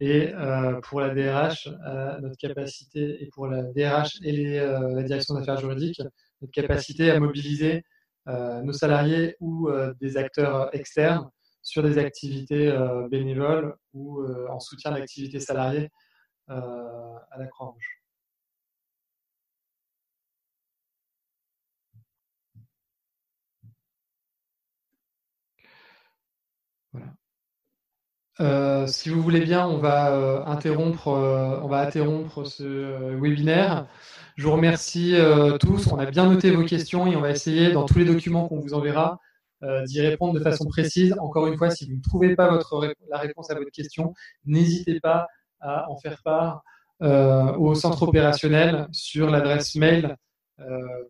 Et 0.00 0.32
euh, 0.34 0.80
pour 0.80 1.00
la 1.00 1.10
DRH, 1.14 1.68
euh, 1.68 2.18
notre 2.20 2.36
capacité, 2.38 3.22
et 3.22 3.26
pour 3.26 3.46
la 3.46 3.62
DRH 3.64 4.18
et 4.22 4.58
euh, 4.58 4.94
la 4.94 5.02
direction 5.02 5.34
d'affaires 5.34 5.58
juridiques, 5.58 6.00
notre 6.40 6.52
capacité 6.52 7.10
à 7.10 7.20
mobiliser 7.20 7.84
nos 8.62 8.72
salariés 8.72 9.36
ou 9.40 9.68
des 10.00 10.16
acteurs 10.16 10.72
externes 10.74 11.28
sur 11.62 11.82
des 11.82 11.98
activités 11.98 12.72
bénévoles 13.10 13.74
ou 13.92 14.22
en 14.48 14.60
soutien 14.60 14.92
d'activités 14.92 15.40
salariées 15.40 15.90
à 16.48 17.36
la 17.38 17.46
Croix-Rouge. 17.48 18.00
Voilà. 26.92 27.19
Euh, 28.40 28.86
si 28.86 29.10
vous 29.10 29.20
voulez 29.22 29.40
bien, 29.40 29.66
on 29.66 29.78
va 29.78 30.12
euh, 30.12 30.42
interrompre, 30.46 31.08
euh, 31.08 31.60
on 31.62 31.68
va 31.68 31.80
interrompre 31.80 32.44
ce 32.44 33.14
webinaire. 33.20 33.86
Je 34.36 34.44
vous 34.46 34.52
remercie 34.52 35.14
tous. 35.60 35.88
On 35.88 35.98
a 35.98 36.06
bien 36.06 36.26
noté 36.26 36.50
vos 36.50 36.64
questions 36.64 37.06
et 37.06 37.16
on 37.16 37.20
va 37.20 37.30
essayer, 37.30 37.72
dans 37.72 37.84
tous 37.84 37.98
les 37.98 38.06
documents 38.06 38.48
qu'on 38.48 38.60
vous 38.60 38.72
enverra, 38.72 39.18
d'y 39.84 40.00
répondre 40.00 40.32
de 40.32 40.40
façon 40.40 40.64
précise. 40.64 41.14
Encore 41.20 41.46
une 41.46 41.58
fois, 41.58 41.68
si 41.70 41.86
vous 41.86 41.96
ne 41.96 42.00
trouvez 42.00 42.34
pas 42.34 42.58
la 43.10 43.18
réponse 43.18 43.50
à 43.50 43.54
votre 43.54 43.70
question, 43.70 44.14
n'hésitez 44.46 44.98
pas 44.98 45.26
à 45.60 45.90
en 45.90 45.98
faire 45.98 46.22
part 46.22 46.62
au 47.00 47.74
centre 47.74 48.04
opérationnel 48.04 48.88
sur 48.92 49.28
l'adresse 49.28 49.74
mail 49.74 50.16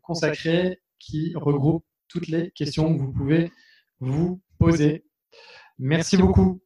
consacrée 0.02 0.80
qui 0.98 1.32
regroupe 1.36 1.84
toutes 2.08 2.26
les 2.26 2.50
questions 2.50 2.92
que 2.92 2.98
vous 2.98 3.12
pouvez 3.12 3.52
vous 4.00 4.40
poser. 4.58 5.04
Merci 5.78 6.16
beaucoup. 6.16 6.60